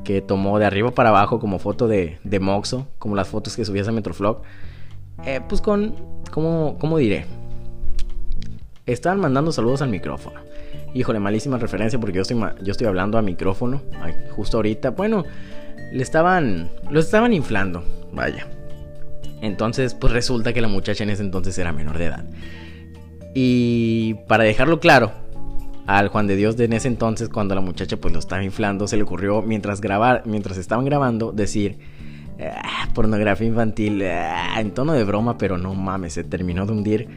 Que 0.05 0.23
tomó 0.23 0.59
de 0.59 0.65
arriba 0.65 0.93
para 0.93 1.11
abajo 1.11 1.41
como 1.41 1.59
foto 1.59 1.87
de, 1.87 2.19
de 2.25 2.41
Moxo, 2.41 2.87
como 2.99 3.15
las 3.15 3.29
fotos 3.29 3.55
que 3.55 3.65
subías 3.65 3.87
a 3.89 3.93
Metroflog. 3.93 4.43
Eh, 5.27 5.41
pues 5.47 5.61
con, 5.61 5.95
¿cómo, 6.31 6.77
¿cómo 6.81 6.99
diré? 6.99 7.27
Estaban 8.87 9.21
mandando 9.21 9.53
saludos 9.53 9.83
al 9.83 9.91
micrófono. 9.91 10.41
Híjole, 10.95 11.21
malísima 11.21 11.59
referencia 11.59 11.99
porque 11.99 12.17
yo 12.17 12.23
estoy, 12.23 12.39
yo 12.63 12.73
estoy 12.73 12.87
hablando 12.87 13.19
a 13.19 13.23
micrófono 13.23 13.83
justo 14.31 14.59
ahorita. 14.59 14.91
Bueno, 14.91 15.25
le 15.93 16.03
estaban, 16.03 16.71
lo 16.91 17.01
estaban 17.01 17.33
inflando, 17.33 17.85
vaya. 18.13 18.47
Entonces, 19.41 19.95
pues 19.95 20.13
resulta 20.13 20.53
que 20.53 20.61
la 20.61 20.69
muchacha 20.69 21.05
en 21.05 21.11
ese 21.11 21.23
entonces 21.23 21.57
era 21.59 21.73
menor 21.73 21.99
de 21.99 22.07
edad. 22.07 22.25
Y 23.35 24.15
para 24.27 24.45
dejarlo 24.45 24.81
claro, 24.81 25.13
al 25.87 26.09
Juan 26.09 26.27
de 26.27 26.37
Dios 26.37 26.57
de 26.57 26.67
en 26.67 26.73
ese 26.73 26.89
entonces, 26.89 27.29
cuando 27.29 27.55
la 27.55 27.61
muchacha 27.61 27.97
pues 27.97 28.13
lo 28.13 28.21
estaba 28.21 28.43
inflando, 28.43 28.87
se 28.87 28.97
le 28.97 29.03
ocurrió 29.03 29.43
mientras 29.43 29.81
grabar, 29.81 30.23
mientras 30.27 30.59
estaban 30.59 30.85
grabando, 30.85 31.33
decir 31.33 31.79
ah, 32.41 32.89
pornografía 32.95 33.47
infantil 33.47 34.03
ah", 34.05 34.61
en 34.61 34.73
tono 34.73 34.93
de 34.93 35.05
broma, 35.05 35.39
pero 35.39 35.59
no 35.59 35.75
mames, 35.75 36.15
se 36.15 36.25
terminó 36.25 36.67
de 36.67 36.73
hundir 36.73 37.09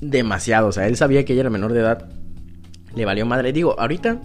demasiado. 0.00 0.68
O 0.68 0.72
sea, 0.72 0.86
él 0.86 0.96
sabía 0.96 1.24
que 1.24 1.32
ella 1.32 1.42
era 1.42 1.50
menor 1.50 1.72
de 1.72 1.80
edad. 1.80 2.08
Le 2.94 3.04
valió 3.04 3.26
madre. 3.26 3.52
Digo, 3.52 3.78
ahorita, 3.78 4.20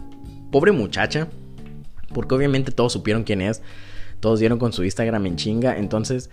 pobre 0.51 0.71
muchacha. 0.71 1.27
Porque 2.13 2.35
obviamente 2.35 2.71
todos 2.71 2.93
supieron 2.93 3.23
quién 3.23 3.41
es. 3.41 3.61
Todos 4.19 4.39
dieron 4.39 4.59
con 4.59 4.73
su 4.73 4.83
Instagram 4.83 5.25
en 5.25 5.35
chinga. 5.35 5.77
Entonces, 5.77 6.29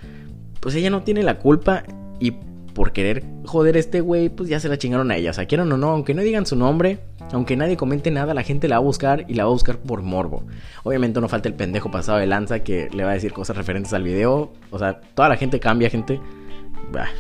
pues 0.61 0.75
ella 0.75 0.91
no 0.91 1.03
tiene 1.03 1.23
la 1.23 1.39
culpa. 1.39 1.85
Y 2.21 2.33
por 2.75 2.93
querer 2.93 3.25
joder 3.45 3.77
a 3.77 3.79
este 3.79 4.01
güey, 4.01 4.29
pues 4.29 4.49
ya 4.49 4.61
se 4.61 4.69
la 4.69 4.77
chingaron 4.77 5.11
a 5.11 5.17
ella. 5.17 5.31
O 5.31 5.33
sea, 5.33 5.47
quieran 5.47 5.71
o 5.73 5.77
no, 5.77 5.91
aunque 5.91 6.13
no 6.13 6.23
digan 6.23 6.45
su 6.45 6.57
nombre, 6.57 6.99
aunque 7.33 7.57
nadie 7.57 7.77
comente 7.77 8.11
nada, 8.11 8.35
la 8.35 8.43
gente 8.43 8.69
la 8.69 8.77
va 8.77 8.83
a 8.83 8.85
buscar 8.85 9.25
y 9.29 9.35
la 9.35 9.45
va 9.45 9.51
a 9.51 9.53
buscar 9.53 9.79
por 9.79 10.03
morbo. 10.03 10.45
Obviamente 10.83 11.21
no 11.21 11.29
falta 11.29 11.49
el 11.49 11.55
pendejo 11.55 11.91
pasado 11.91 12.19
de 12.19 12.27
lanza 12.27 12.61
que 12.65 12.89
le 12.93 13.05
va 13.05 13.11
a 13.11 13.15
decir 13.15 13.33
cosas 13.33 13.57
referentes 13.57 13.93
al 13.93 14.03
video. 14.03 14.53
O 14.71 14.79
sea, 14.79 15.01
toda 15.01 15.29
la 15.29 15.37
gente 15.37 15.61
cambia, 15.61 15.89
gente. 15.89 16.21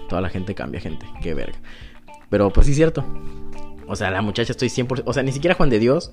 Toda 0.08 0.20
la 0.20 0.28
gente 0.28 0.54
cambia, 0.54 0.80
gente. 0.80 1.06
Qué 1.22 1.34
verga. 1.34 1.58
Pero 2.30 2.50
pues 2.50 2.66
sí 2.66 2.74
cierto. 2.74 3.04
O 3.86 3.96
sea, 3.96 4.10
la 4.10 4.22
muchacha 4.22 4.52
estoy 4.52 4.68
100%... 4.68 5.02
O 5.06 5.12
sea, 5.12 5.22
ni 5.22 5.32
siquiera 5.32 5.54
Juan 5.54 5.70
de 5.70 5.78
Dios 5.78 6.12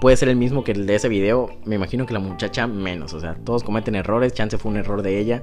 puede 0.00 0.16
ser 0.16 0.28
el 0.28 0.36
mismo 0.36 0.64
que 0.64 0.72
el 0.72 0.86
de 0.86 0.96
ese 0.96 1.08
video. 1.08 1.50
Me 1.64 1.76
imagino 1.76 2.06
que 2.06 2.14
la 2.14 2.20
muchacha 2.20 2.66
menos. 2.66 3.12
O 3.12 3.20
sea, 3.20 3.36
todos 3.44 3.62
cometen 3.62 3.94
errores. 3.94 4.32
Chance 4.32 4.58
fue 4.58 4.72
un 4.72 4.78
error 4.78 5.02
de 5.02 5.18
ella. 5.18 5.42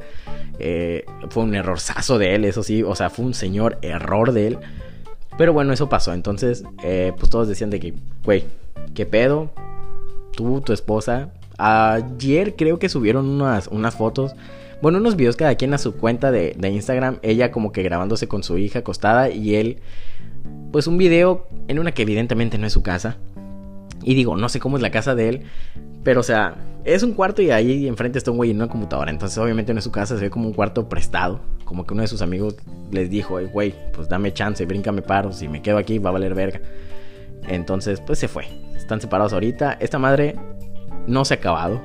Eh, 0.59 1.05
fue 1.29 1.43
un 1.43 1.55
errorzazo 1.55 2.17
de 2.17 2.35
él, 2.35 2.45
eso 2.45 2.63
sí. 2.63 2.83
O 2.83 2.95
sea, 2.95 3.09
fue 3.09 3.25
un 3.25 3.33
señor 3.33 3.77
error 3.81 4.33
de 4.33 4.47
él. 4.47 4.57
Pero 5.37 5.53
bueno, 5.53 5.71
eso 5.71 5.87
pasó. 5.87 6.13
Entonces, 6.13 6.63
eh, 6.83 7.13
pues 7.17 7.29
todos 7.29 7.47
decían 7.47 7.69
de 7.69 7.79
que, 7.79 7.93
güey, 8.25 8.45
¿qué 8.95 9.05
pedo? 9.05 9.51
Tú, 10.35 10.61
tu 10.61 10.73
esposa. 10.73 11.29
Ayer 11.57 12.55
creo 12.55 12.79
que 12.79 12.89
subieron 12.89 13.27
unas, 13.27 13.67
unas 13.67 13.95
fotos. 13.95 14.33
Bueno, 14.81 14.99
unos 14.99 15.15
videos 15.15 15.35
cada 15.35 15.55
quien 15.55 15.73
a 15.73 15.77
su 15.77 15.95
cuenta 15.95 16.31
de, 16.31 16.55
de 16.57 16.69
Instagram. 16.69 17.17
Ella 17.21 17.51
como 17.51 17.71
que 17.71 17.83
grabándose 17.83 18.27
con 18.27 18.43
su 18.43 18.57
hija 18.57 18.79
acostada 18.79 19.29
y 19.29 19.55
él, 19.55 19.79
pues 20.71 20.87
un 20.87 20.97
video 20.97 21.47
en 21.67 21.79
una 21.79 21.93
que 21.93 22.03
evidentemente 22.03 22.57
no 22.57 22.67
es 22.67 22.73
su 22.73 22.83
casa. 22.83 23.17
Y 24.03 24.13
digo, 24.13 24.37
no 24.37 24.49
sé 24.49 24.59
cómo 24.59 24.77
es 24.77 24.83
la 24.83 24.91
casa 24.91 25.15
de 25.15 25.29
él. 25.29 25.41
Pero, 26.03 26.21
o 26.21 26.23
sea, 26.23 26.55
es 26.85 27.03
un 27.03 27.13
cuarto 27.13 27.41
y 27.41 27.51
ahí 27.51 27.87
enfrente 27.87 28.17
está 28.17 28.31
un 28.31 28.37
güey 28.37 28.51
en 28.51 28.57
una 28.57 28.69
computadora. 28.69 29.11
Entonces, 29.11 29.37
obviamente, 29.39 29.73
no 29.73 29.79
es 29.79 29.83
su 29.83 29.91
casa, 29.91 30.15
se 30.15 30.21
ve 30.21 30.29
como 30.29 30.47
un 30.47 30.53
cuarto 30.53 30.87
prestado. 30.87 31.41
Como 31.65 31.85
que 31.85 31.93
uno 31.93 32.03
de 32.03 32.07
sus 32.07 32.21
amigos 32.21 32.55
les 32.91 33.09
dijo, 33.09 33.39
güey, 33.51 33.73
pues 33.93 34.07
dame 34.07 34.33
chance, 34.33 34.65
bríncame 34.65 35.01
paro. 35.01 35.33
Si 35.33 35.49
me 35.49 35.61
quedo 35.61 35.77
aquí, 35.77 35.97
va 35.97 36.11
a 36.11 36.13
valer 36.13 36.33
verga. 36.33 36.61
Entonces, 37.47 37.99
pues 37.99 38.19
se 38.19 38.27
fue. 38.27 38.45
Están 38.75 39.01
separados 39.01 39.33
ahorita. 39.33 39.73
Esta 39.81 39.99
madre 39.99 40.35
no 41.07 41.25
se 41.25 41.33
ha 41.33 41.37
acabado. 41.37 41.81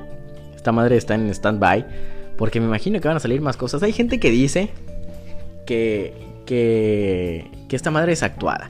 Esta 0.55 0.71
madre 0.71 0.95
está 0.95 1.15
en 1.15 1.29
stand-by. 1.29 2.12
Porque 2.37 2.59
me 2.59 2.65
imagino 2.65 2.99
que 2.99 3.07
van 3.07 3.17
a 3.17 3.19
salir 3.19 3.41
más 3.41 3.57
cosas. 3.57 3.83
Hay 3.83 3.93
gente 3.93 4.19
que 4.19 4.31
dice 4.31 4.69
que, 5.65 6.13
que, 6.45 7.47
esta 7.69 7.91
madre 7.91 8.13
es 8.13 8.23
actuada. 8.23 8.69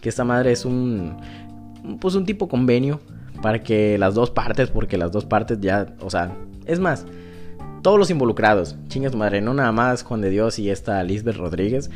Que 0.00 0.08
esta 0.08 0.24
madre 0.24 0.52
es 0.52 0.64
un, 0.64 1.16
pues 2.00 2.14
un 2.14 2.24
tipo 2.24 2.48
convenio 2.48 3.00
para 3.42 3.62
que 3.62 3.98
las 3.98 4.14
dos 4.14 4.30
partes, 4.30 4.70
porque 4.70 4.96
las 4.96 5.12
dos 5.12 5.24
partes 5.24 5.58
ya, 5.60 5.94
o 6.00 6.10
sea, 6.10 6.34
es 6.66 6.80
más, 6.80 7.04
todos 7.82 7.98
los 7.98 8.10
involucrados, 8.10 8.76
chingas 8.88 9.14
madre, 9.14 9.40
no 9.40 9.54
nada 9.54 9.72
más 9.72 10.02
Juan 10.02 10.20
de 10.20 10.30
Dios 10.30 10.58
y 10.58 10.70
esta 10.70 11.02
Lisbeth 11.02 11.36
Rodríguez, 11.36 11.90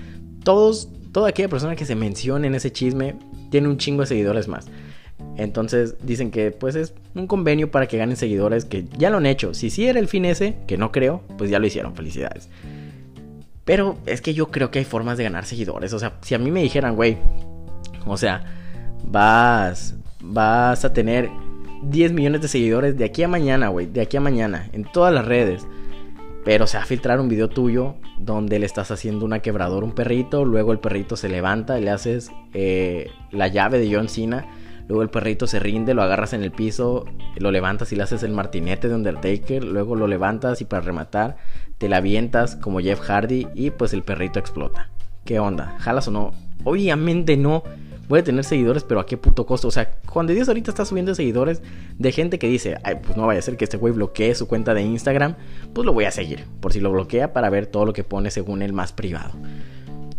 todos, 0.45 0.89
toda 1.13 1.29
aquella 1.31 1.49
persona 1.49 1.77
que 1.77 1.85
se 1.85 1.95
mencione 1.95 2.47
en 2.47 2.55
ese 2.55 2.73
chisme 2.73 3.17
tiene 3.51 3.69
un 3.69 3.79
chingo 3.79 4.03
de 4.03 4.07
seguidores 4.07 4.49
más. 4.49 4.67
Entonces 5.37 5.97
dicen 6.03 6.31
que 6.31 6.51
pues 6.51 6.75
es 6.75 6.95
un 7.15 7.27
convenio 7.27 7.71
para 7.71 7.87
que 7.87 7.97
ganen 7.97 8.17
seguidores 8.17 8.65
que 8.65 8.85
ya 8.99 9.11
lo 9.11 9.19
han 9.19 9.27
hecho. 9.27 9.55
Si 9.55 9.71
sí 9.71 9.87
era 9.87 9.99
el 9.99 10.09
fin 10.09 10.25
ese, 10.25 10.57
que 10.67 10.77
no 10.77 10.93
creo, 10.93 11.23
pues 11.39 11.51
ya 11.51 11.59
lo 11.59 11.67
hicieron, 11.67 11.95
felicidades. 11.95 12.49
Pero 13.65 13.97
es 14.07 14.21
que 14.21 14.35
yo 14.35 14.49
creo 14.49 14.71
que 14.71 14.81
hay 14.81 14.85
formas 14.85 15.19
de 15.19 15.25
ganar 15.25 15.45
seguidores. 15.45 15.93
O 15.93 15.99
sea, 15.99 16.15
si 16.21 16.35
a 16.35 16.39
mí 16.39 16.51
me 16.51 16.63
dijeran, 16.63 16.97
güey, 16.97 17.17
o 18.07 18.17
sea, 18.17 18.45
vas, 19.07 19.95
vas 20.21 20.85
a 20.85 20.93
tener 20.93 21.31
10 21.85 22.13
millones 22.13 22.43
de 22.43 22.49
seguidores 22.49 22.97
de 22.97 23.05
aquí 23.05 23.23
a 23.23 23.29
mañana, 23.29 23.69
güey, 23.69 23.87
de 23.87 24.01
aquí 24.01 24.17
a 24.17 24.21
mañana, 24.21 24.69
en 24.73 24.85
todas 24.85 25.15
las 25.15 25.27
redes. 25.27 25.67
Pero 26.45 26.67
se 26.67 26.77
va 26.77 26.83
a 26.83 26.87
filtrar 26.87 27.21
un 27.21 27.29
video 27.29 27.49
tuyo 27.49 27.95
donde 28.19 28.59
le 28.59 28.67
estás 28.67 28.91
haciendo 28.91 29.25
una 29.25 29.41
quebradora 29.41 29.85
a 29.85 29.89
un 29.89 29.95
perrito, 29.95 30.45
luego 30.45 30.73
el 30.73 30.81
perrito 30.81 31.17
se 31.17 31.29
levanta 31.29 31.79
y 31.79 31.85
le 31.85 31.91
haces 31.91 32.31
eh, 32.53 33.11
la 33.31 33.47
llave 33.47 33.79
de 33.79 33.95
John 33.95 34.09
Cena, 34.09 34.47
luego 34.89 35.03
el 35.03 35.11
perrito 35.11 35.47
se 35.47 35.59
rinde, 35.59 35.95
lo 35.95 36.03
agarras 36.03 36.33
en 36.33 36.43
el 36.43 36.53
piso, 36.53 37.05
lo 37.37 37.51
levantas 37.51 37.93
y 37.93 37.97
le 37.97 38.03
haces 38.03 38.23
el 38.23 38.33
martinete 38.33 38.89
de 38.89 38.95
Undertaker, 38.95 39.65
luego 39.65 39.97
lo 39.97 40.07
levantas 40.07 40.61
y 40.61 40.65
para 40.65 40.83
rematar 40.83 41.37
te 41.79 41.89
la 41.89 41.99
avientas 41.99 42.57
como 42.57 42.81
Jeff 42.81 43.01
Hardy 43.01 43.49
y 43.55 43.71
pues 43.71 43.93
el 43.93 44.03
perrito 44.03 44.39
explota. 44.39 44.91
¿Qué 45.25 45.39
onda? 45.39 45.77
¿Jalas 45.79 46.09
o 46.09 46.11
no? 46.11 46.33
Obviamente 46.65 47.37
no 47.37 47.63
voy 48.09 48.21
a 48.21 48.25
tener 48.25 48.45
seguidores, 48.45 48.85
pero 48.85 49.01
a 49.01 49.07
qué 49.07 49.17
puto 49.17 49.47
costo. 49.47 49.69
O 49.69 49.71
sea, 49.71 49.91
Juan 50.07 50.27
de 50.27 50.35
Dios 50.35 50.49
ahorita 50.49 50.71
está 50.71 50.85
subiendo 50.85 51.15
seguidores 51.15 51.63
de 51.99 52.13
gente 52.13 52.39
que 52.39 52.47
dice, 52.49 52.77
ay, 52.85 52.97
pues 53.03 53.17
no 53.17 53.27
vaya 53.27 53.39
a 53.39 53.43
ser 53.43 53.57
que 53.57 53.65
este 53.65 53.77
güey 53.77 53.93
bloquee 53.93 54.35
su 54.35 54.47
cuenta 54.47 54.75
de 54.75 54.83
Instagram, 54.83 55.37
pues 55.73 55.87
lo 55.87 55.93
voy 55.93 56.05
a 56.05 56.11
seguir, 56.11 56.45
por 56.61 56.73
si 56.73 56.81
lo 56.81 56.93
bloquea 56.93 57.33
para 57.33 57.51
ver 57.51 57.67
todo 57.67 57.87
lo 57.87 57.93
que 57.93 58.05
pone 58.05 58.31
según 58.31 58.63
él 58.63 58.73
más 58.73 58.93
privado. 58.93 59.33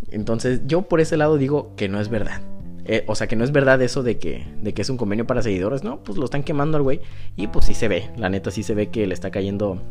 Entonces, 0.09 0.61
yo 0.65 0.83
por 0.83 1.01
ese 1.01 1.17
lado 1.17 1.37
digo 1.37 1.75
que 1.75 1.87
no 1.87 1.99
es 1.99 2.09
verdad. 2.09 2.41
Eh, 2.85 3.03
o 3.07 3.15
sea, 3.15 3.27
que 3.27 3.35
no 3.35 3.43
es 3.43 3.51
verdad 3.51 3.81
eso 3.81 4.03
de 4.03 4.17
que, 4.17 4.45
de 4.61 4.73
que 4.73 4.81
es 4.81 4.89
un 4.89 4.97
convenio 4.97 5.25
para 5.25 5.41
seguidores, 5.41 5.83
no, 5.83 6.03
pues 6.03 6.17
lo 6.17 6.25
están 6.25 6.43
quemando 6.43 6.77
al 6.77 6.83
güey. 6.83 6.99
Y 7.35 7.47
pues 7.47 7.65
sí 7.65 7.73
se 7.73 7.87
ve, 7.87 8.09
la 8.17 8.29
neta 8.29 8.51
sí 8.51 8.63
se 8.63 8.73
ve 8.73 8.89
que 8.89 9.07
le 9.07 9.13
está 9.13 9.31
cayendo 9.31 9.81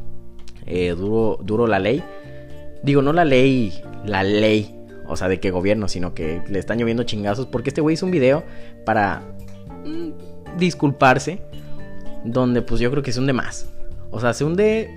eh, 0.67 0.91
duro, 0.91 1.39
duro 1.43 1.67
la 1.67 1.79
ley. 1.79 2.03
Digo, 2.83 3.01
no 3.01 3.13
la 3.13 3.25
ley, 3.25 3.73
la 4.05 4.23
ley 4.23 4.83
o 5.13 5.17
sea, 5.17 5.29
de 5.29 5.41
qué 5.41 5.51
gobierno, 5.51 5.89
sino 5.89 6.15
que 6.15 6.43
le 6.49 6.59
están 6.59 6.79
lloviendo 6.79 7.03
chingazos. 7.03 7.47
Porque 7.47 7.71
este 7.71 7.81
güey 7.81 7.95
hizo 7.95 8.07
un 8.07 8.13
video 8.13 8.45
para 8.85 9.23
mm, 9.85 10.59
disculparse. 10.59 11.41
Donde 12.25 12.63
pues 12.63 12.81
yo 12.81 12.91
creo 12.91 13.03
que 13.03 13.13
se 13.13 13.21
hunde 13.21 13.33
más. 13.33 13.69
O 14.11 14.21
sea, 14.21 14.33
se 14.33 14.45
hunde 14.45 14.89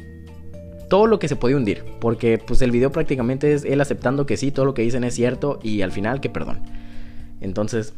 todo 0.90 1.08
lo 1.08 1.20
que 1.20 1.28
se 1.28 1.36
puede 1.36 1.56
hundir. 1.56 1.84
Porque 2.00 2.38
pues 2.38 2.62
el 2.62 2.72
video 2.72 2.92
prácticamente 2.92 3.54
es 3.54 3.66
él 3.66 3.82
aceptando 3.82 4.26
que 4.26 4.38
sí, 4.38 4.52
todo 4.52 4.66
lo 4.66 4.74
que 4.74 4.84
dicen 4.84 5.04
es 5.04 5.16
cierto. 5.16 5.60
Y 5.62 5.82
al 5.82 5.92
final 5.92 6.22
que 6.22 6.30
perdón. 6.30 6.64
Entonces, 7.42 7.94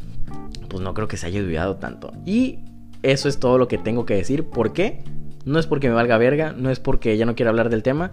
pues 0.70 0.82
no 0.82 0.94
creo 0.94 1.08
que 1.08 1.18
se 1.18 1.28
haya 1.28 1.40
olvidado 1.40 1.76
tanto. 1.78 2.14
Y 2.26 2.60
eso 3.04 3.30
es 3.30 3.40
todo 3.40 3.58
lo 3.58 3.68
que 3.68 3.78
tengo 3.78 4.06
que 4.06 4.16
decir. 4.16 4.46
¿Por 4.46 4.74
qué? 4.74 5.04
No 5.46 5.60
es 5.60 5.68
porque 5.68 5.88
me 5.88 5.96
valga 5.96 6.18
verga, 6.18 6.52
no 6.52 6.70
es 6.70 6.80
porque 6.80 7.18
ya 7.18 7.26
no 7.26 7.36
quiero 7.36 7.50
hablar 7.50 7.70
del 7.70 7.84
tema, 7.84 8.12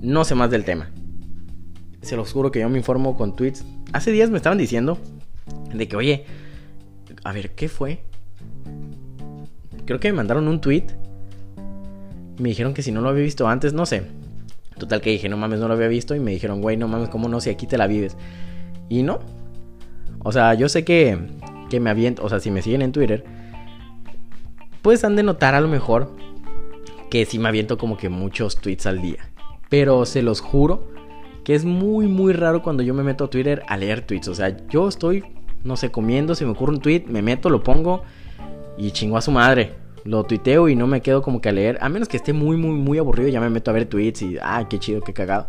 no 0.00 0.24
sé 0.24 0.34
más 0.34 0.50
del 0.50 0.64
tema 0.64 0.90
se 2.06 2.16
los 2.16 2.32
juro 2.32 2.50
que 2.50 2.60
yo 2.60 2.68
me 2.68 2.78
informo 2.78 3.16
con 3.16 3.34
tweets. 3.34 3.64
Hace 3.92 4.12
días 4.12 4.30
me 4.30 4.36
estaban 4.36 4.58
diciendo 4.58 4.98
de 5.74 5.88
que, 5.88 5.96
oye, 5.96 6.24
a 7.24 7.32
ver, 7.32 7.50
¿qué 7.54 7.68
fue? 7.68 8.00
Creo 9.84 10.00
que 10.00 10.12
me 10.12 10.16
mandaron 10.16 10.48
un 10.48 10.60
tweet. 10.60 10.84
Me 12.38 12.50
dijeron 12.50 12.74
que 12.74 12.82
si 12.82 12.92
no 12.92 13.00
lo 13.00 13.08
había 13.08 13.24
visto 13.24 13.48
antes, 13.48 13.72
no 13.72 13.86
sé. 13.86 14.04
Total 14.78 15.00
que 15.00 15.10
dije, 15.10 15.28
no 15.28 15.36
mames, 15.36 15.58
no 15.58 15.68
lo 15.68 15.74
había 15.74 15.88
visto. 15.88 16.14
Y 16.14 16.20
me 16.20 16.30
dijeron, 16.30 16.60
güey, 16.60 16.76
no 16.76 16.86
mames, 16.86 17.08
¿cómo 17.08 17.28
no? 17.28 17.40
Si 17.40 17.50
aquí 17.50 17.66
te 17.66 17.78
la 17.78 17.86
vives. 17.86 18.16
Y 18.88 19.02
no. 19.02 19.18
O 20.20 20.32
sea, 20.32 20.54
yo 20.54 20.68
sé 20.68 20.84
que, 20.84 21.18
que 21.70 21.80
me 21.80 21.90
aviento. 21.90 22.24
O 22.24 22.28
sea, 22.28 22.40
si 22.40 22.50
me 22.50 22.62
siguen 22.62 22.82
en 22.82 22.92
Twitter, 22.92 23.24
pues 24.82 25.04
han 25.04 25.16
de 25.16 25.22
notar 25.22 25.54
a 25.54 25.60
lo 25.60 25.68
mejor 25.68 26.12
que 27.10 27.24
sí 27.24 27.38
me 27.38 27.48
aviento 27.48 27.78
como 27.78 27.96
que 27.96 28.08
muchos 28.08 28.56
tweets 28.56 28.86
al 28.86 29.00
día. 29.00 29.30
Pero 29.68 30.04
se 30.04 30.22
los 30.22 30.40
juro 30.40 30.88
que 31.44 31.54
es 31.54 31.64
muy, 31.64 32.08
muy 32.08 32.32
raro 32.32 32.62
cuando 32.62 32.82
yo 32.82 32.92
me 32.92 33.04
meto 33.04 33.24
a 33.24 33.30
Twitter 33.30 33.62
a 33.68 33.76
leer 33.76 34.00
tweets. 34.00 34.28
O 34.28 34.34
sea, 34.34 34.56
yo 34.68 34.88
estoy, 34.88 35.24
no 35.62 35.76
sé, 35.76 35.90
comiendo, 35.90 36.34
se 36.34 36.44
me 36.44 36.50
ocurre 36.50 36.72
un 36.72 36.80
tweet, 36.80 37.04
me 37.06 37.22
meto, 37.22 37.50
lo 37.50 37.62
pongo 37.62 38.02
y 38.76 38.90
chingo 38.90 39.16
a 39.16 39.22
su 39.22 39.30
madre. 39.30 39.74
Lo 40.04 40.24
tuiteo 40.24 40.68
y 40.68 40.76
no 40.76 40.86
me 40.86 41.00
quedo 41.00 41.22
como 41.22 41.40
que 41.40 41.48
a 41.48 41.52
leer. 41.52 41.78
A 41.80 41.88
menos 41.88 42.08
que 42.08 42.16
esté 42.16 42.32
muy, 42.32 42.56
muy, 42.56 42.76
muy 42.76 42.98
aburrido, 42.98 43.28
ya 43.28 43.40
me 43.40 43.50
meto 43.50 43.70
a 43.70 43.74
ver 43.74 43.86
tweets 43.86 44.22
y, 44.22 44.38
ah, 44.42 44.66
qué 44.68 44.78
chido, 44.78 45.00
qué 45.00 45.12
cagado. 45.12 45.48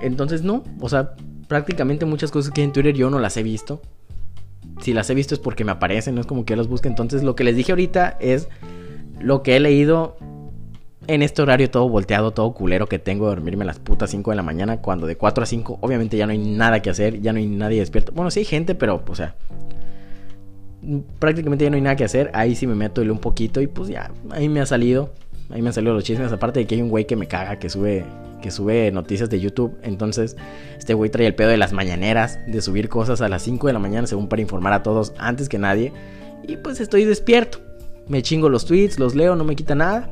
Entonces, 0.00 0.42
no, 0.42 0.62
o 0.80 0.88
sea, 0.88 1.14
prácticamente 1.48 2.06
muchas 2.06 2.30
cosas 2.30 2.52
que 2.52 2.60
hay 2.60 2.66
en 2.66 2.72
Twitter 2.72 2.94
yo 2.94 3.10
no 3.10 3.18
las 3.18 3.36
he 3.36 3.42
visto. 3.42 3.80
Si 4.80 4.92
las 4.92 5.08
he 5.10 5.14
visto 5.14 5.34
es 5.34 5.40
porque 5.40 5.64
me 5.64 5.72
aparecen, 5.72 6.14
no 6.14 6.20
es 6.20 6.26
como 6.26 6.44
que 6.44 6.52
yo 6.52 6.56
las 6.56 6.68
busque. 6.68 6.88
Entonces, 6.88 7.22
lo 7.22 7.36
que 7.36 7.44
les 7.44 7.56
dije 7.56 7.72
ahorita 7.72 8.16
es 8.20 8.48
lo 9.20 9.42
que 9.42 9.56
he 9.56 9.60
leído 9.60 10.16
en 11.06 11.22
este 11.22 11.42
horario 11.42 11.70
todo 11.70 11.88
volteado, 11.88 12.32
todo 12.32 12.52
culero 12.54 12.86
que 12.86 12.98
tengo 12.98 13.26
de 13.26 13.34
dormirme 13.36 13.64
a 13.64 13.66
las 13.66 13.78
putas 13.78 14.10
5 14.10 14.30
de 14.30 14.36
la 14.36 14.42
mañana, 14.42 14.78
cuando 14.78 15.06
de 15.06 15.16
4 15.16 15.44
a 15.44 15.46
5 15.46 15.78
obviamente 15.80 16.16
ya 16.16 16.26
no 16.26 16.32
hay 16.32 16.38
nada 16.38 16.80
que 16.80 16.90
hacer, 16.90 17.20
ya 17.20 17.32
no 17.32 17.38
hay 17.38 17.46
nadie 17.46 17.80
despierto. 17.80 18.12
Bueno, 18.12 18.30
sí 18.30 18.40
hay 18.40 18.46
gente, 18.46 18.74
pero, 18.74 19.02
o 19.06 19.14
sea, 19.14 19.36
prácticamente 21.18 21.64
ya 21.64 21.70
no 21.70 21.76
hay 21.76 21.82
nada 21.82 21.96
que 21.96 22.04
hacer. 22.04 22.30
Ahí 22.34 22.54
sí 22.54 22.66
me 22.66 22.74
meto 22.74 23.02
y 23.02 23.08
un 23.08 23.18
poquito 23.18 23.60
y 23.60 23.66
pues 23.66 23.88
ya, 23.88 24.10
ahí 24.30 24.48
me 24.48 24.60
ha 24.60 24.66
salido, 24.66 25.12
ahí 25.50 25.62
me 25.62 25.68
han 25.68 25.74
salido 25.74 25.94
los 25.94 26.04
chismes. 26.04 26.32
Aparte 26.32 26.60
de 26.60 26.66
que 26.66 26.74
hay 26.74 26.82
un 26.82 26.88
güey 26.88 27.06
que 27.06 27.16
me 27.16 27.26
caga, 27.26 27.58
que 27.58 27.68
sube, 27.68 28.04
que 28.42 28.50
sube 28.50 28.90
noticias 28.92 29.30
de 29.30 29.40
YouTube. 29.40 29.76
Entonces, 29.82 30.36
este 30.78 30.94
güey 30.94 31.10
trae 31.10 31.26
el 31.26 31.34
pedo 31.34 31.48
de 31.48 31.56
las 31.56 31.72
mañaneras, 31.72 32.38
de 32.46 32.60
subir 32.62 32.88
cosas 32.88 33.20
a 33.20 33.28
las 33.28 33.42
5 33.42 33.66
de 33.66 33.72
la 33.72 33.78
mañana, 33.78 34.06
según 34.06 34.28
para 34.28 34.42
informar 34.42 34.72
a 34.72 34.82
todos 34.82 35.12
antes 35.18 35.48
que 35.48 35.58
nadie. 35.58 35.92
Y 36.46 36.56
pues 36.56 36.80
estoy 36.80 37.04
despierto. 37.04 37.58
Me 38.06 38.22
chingo 38.22 38.48
los 38.48 38.66
tweets, 38.66 38.98
los 38.98 39.14
leo, 39.14 39.34
no 39.36 39.44
me 39.44 39.56
quita 39.56 39.74
nada. 39.74 40.10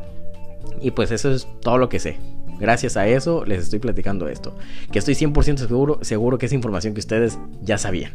Y 0.80 0.92
pues 0.92 1.10
eso 1.10 1.30
es 1.30 1.46
todo 1.60 1.78
lo 1.78 1.88
que 1.88 1.98
sé. 1.98 2.16
Gracias 2.58 2.96
a 2.96 3.06
eso 3.06 3.44
les 3.44 3.64
estoy 3.64 3.80
platicando 3.80 4.28
esto. 4.28 4.54
Que 4.90 4.98
estoy 4.98 5.14
100% 5.14 5.56
seguro, 5.58 5.98
seguro 6.02 6.38
que 6.38 6.46
es 6.46 6.52
información 6.52 6.94
que 6.94 7.00
ustedes 7.00 7.38
ya 7.60 7.76
sabían. 7.76 8.12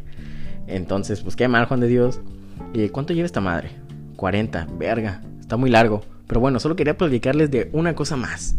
Entonces, 0.67 1.21
pues 1.21 1.35
qué 1.35 1.47
mal, 1.47 1.65
Juan 1.65 1.79
de 1.79 1.87
Dios. 1.87 2.21
¿Y 2.73 2.89
cuánto 2.89 3.13
lleva 3.13 3.25
esta 3.25 3.41
madre? 3.41 3.71
40, 4.15 4.67
verga. 4.77 5.21
Está 5.39 5.57
muy 5.57 5.69
largo. 5.69 6.03
Pero 6.27 6.39
bueno, 6.41 6.59
solo 6.59 6.75
quería 6.75 6.97
platicarles 6.97 7.49
de 7.51 7.69
una 7.73 7.95
cosa 7.95 8.15
más. 8.17 8.55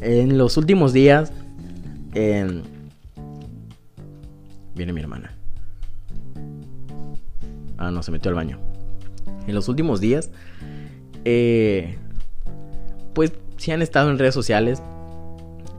En 0.00 0.38
los 0.38 0.56
últimos 0.56 0.92
días... 0.92 1.32
Viene 4.74 4.92
mi 4.92 5.00
hermana. 5.00 5.34
Ah, 7.78 7.90
no, 7.90 8.02
se 8.02 8.10
metió 8.10 8.28
al 8.28 8.34
baño. 8.34 8.58
En 9.46 9.54
los 9.54 9.68
últimos 9.68 10.00
días... 10.00 10.30
Eh, 11.24 11.96
pues 13.14 13.32
si 13.56 13.70
han 13.70 13.82
estado 13.82 14.10
en 14.10 14.18
redes 14.18 14.34
sociales, 14.34 14.82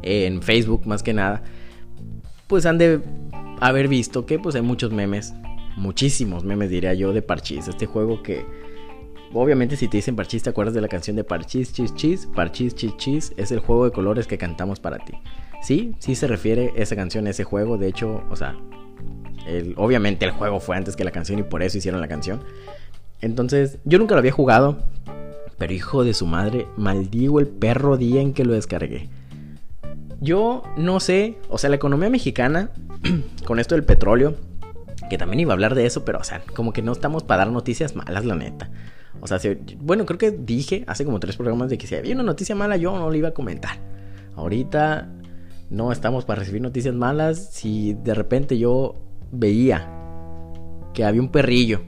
en 0.01 0.41
Facebook 0.41 0.85
más 0.85 1.03
que 1.03 1.13
nada, 1.13 1.43
pues 2.47 2.65
han 2.65 2.77
de 2.77 3.01
haber 3.59 3.87
visto 3.87 4.25
que 4.25 4.39
pues 4.39 4.55
hay 4.55 4.61
muchos 4.61 4.91
memes, 4.91 5.33
muchísimos 5.75 6.43
memes 6.43 6.69
diría 6.69 6.93
yo 6.93 7.13
de 7.13 7.21
Parchís, 7.21 7.67
este 7.67 7.85
juego 7.85 8.21
que 8.23 8.45
obviamente 9.33 9.75
si 9.75 9.87
te 9.87 9.97
dicen 9.97 10.15
Parchís 10.15 10.43
te 10.43 10.49
acuerdas 10.49 10.73
de 10.73 10.81
la 10.81 10.87
canción 10.87 11.15
de 11.15 11.23
Parchís 11.23 11.73
Chis 11.73 11.93
Chis, 11.95 12.27
Parchís 12.27 12.75
Chis 12.75 12.95
Chis 12.97 13.33
es 13.37 13.51
el 13.51 13.59
juego 13.59 13.85
de 13.85 13.91
colores 13.91 14.27
que 14.27 14.37
cantamos 14.37 14.79
para 14.79 14.99
ti. 14.99 15.13
Sí, 15.61 15.95
sí 15.99 16.15
se 16.15 16.27
refiere 16.27 16.73
esa 16.75 16.95
canción 16.95 17.27
a 17.27 17.29
ese 17.29 17.43
juego, 17.43 17.77
de 17.77 17.87
hecho, 17.87 18.23
o 18.29 18.35
sea, 18.35 18.55
obviamente 19.75 20.25
el 20.25 20.31
juego 20.31 20.59
fue 20.59 20.75
antes 20.75 20.95
que 20.95 21.03
la 21.03 21.11
canción 21.11 21.39
y 21.39 21.43
por 21.43 21.63
eso 21.63 21.77
hicieron 21.77 22.01
la 22.01 22.07
canción. 22.07 22.43
Entonces, 23.21 23.79
yo 23.85 23.99
nunca 23.99 24.15
lo 24.15 24.19
había 24.19 24.33
jugado, 24.33 24.83
pero 25.57 25.73
hijo 25.73 26.03
de 26.03 26.13
su 26.13 26.25
madre, 26.25 26.67
maldigo 26.75 27.39
el 27.39 27.47
perro 27.47 27.95
día 27.95 28.21
en 28.21 28.33
que 28.33 28.43
lo 28.43 28.53
descargué. 28.53 29.09
Yo 30.19 30.63
no 30.77 30.99
sé, 30.99 31.37
o 31.49 31.57
sea, 31.57 31.69
la 31.69 31.77
economía 31.77 32.09
mexicana, 32.09 32.71
con 33.45 33.59
esto 33.59 33.75
del 33.75 33.85
petróleo, 33.85 34.35
que 35.09 35.17
también 35.17 35.41
iba 35.41 35.51
a 35.51 35.55
hablar 35.55 35.75
de 35.75 35.85
eso, 35.85 36.03
pero, 36.03 36.19
o 36.19 36.23
sea, 36.23 36.43
como 36.53 36.73
que 36.73 36.81
no 36.81 36.91
estamos 36.91 37.23
para 37.23 37.45
dar 37.45 37.53
noticias 37.53 37.95
malas, 37.95 38.25
la 38.25 38.35
neta. 38.35 38.69
O 39.23 39.27
sea, 39.27 39.39
bueno, 39.79 40.05
creo 40.05 40.17
que 40.17 40.31
dije 40.31 40.83
hace 40.85 41.05
como 41.05 41.17
tres 41.21 41.37
programas 41.37 41.69
de 41.69 41.77
que 41.77 41.87
si 41.87 41.95
había 41.95 42.13
una 42.13 42.23
noticia 42.23 42.55
mala, 42.55 42.75
yo 42.75 42.91
no 42.91 43.09
la 43.09 43.15
iba 43.15 43.29
a 43.29 43.33
comentar. 43.33 43.77
Ahorita 44.35 45.07
no 45.69 45.93
estamos 45.93 46.25
para 46.25 46.41
recibir 46.41 46.61
noticias 46.61 46.93
malas. 46.93 47.51
Si 47.53 47.93
de 47.93 48.13
repente 48.15 48.57
yo 48.57 48.95
veía 49.31 49.89
que 50.93 51.05
había 51.05 51.21
un 51.21 51.29
perrillo 51.29 51.79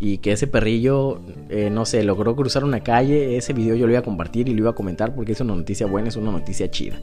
y 0.00 0.18
que 0.18 0.32
ese 0.32 0.48
perrillo, 0.48 1.20
eh, 1.48 1.70
no 1.70 1.84
sé, 1.84 2.02
logró 2.02 2.34
cruzar 2.34 2.64
una 2.64 2.80
calle, 2.80 3.36
ese 3.36 3.52
video 3.52 3.76
yo 3.76 3.86
lo 3.86 3.92
iba 3.92 4.00
a 4.00 4.04
compartir 4.04 4.48
y 4.48 4.52
lo 4.52 4.58
iba 4.58 4.70
a 4.70 4.74
comentar 4.74 5.14
porque 5.14 5.32
es 5.32 5.40
una 5.40 5.54
noticia 5.54 5.86
buena, 5.86 6.08
es 6.08 6.16
una 6.16 6.32
noticia 6.32 6.68
chida. 6.72 6.96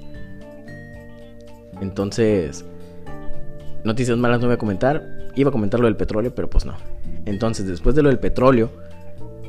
Entonces, 1.80 2.66
noticias 3.86 4.18
malas 4.18 4.41
no 4.41 4.47
voy 4.47 4.56
a 4.56 4.60
comentar, 4.60 5.32
iba 5.34 5.47
a 5.47 5.53
comentar 5.53 5.80
lo 5.80 5.86
del 5.86 5.95
petróleo, 5.95 6.36
pero 6.36 6.49
pues 6.49 6.66
no. 6.66 6.76
Entonces, 7.26 7.66
después 7.66 7.95
de 7.95 8.03
lo 8.03 8.10
del 8.10 8.20
petróleo, 8.20 8.70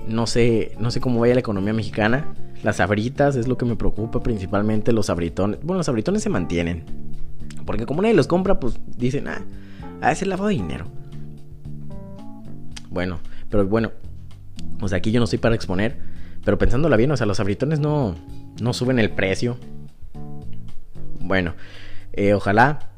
no 0.06 0.26
sé, 0.26 0.72
no 0.78 0.90
sé 0.90 1.00
cómo 1.00 1.20
vaya 1.20 1.34
la 1.34 1.40
economía 1.40 1.72
mexicana. 1.72 2.34
Las 2.62 2.80
abritas 2.80 3.36
es 3.36 3.48
lo 3.48 3.56
que 3.58 3.64
me 3.64 3.76
preocupa 3.76 4.22
principalmente, 4.22 4.92
los 4.92 5.10
abritones. 5.10 5.60
Bueno, 5.62 5.78
los 5.78 5.88
abritones 5.88 6.22
se 6.22 6.30
mantienen. 6.30 6.84
Porque 7.64 7.86
como 7.86 8.02
nadie 8.02 8.14
los 8.14 8.26
compra, 8.26 8.60
pues 8.60 8.78
dicen, 8.96 9.28
ah, 9.28 9.42
a 10.00 10.12
ese 10.12 10.26
lavado 10.26 10.48
de 10.48 10.54
dinero. 10.54 10.86
Bueno, 12.90 13.18
pero 13.50 13.66
bueno, 13.66 13.92
o 14.80 14.88
sea, 14.88 14.98
aquí 14.98 15.10
yo 15.10 15.20
no 15.20 15.24
estoy 15.24 15.38
para 15.38 15.54
exponer. 15.54 15.98
Pero 16.44 16.58
pensándola 16.58 16.96
bien, 16.96 17.10
o 17.10 17.16
sea, 17.16 17.26
los 17.26 17.40
abritones 17.40 17.80
no, 17.80 18.14
no 18.60 18.72
suben 18.72 18.98
el 18.98 19.10
precio. 19.10 19.58
Bueno, 21.20 21.54
eh, 22.12 22.34
ojalá 22.34 22.90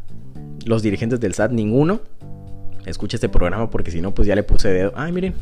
los 0.66 0.82
dirigentes 0.82 1.18
del 1.18 1.32
SAT, 1.32 1.52
ninguno, 1.52 2.00
escuche 2.84 3.16
este 3.16 3.28
programa 3.28 3.70
porque 3.70 3.90
si 3.90 4.02
no, 4.02 4.14
pues 4.14 4.28
ya 4.28 4.34
le 4.34 4.42
puse 4.42 4.68
dedo. 4.68 4.92
Ay, 4.94 5.12
miren, 5.12 5.34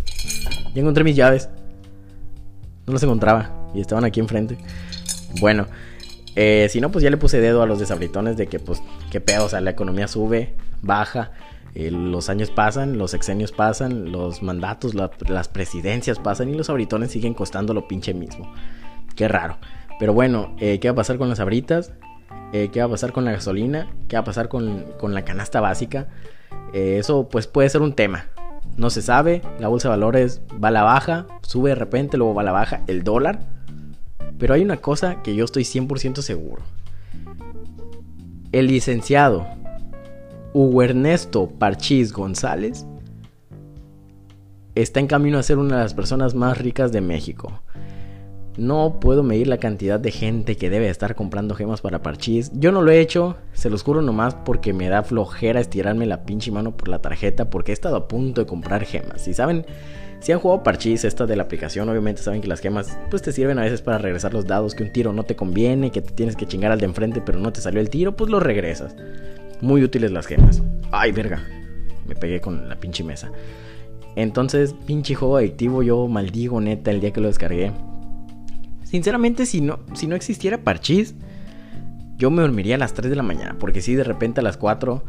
ya 0.75 0.81
encontré 0.81 1.03
mis 1.03 1.17
llaves. 1.17 1.49
No 2.87 2.93
las 2.93 3.03
encontraba 3.03 3.51
y 3.75 3.81
estaban 3.81 4.05
aquí 4.05 4.21
enfrente. 4.21 4.59
Bueno, 5.41 5.67
eh, 6.37 6.69
si 6.71 6.81
no, 6.81 6.93
pues 6.93 7.03
ya 7.03 7.11
le 7.11 7.17
puse 7.17 7.41
dedo 7.41 7.63
a 7.63 7.67
los 7.67 7.79
desabritones 7.79 8.37
de 8.37 8.47
que, 8.47 8.59
pues, 8.61 8.83
qué 9.11 9.21
pedo, 9.21 9.47
o 9.47 9.49
sea, 9.49 9.61
la 9.61 9.71
economía 9.71 10.07
sube, 10.07 10.55
baja. 10.83 11.33
Eh, 11.75 11.91
los 11.91 12.29
años 12.29 12.51
pasan, 12.51 12.97
los 12.97 13.15
exenios 13.15 13.53
pasan, 13.53 14.13
los 14.13 14.43
mandatos, 14.43 14.95
las 14.95 15.49
presidencias 15.49 16.19
pasan 16.19 16.49
y 16.49 16.55
los 16.55 16.71
abritones 16.71 17.11
siguen 17.11 17.35
costando 17.35 17.75
lo 17.75 17.89
pinche 17.89 18.15
mismo. 18.15 18.53
Qué 19.15 19.29
raro. 19.29 19.59
Pero 19.99 20.13
bueno, 20.13 20.55
eh, 20.59 20.79
¿qué 20.79 20.89
va 20.89 20.93
a 20.93 20.97
pasar 20.97 21.19
con 21.19 21.29
las 21.29 21.41
abritas? 21.41 21.93
¿Qué 22.53 22.79
va 22.79 22.87
a 22.87 22.89
pasar 22.89 23.13
con 23.13 23.27
la 23.27 23.33
gasolina? 23.33 23.91
¿Qué 24.09 24.17
va 24.17 24.21
a 24.21 24.25
pasar 24.25 24.49
con, 24.49 24.85
con 24.99 25.13
la 25.13 25.27
canasta 25.27 25.61
básica? 25.61 26.07
eso 26.73 27.29
pues 27.29 27.47
puede 27.47 27.69
ser 27.69 27.83
un 27.83 27.93
tema. 27.93 28.27
No 28.77 28.91
se 28.91 29.03
sabe, 29.03 29.43
la 29.59 29.69
bolsa 29.69 29.89
de 29.89 29.97
valores 29.97 30.43
va 30.63 30.69
a 30.69 30.73
la 30.73 30.83
baja, 30.83 31.27
sube 31.43 31.71
de 31.71 31.75
repente, 31.77 32.17
luego 32.17 32.35
va 32.35 32.43
a 32.43 32.45
la 32.45 32.53
baja, 32.53 32.83
el 32.87 33.05
dólar. 33.05 33.41
Pero 34.39 34.55
hay 34.55 34.63
una 34.63 34.77
cosa 34.79 35.23
que 35.23 35.35
yo 35.35 35.45
estoy 35.45 35.63
100% 35.63 36.21
seguro. 36.21 36.63
El 38.53 38.67
licenciado 38.67 39.47
Hugo 40.53 40.83
Ernesto 40.83 41.49
Parchís 41.49 42.13
González 42.13 42.87
está 44.75 45.01
en 45.01 45.07
camino 45.07 45.39
a 45.39 45.43
ser 45.43 45.59
una 45.59 45.77
de 45.77 45.83
las 45.83 45.95
personas 45.95 46.35
más 46.35 46.59
ricas 46.59 46.93
de 46.93 47.01
México. 47.01 47.61
No 48.57 49.01
puedo 49.01 49.23
medir 49.23 49.49
la 49.49 49.59
cantidad 49.59 50.01
de 50.01 50.11
gente 50.11 50.57
que 50.57 50.71
debe 50.71 50.89
estar 50.89 51.15
comprando 51.15 51.55
gemas 51.55 51.83
para 51.83 52.01
Parchís. 52.01 52.51
Yo 52.55 52.73
no 52.73 52.81
lo 52.81 52.91
he 52.91 53.01
hecho, 53.01 53.37
se 53.53 53.69
los 53.69 53.83
juro 53.83 54.01
nomás 54.01 54.35
porque 54.35 54.73
me 54.73 54.89
da 54.89 55.03
flojera 55.03 55.61
estirarme 55.61 56.07
la 56.07 56.25
pinche 56.25 56.51
mano 56.51 56.75
por 56.75 56.89
la 56.89 57.03
tarjeta 57.03 57.51
porque 57.51 57.73
he 57.73 57.75
estado 57.75 57.97
a 57.97 58.09
punto 58.09 58.41
de 58.41 58.47
comprar 58.47 58.85
gemas. 58.87 59.21
Si 59.21 59.35
saben, 59.35 59.67
si 60.21 60.33
han 60.33 60.39
jugado 60.39 60.63
Parchís, 60.63 61.05
esta 61.05 61.27
de 61.27 61.37
la 61.37 61.43
aplicación, 61.43 61.87
obviamente 61.91 62.23
saben 62.23 62.41
que 62.41 62.49
las 62.49 62.61
gemas 62.61 62.99
pues 63.11 63.21
te 63.21 63.31
sirven 63.31 63.59
a 63.59 63.63
veces 63.63 63.83
para 63.83 63.99
regresar 63.99 64.33
los 64.33 64.47
dados, 64.47 64.75
que 64.75 64.85
un 64.85 64.93
tiro 64.93 65.13
no 65.13 65.25
te 65.25 65.37
conviene, 65.37 65.91
que 65.91 66.01
te 66.01 66.13
tienes 66.13 66.35
que 66.35 66.47
chingar 66.47 66.73
al 66.73 66.81
de 66.81 66.87
enfrente 66.87 67.21
pero 67.21 67.39
no 67.39 67.53
te 67.53 67.61
salió 67.61 67.81
el 67.81 67.91
tiro, 67.91 68.17
pues 68.17 68.31
lo 68.31 68.41
regresas. 68.41 68.97
Muy 69.61 69.83
útiles 69.83 70.13
las 70.13 70.27
gemas. 70.27 70.63
Ay, 70.91 71.13
verga. 71.13 71.43
Me 72.07 72.15
pegué 72.15 72.41
con 72.41 72.71
la 72.71 72.77
pinche 72.77 73.05
mesa. 73.05 73.31
Entonces, 74.15 74.75
pinche 74.87 75.15
juego 75.15 75.37
adictivo, 75.37 75.83
yo 75.83 76.09
maldigo 76.09 76.59
neta 76.61 76.91
el 76.91 77.01
día 77.01 77.13
que 77.13 77.21
lo 77.21 77.29
descargué. 77.29 77.73
Sinceramente, 78.87 79.47
si 79.47 79.61
no, 79.61 79.81
si 79.95 80.07
no 80.07 80.15
existiera 80.15 80.59
Parchís, 80.59 81.17
yo 82.17 82.31
me 82.31 82.43
dormiría 82.43 82.77
a 82.77 82.79
las 82.79 82.95
3 82.95 83.11
de 83.11 83.17
la 83.17 83.25
mañana. 83.25 83.57
Porque 83.59 83.83
si 83.83 83.97
de 83.97 84.05
repente 84.05 84.41
a 84.41 84.45
las 84.45 84.57
4, 84.57 85.03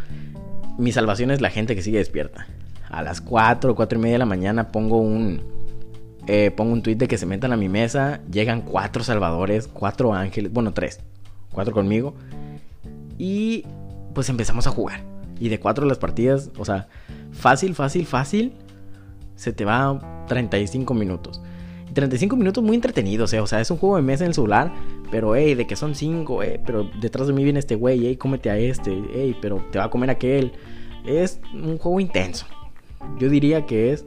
mi 0.80 0.91
salvación 0.91 1.30
es 1.30 1.41
la 1.41 1.51
gente 1.51 1.75
que 1.75 1.84
sigue 1.84 1.99
despierta. 1.99 2.47
A 2.89 3.03
las 3.03 3.21
4, 3.21 3.75
4 3.75 3.99
y 3.99 4.01
media 4.01 4.15
de 4.15 4.19
la 4.19 4.25
mañana 4.25 4.69
pongo 4.69 4.97
un, 4.97 5.41
eh, 6.25 6.49
pongo 6.49 6.73
un 6.73 6.82
tweet 6.82 6.95
de 6.95 7.07
que 7.07 7.19
se 7.19 7.28
metan 7.28 7.53
a 7.53 7.57
mi 7.57 7.69
mesa. 7.69 8.19
Llegan 8.32 8.63
cuatro 8.63 9.03
salvadores, 9.03 9.67
cuatro 9.67 10.11
ángeles, 10.11 10.51
bueno, 10.51 10.73
tres, 10.73 10.99
cuatro 11.51 11.71
conmigo. 11.71 12.15
Y 13.19 13.63
pues 14.15 14.28
empezamos 14.30 14.65
a 14.65 14.71
jugar. 14.71 15.01
Y 15.39 15.49
de 15.49 15.59
cuatro 15.59 15.86
las 15.86 15.99
partidas, 15.99 16.49
o 16.57 16.65
sea, 16.65 16.88
fácil, 17.32 17.75
fácil, 17.75 18.07
fácil, 18.07 18.53
se 19.36 19.53
te 19.53 19.65
va 19.65 20.25
35 20.28 20.95
minutos. 20.95 21.41
35 21.98 22.36
minutos 22.36 22.64
muy 22.64 22.76
entretenidos. 22.76 23.34
O 23.34 23.48
sea, 23.48 23.60
es 23.60 23.72
un 23.72 23.78
juego 23.78 23.95
de 23.95 24.04
mesa 24.04 24.24
en 24.24 24.30
el 24.30 24.36
celular. 24.36 24.72
Pero, 25.10 25.36
hey, 25.36 25.56
de 25.56 25.66
que 25.66 25.76
son 25.76 25.95
5, 25.95 26.43
eh. 26.43 26.62
Pero 26.64 26.88
detrás 27.02 27.26
de 27.26 27.34
mí 27.34 27.43
viene 27.43 27.58
este 27.58 27.74
güey, 27.74 28.06
hey, 28.06 28.18
cómete 28.18 28.52
a 28.52 28.58
este, 28.58 29.02
hey, 29.14 29.36
pero 29.41 29.66
te 29.72 29.80
va 29.80 29.86
a 29.86 29.89
comer 29.89 30.12
aquel. 30.12 30.52
Es 31.08 31.39
un 31.54 31.80
juego 31.80 32.00
intenso. 32.00 32.45
Yo 33.18 33.30
diría 33.30 33.66
que 33.66 33.93
es 33.93 34.06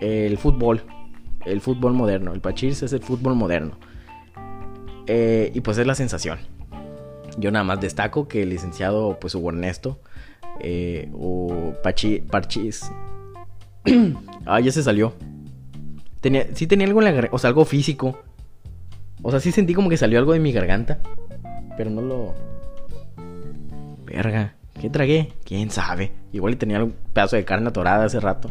el 0.00 0.38
fútbol. 0.38 0.84
El 1.44 1.60
fútbol 1.60 1.92
moderno. 1.92 2.32
El 2.32 2.40
Pachis 2.40 2.84
es 2.84 2.92
el 2.92 3.02
fútbol 3.02 3.34
moderno. 3.34 3.72
Eh, 5.08 5.50
y 5.52 5.60
pues 5.60 5.76
es 5.78 5.88
la 5.88 5.96
sensación. 5.96 6.38
Yo 7.36 7.50
nada 7.50 7.64
más 7.64 7.80
destaco 7.80 8.28
que 8.28 8.42
el 8.42 8.50
licenciado, 8.50 9.18
pues 9.20 9.34
Hugo 9.34 9.50
Ernesto, 9.50 9.98
eh, 10.60 11.10
o 11.14 11.74
Pachi, 11.82 12.20
Parchis. 12.20 12.88
ah, 14.46 14.60
ya 14.60 14.70
se 14.70 14.84
salió. 14.84 15.14
Tenía, 16.20 16.46
sí 16.54 16.66
tenía 16.66 16.86
algo 16.86 17.02
en 17.02 17.14
la 17.14 17.28
O 17.30 17.38
sea, 17.38 17.48
algo 17.48 17.64
físico. 17.64 18.18
O 19.22 19.30
sea, 19.30 19.40
sí 19.40 19.52
sentí 19.52 19.74
como 19.74 19.88
que 19.88 19.96
salió 19.96 20.18
algo 20.18 20.32
de 20.32 20.40
mi 20.40 20.52
garganta. 20.52 21.00
Pero 21.76 21.90
no 21.90 22.02
lo. 22.02 22.34
Verga. 24.04 24.54
¿Qué 24.80 24.90
tragué? 24.90 25.32
¿Quién 25.44 25.70
sabe? 25.70 26.12
Igual 26.32 26.56
tenía 26.56 26.82
un 26.82 26.94
pedazo 27.12 27.36
de 27.36 27.44
carne 27.44 27.68
atorada 27.68 28.04
hace 28.04 28.20
rato. 28.20 28.48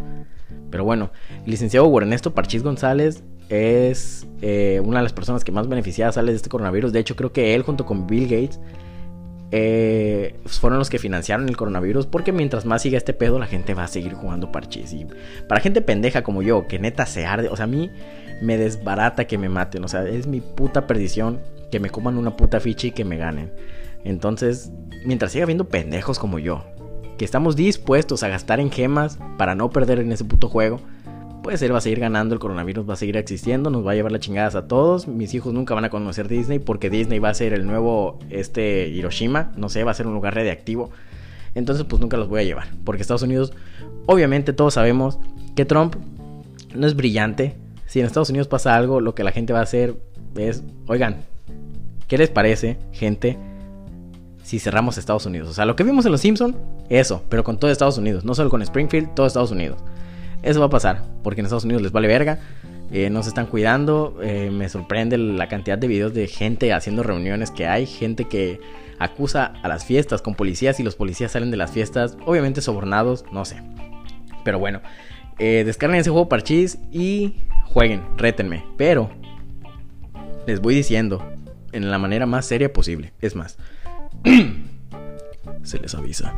Pero 0.69 0.83
bueno, 0.83 1.11
el 1.45 1.51
licenciado 1.51 1.97
Ernesto 1.99 2.33
Parchis 2.33 2.63
González 2.63 3.23
es 3.49 4.27
eh, 4.41 4.81
una 4.83 4.99
de 4.99 5.03
las 5.03 5.13
personas 5.13 5.45
que 5.45 5.53
más 5.53 5.69
beneficiadas 5.69 6.15
sale 6.15 6.31
de 6.31 6.35
este 6.35 6.49
coronavirus. 6.49 6.91
De 6.91 6.99
hecho, 6.99 7.15
creo 7.15 7.31
que 7.31 7.55
él 7.55 7.63
junto 7.63 7.85
con 7.85 8.07
Bill 8.07 8.27
Gates 8.27 8.59
eh, 9.51 10.39
fueron 10.45 10.79
los 10.79 10.89
que 10.89 10.99
financiaron 10.99 11.47
el 11.47 11.57
coronavirus. 11.57 12.05
Porque 12.05 12.31
mientras 12.31 12.65
más 12.65 12.81
siga 12.81 12.97
este 12.97 13.13
pedo, 13.13 13.39
la 13.39 13.47
gente 13.47 13.73
va 13.73 13.83
a 13.83 13.87
seguir 13.87 14.13
jugando 14.13 14.51
parches. 14.51 14.93
Y 14.93 15.07
para 15.47 15.61
gente 15.61 15.81
pendeja 15.81 16.23
como 16.23 16.41
yo, 16.41 16.67
que 16.67 16.79
neta 16.79 17.05
se 17.05 17.25
arde, 17.25 17.49
o 17.49 17.55
sea, 17.55 17.65
a 17.65 17.67
mí 17.67 17.91
me 18.41 18.57
desbarata 18.57 19.25
que 19.25 19.37
me 19.37 19.49
maten. 19.49 19.83
O 19.83 19.87
sea, 19.87 20.07
es 20.07 20.27
mi 20.27 20.41
puta 20.41 20.87
perdición 20.87 21.39
que 21.71 21.79
me 21.79 21.89
coman 21.89 22.17
una 22.17 22.37
puta 22.37 22.59
ficha 22.59 22.87
y 22.87 22.91
que 22.91 23.05
me 23.05 23.17
ganen. 23.17 23.51
Entonces, 24.03 24.71
mientras 25.05 25.31
siga 25.31 25.43
habiendo 25.43 25.67
pendejos 25.67 26.19
como 26.19 26.39
yo, 26.39 26.63
que 27.17 27.25
estamos 27.25 27.55
dispuestos 27.55 28.23
a 28.23 28.29
gastar 28.29 28.59
en 28.59 28.71
gemas 28.71 29.17
para 29.37 29.55
no 29.55 29.69
perder 29.69 29.99
en 29.99 30.11
ese 30.11 30.23
puto 30.23 30.49
juego 30.49 30.79
pues 31.47 31.61
él 31.61 31.73
va 31.73 31.77
a 31.77 31.81
seguir 31.81 32.01
ganando, 32.01 32.33
el 32.33 32.41
coronavirus 32.41 32.89
va 32.89 32.95
a 32.95 32.97
seguir 32.97 33.15
existiendo, 33.15 33.69
nos 33.69 33.87
va 33.87 33.93
a 33.93 33.95
llevar 33.95 34.11
las 34.11 34.19
chingadas 34.19 34.55
a 34.55 34.67
todos. 34.67 35.07
Mis 35.07 35.33
hijos 35.33 35.53
nunca 35.53 35.73
van 35.73 35.85
a 35.85 35.89
conocer 35.89 36.27
Disney 36.27 36.59
porque 36.59 36.89
Disney 36.89 37.19
va 37.19 37.29
a 37.29 37.33
ser 37.33 37.53
el 37.53 37.65
nuevo 37.65 38.19
este 38.29 38.89
Hiroshima, 38.89 39.53
no 39.55 39.69
sé, 39.69 39.85
va 39.85 39.91
a 39.91 39.93
ser 39.93 40.07
un 40.07 40.13
lugar 40.13 40.35
radiactivo. 40.35 40.89
Entonces, 41.55 41.85
pues 41.85 42.01
nunca 42.01 42.17
los 42.17 42.27
voy 42.27 42.41
a 42.41 42.43
llevar, 42.43 42.67
porque 42.83 43.01
Estados 43.01 43.21
Unidos, 43.21 43.53
obviamente 44.07 44.51
todos 44.51 44.73
sabemos 44.73 45.19
que 45.55 45.63
Trump 45.63 45.95
no 46.75 46.85
es 46.85 46.97
brillante. 46.97 47.55
Si 47.85 48.01
en 48.01 48.07
Estados 48.07 48.29
Unidos 48.29 48.49
pasa 48.49 48.75
algo, 48.75 48.99
lo 48.99 49.15
que 49.15 49.23
la 49.23 49.31
gente 49.31 49.53
va 49.53 49.59
a 49.59 49.63
hacer 49.63 49.95
es, 50.35 50.65
oigan, 50.87 51.23
¿qué 52.09 52.17
les 52.17 52.29
parece, 52.29 52.77
gente? 52.91 53.37
si 54.43 54.59
cerramos 54.59 54.97
Estados 54.97 55.25
Unidos. 55.25 55.49
O 55.49 55.53
sea, 55.53 55.65
lo 55.65 55.77
que 55.77 55.83
vimos 55.83 56.05
en 56.05 56.11
Los 56.11 56.21
Simpson, 56.21 56.57
eso, 56.89 57.23
pero 57.29 57.43
con 57.45 57.57
todo 57.57 57.71
Estados 57.71 57.97
Unidos, 57.97 58.23
no 58.25 58.33
solo 58.33 58.49
con 58.49 58.61
Springfield, 58.61 59.13
todo 59.13 59.27
Estados 59.27 59.51
Unidos. 59.51 59.77
Eso 60.47 60.61
va 60.61 60.67
a 60.67 60.69
pasar, 60.69 61.03
porque 61.23 61.41
en 61.41 61.45
Estados 61.45 61.65
Unidos 61.65 61.83
les 61.83 61.91
vale 61.91 62.07
verga. 62.07 62.39
Eh, 62.89 63.09
no 63.09 63.21
se 63.21 63.27
están 63.27 63.47
cuidando. 63.47 64.17
Eh, 64.23 64.49
me 64.49 64.69
sorprende 64.69 65.17
la 65.17 65.49
cantidad 65.49 65.77
de 65.77 65.89
videos 65.89 66.13
de 66.13 66.25
gente 66.27 66.71
haciendo 66.71 67.03
reuniones 67.03 67.51
que 67.51 67.67
hay. 67.67 67.85
Gente 67.85 68.29
que 68.29 68.61
acusa 68.97 69.51
a 69.61 69.67
las 69.67 69.83
fiestas 69.83 70.21
con 70.21 70.35
policías 70.35 70.79
y 70.79 70.83
los 70.83 70.95
policías 70.95 71.33
salen 71.33 71.51
de 71.51 71.57
las 71.57 71.71
fiestas, 71.71 72.17
obviamente 72.25 72.61
sobornados, 72.61 73.25
no 73.29 73.43
sé. 73.43 73.61
Pero 74.45 74.57
bueno, 74.57 74.79
eh, 75.37 75.63
descarguen 75.65 75.99
ese 75.99 76.11
juego 76.11 76.29
parchís 76.29 76.79
y 76.93 77.33
jueguen, 77.65 78.03
rétenme. 78.15 78.63
Pero 78.77 79.09
les 80.45 80.61
voy 80.61 80.75
diciendo 80.75 81.29
en 81.73 81.91
la 81.91 81.97
manera 81.97 82.25
más 82.25 82.45
seria 82.45 82.71
posible. 82.71 83.11
Es 83.19 83.35
más, 83.35 83.57
se 85.63 85.77
les 85.77 85.93
avisa 85.93 86.33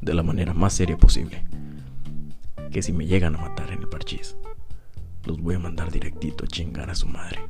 de 0.00 0.14
la 0.14 0.22
manera 0.22 0.54
más 0.54 0.72
seria 0.72 0.96
posible 0.96 1.42
que 2.70 2.82
si 2.82 2.92
me 2.92 3.06
llegan 3.06 3.34
a 3.36 3.38
matar 3.38 3.70
en 3.70 3.80
el 3.80 3.88
parchís, 3.88 4.36
los 5.24 5.40
voy 5.40 5.56
a 5.56 5.58
mandar 5.58 5.90
directito 5.90 6.44
a 6.44 6.48
chingar 6.48 6.90
a 6.90 6.94
su 6.94 7.06
madre. 7.06 7.40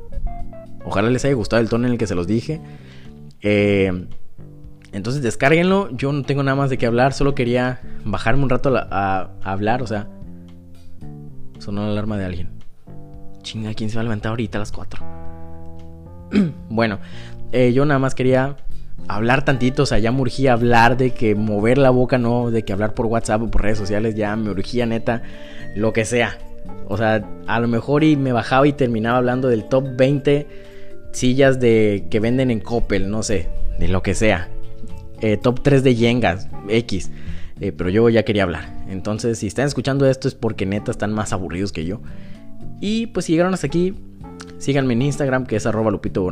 Ojalá 0.85 1.11
les 1.11 1.25
haya 1.25 1.35
gustado 1.35 1.61
el 1.61 1.69
tono 1.69 1.87
en 1.87 1.93
el 1.93 1.99
que 1.99 2.07
se 2.07 2.15
los 2.15 2.27
dije. 2.27 2.61
Eh, 3.43 4.07
entonces 4.93 5.23
descárguenlo. 5.23 5.91
Yo 5.91 6.13
no 6.13 6.23
tengo 6.23 6.43
nada 6.43 6.57
más 6.57 6.71
de 6.71 6.79
qué 6.79 6.87
hablar. 6.87 7.13
Solo 7.13 7.35
quería 7.35 7.81
bajarme 8.05 8.45
un 8.45 8.51
rato 8.51 8.75
a, 8.75 9.31
hablar. 9.43 9.83
O 9.83 9.87
sea, 9.87 10.09
sonó 11.59 11.85
la 11.85 11.93
alarma 11.93 12.17
de 12.17 12.25
alguien. 12.25 12.51
Chinga, 13.43 13.75
¿quién 13.75 13.91
se 13.91 13.97
va 13.97 14.01
a 14.01 14.05
levantar 14.05 14.31
ahorita 14.31 14.59
a 14.59 14.61
las 14.61 14.73
4? 14.73 15.05
bueno, 16.71 16.99
eh, 17.53 17.73
yo 17.73 17.85
nada 17.85 17.99
más 17.99 18.15
quería 18.15 18.57
hablar 19.09 19.45
tantito, 19.45 19.85
o 19.85 19.87
sea, 19.87 19.99
ya 19.99 20.13
me 20.13 20.21
urgía 20.21 20.53
hablar 20.53 20.97
de 20.97 21.11
que 21.11 21.35
mover 21.35 21.79
la 21.79 21.91
boca, 21.91 22.19
no 22.19 22.51
de 22.51 22.65
que 22.65 22.73
hablar 22.73 22.95
por 22.95 23.07
WhatsApp 23.07 23.43
o 23.43 23.51
por 23.51 23.63
redes 23.63 23.79
sociales, 23.79 24.15
ya 24.15 24.35
me 24.37 24.51
urgía 24.51 24.87
neta, 24.87 25.23
lo 25.75 25.93
que 25.93 26.05
sea. 26.05 26.39
O 26.89 26.97
sea, 26.97 27.29
a 27.47 27.61
lo 27.61 27.69
mejor 27.69 28.05
y 28.05 28.17
me 28.17 28.33
bajaba 28.33 28.67
y 28.67 28.73
terminaba 28.73 29.19
hablando 29.19 29.49
del 29.49 29.65
top 29.65 29.85
20 29.97 30.47
sillas 31.13 31.61
de 31.61 32.07
que 32.11 32.21
venden 32.21 32.51
en 32.51 32.61
Coppel, 32.61 33.11
no 33.11 33.23
sé, 33.23 33.49
de 33.79 33.89
lo 33.89 34.03
que 34.03 34.15
sea. 34.15 34.49
Eh, 35.21 35.37
top 35.37 35.63
3 35.63 35.83
de 35.83 35.95
Yengas, 35.95 36.49
X. 36.69 37.11
Eh, 37.61 37.73
pero 37.73 37.89
yo 37.89 38.09
ya 38.11 38.25
quería 38.25 38.43
hablar. 38.43 38.85
Entonces, 38.89 39.39
si 39.39 39.47
están 39.47 39.67
escuchando 39.67 40.07
esto 40.09 40.29
es 40.29 40.35
porque 40.35 40.67
neta 40.67 40.91
están 40.91 41.13
más 41.13 41.33
aburridos 41.33 41.73
que 41.73 41.87
yo. 41.87 42.01
Y 42.81 43.07
pues 43.09 43.27
si 43.27 43.33
llegaron 43.33 43.55
hasta 43.55 43.67
aquí, 43.67 43.95
síganme 44.59 44.93
en 44.93 45.03
Instagram 45.03 45.47
que 45.47 45.57
es 45.57 45.67
arroba 45.67 45.91
Lupito 45.91 46.23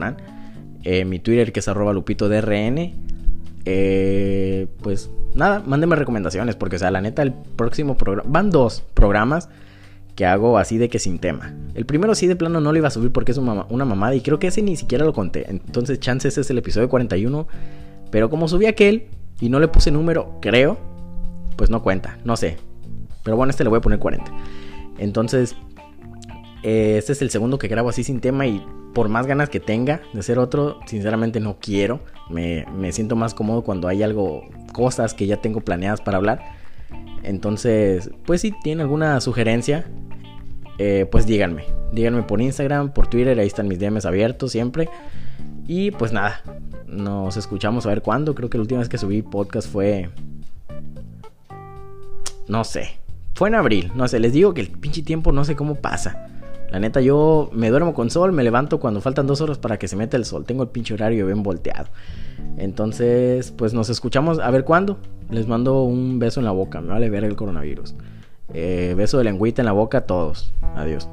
eh, 0.84 1.04
mi 1.04 1.18
Twitter 1.18 1.52
que 1.52 1.60
es 1.60 1.68
arroba 1.68 1.92
lupitodrn. 1.92 2.92
Eh, 3.66 4.66
pues 4.82 5.10
nada, 5.34 5.62
mándenme 5.66 5.96
recomendaciones 5.96 6.54
porque, 6.54 6.76
o 6.76 6.78
sea, 6.78 6.90
la 6.90 7.00
neta, 7.00 7.22
el 7.22 7.32
próximo 7.32 7.96
programa... 7.96 8.30
Van 8.30 8.50
dos 8.50 8.84
programas 8.94 9.48
que 10.14 10.26
hago 10.26 10.58
así 10.58 10.78
de 10.78 10.88
que 10.88 10.98
sin 10.98 11.18
tema. 11.18 11.54
El 11.74 11.86
primero 11.86 12.14
sí 12.14 12.26
de 12.26 12.36
plano 12.36 12.60
no 12.60 12.72
lo 12.72 12.78
iba 12.78 12.88
a 12.88 12.90
subir 12.90 13.10
porque 13.10 13.32
es 13.32 13.38
una, 13.38 13.84
mamada 13.84 14.14
y 14.14 14.20
creo 14.20 14.38
que 14.38 14.48
ese 14.48 14.62
ni 14.62 14.76
siquiera 14.76 15.04
lo 15.04 15.12
conté. 15.12 15.50
Entonces, 15.50 15.98
chances 15.98 16.38
es 16.38 16.50
el 16.50 16.58
episodio 16.58 16.88
41. 16.88 17.48
Pero 18.10 18.30
como 18.30 18.46
subí 18.46 18.66
aquel 18.66 19.06
y 19.40 19.48
no 19.48 19.58
le 19.58 19.66
puse 19.66 19.90
número, 19.90 20.38
creo, 20.40 20.78
pues 21.56 21.70
no 21.70 21.82
cuenta, 21.82 22.18
no 22.24 22.36
sé. 22.36 22.58
Pero 23.24 23.36
bueno, 23.36 23.50
este 23.50 23.64
le 23.64 23.70
voy 23.70 23.78
a 23.78 23.80
poner 23.80 23.98
40. 23.98 24.30
Entonces, 24.98 25.56
eh, 26.62 26.96
este 26.98 27.12
es 27.12 27.22
el 27.22 27.30
segundo 27.30 27.58
que 27.58 27.66
grabo 27.66 27.88
así 27.88 28.04
sin 28.04 28.20
tema 28.20 28.46
y 28.46 28.64
por 28.94 29.08
más 29.08 29.26
ganas 29.26 29.50
que 29.50 29.60
tenga 29.60 30.00
de 30.12 30.20
hacer 30.20 30.38
otro, 30.38 30.78
sinceramente 30.86 31.40
no 31.40 31.58
quiero. 31.60 32.00
Me, 32.30 32.64
siento 32.92 33.16
más 33.16 33.34
cómodo 33.34 33.62
cuando 33.62 33.88
hay 33.88 34.02
algo, 34.02 34.48
cosas 34.72 35.12
que 35.12 35.26
ya 35.26 35.38
tengo 35.38 35.60
planeadas 35.60 36.00
para 36.00 36.16
hablar. 36.16 36.40
Entonces, 37.22 38.10
pues 38.24 38.40
si 38.40 38.52
tienen 38.62 38.82
alguna 38.82 39.20
sugerencia, 39.20 39.86
eh, 40.78 41.06
pues 41.10 41.26
díganme. 41.26 41.64
Díganme 41.92 42.22
por 42.22 42.40
Instagram, 42.40 42.92
por 42.92 43.06
Twitter, 43.08 43.38
ahí 43.38 43.46
están 43.46 43.68
mis 43.68 43.78
DMs 43.78 44.06
abiertos 44.06 44.52
siempre. 44.52 44.88
Y 45.66 45.90
pues 45.90 46.12
nada, 46.12 46.42
nos 46.86 47.36
escuchamos 47.36 47.86
a 47.86 47.88
ver 47.90 48.02
cuándo. 48.02 48.34
Creo 48.34 48.48
que 48.48 48.58
la 48.58 48.62
última 48.62 48.80
vez 48.80 48.88
que 48.88 48.98
subí 48.98 49.22
podcast 49.22 49.70
fue... 49.70 50.10
No 52.46 52.64
sé. 52.64 52.98
Fue 53.34 53.48
en 53.48 53.54
abril. 53.54 53.90
No 53.94 54.06
sé, 54.06 54.20
les 54.20 54.32
digo 54.32 54.54
que 54.54 54.60
el 54.60 54.70
pinche 54.70 55.02
tiempo 55.02 55.32
no 55.32 55.44
sé 55.44 55.56
cómo 55.56 55.76
pasa. 55.76 56.28
La 56.74 56.80
neta, 56.80 57.00
yo 57.00 57.50
me 57.52 57.70
duermo 57.70 57.94
con 57.94 58.10
sol, 58.10 58.32
me 58.32 58.42
levanto 58.42 58.80
cuando 58.80 59.00
faltan 59.00 59.28
dos 59.28 59.40
horas 59.40 59.58
para 59.58 59.78
que 59.78 59.86
se 59.86 59.94
meta 59.94 60.16
el 60.16 60.24
sol. 60.24 60.44
Tengo 60.44 60.64
el 60.64 60.70
pinche 60.70 60.92
horario 60.92 61.24
bien 61.24 61.44
volteado. 61.44 61.86
Entonces, 62.56 63.52
pues 63.52 63.72
nos 63.74 63.90
escuchamos 63.90 64.40
a 64.40 64.50
ver 64.50 64.64
cuándo. 64.64 64.98
Les 65.30 65.46
mando 65.46 65.84
un 65.84 66.18
beso 66.18 66.40
en 66.40 66.46
la 66.46 66.50
boca. 66.50 66.80
Me 66.80 66.88
vale 66.88 67.10
ver 67.10 67.22
el 67.22 67.36
coronavirus. 67.36 67.94
Eh, 68.52 68.94
beso 68.96 69.18
de 69.18 69.22
lengüita 69.22 69.62
en 69.62 69.66
la 69.66 69.72
boca 69.72 69.98
a 69.98 70.00
todos. 70.00 70.52
Adiós. 70.74 71.08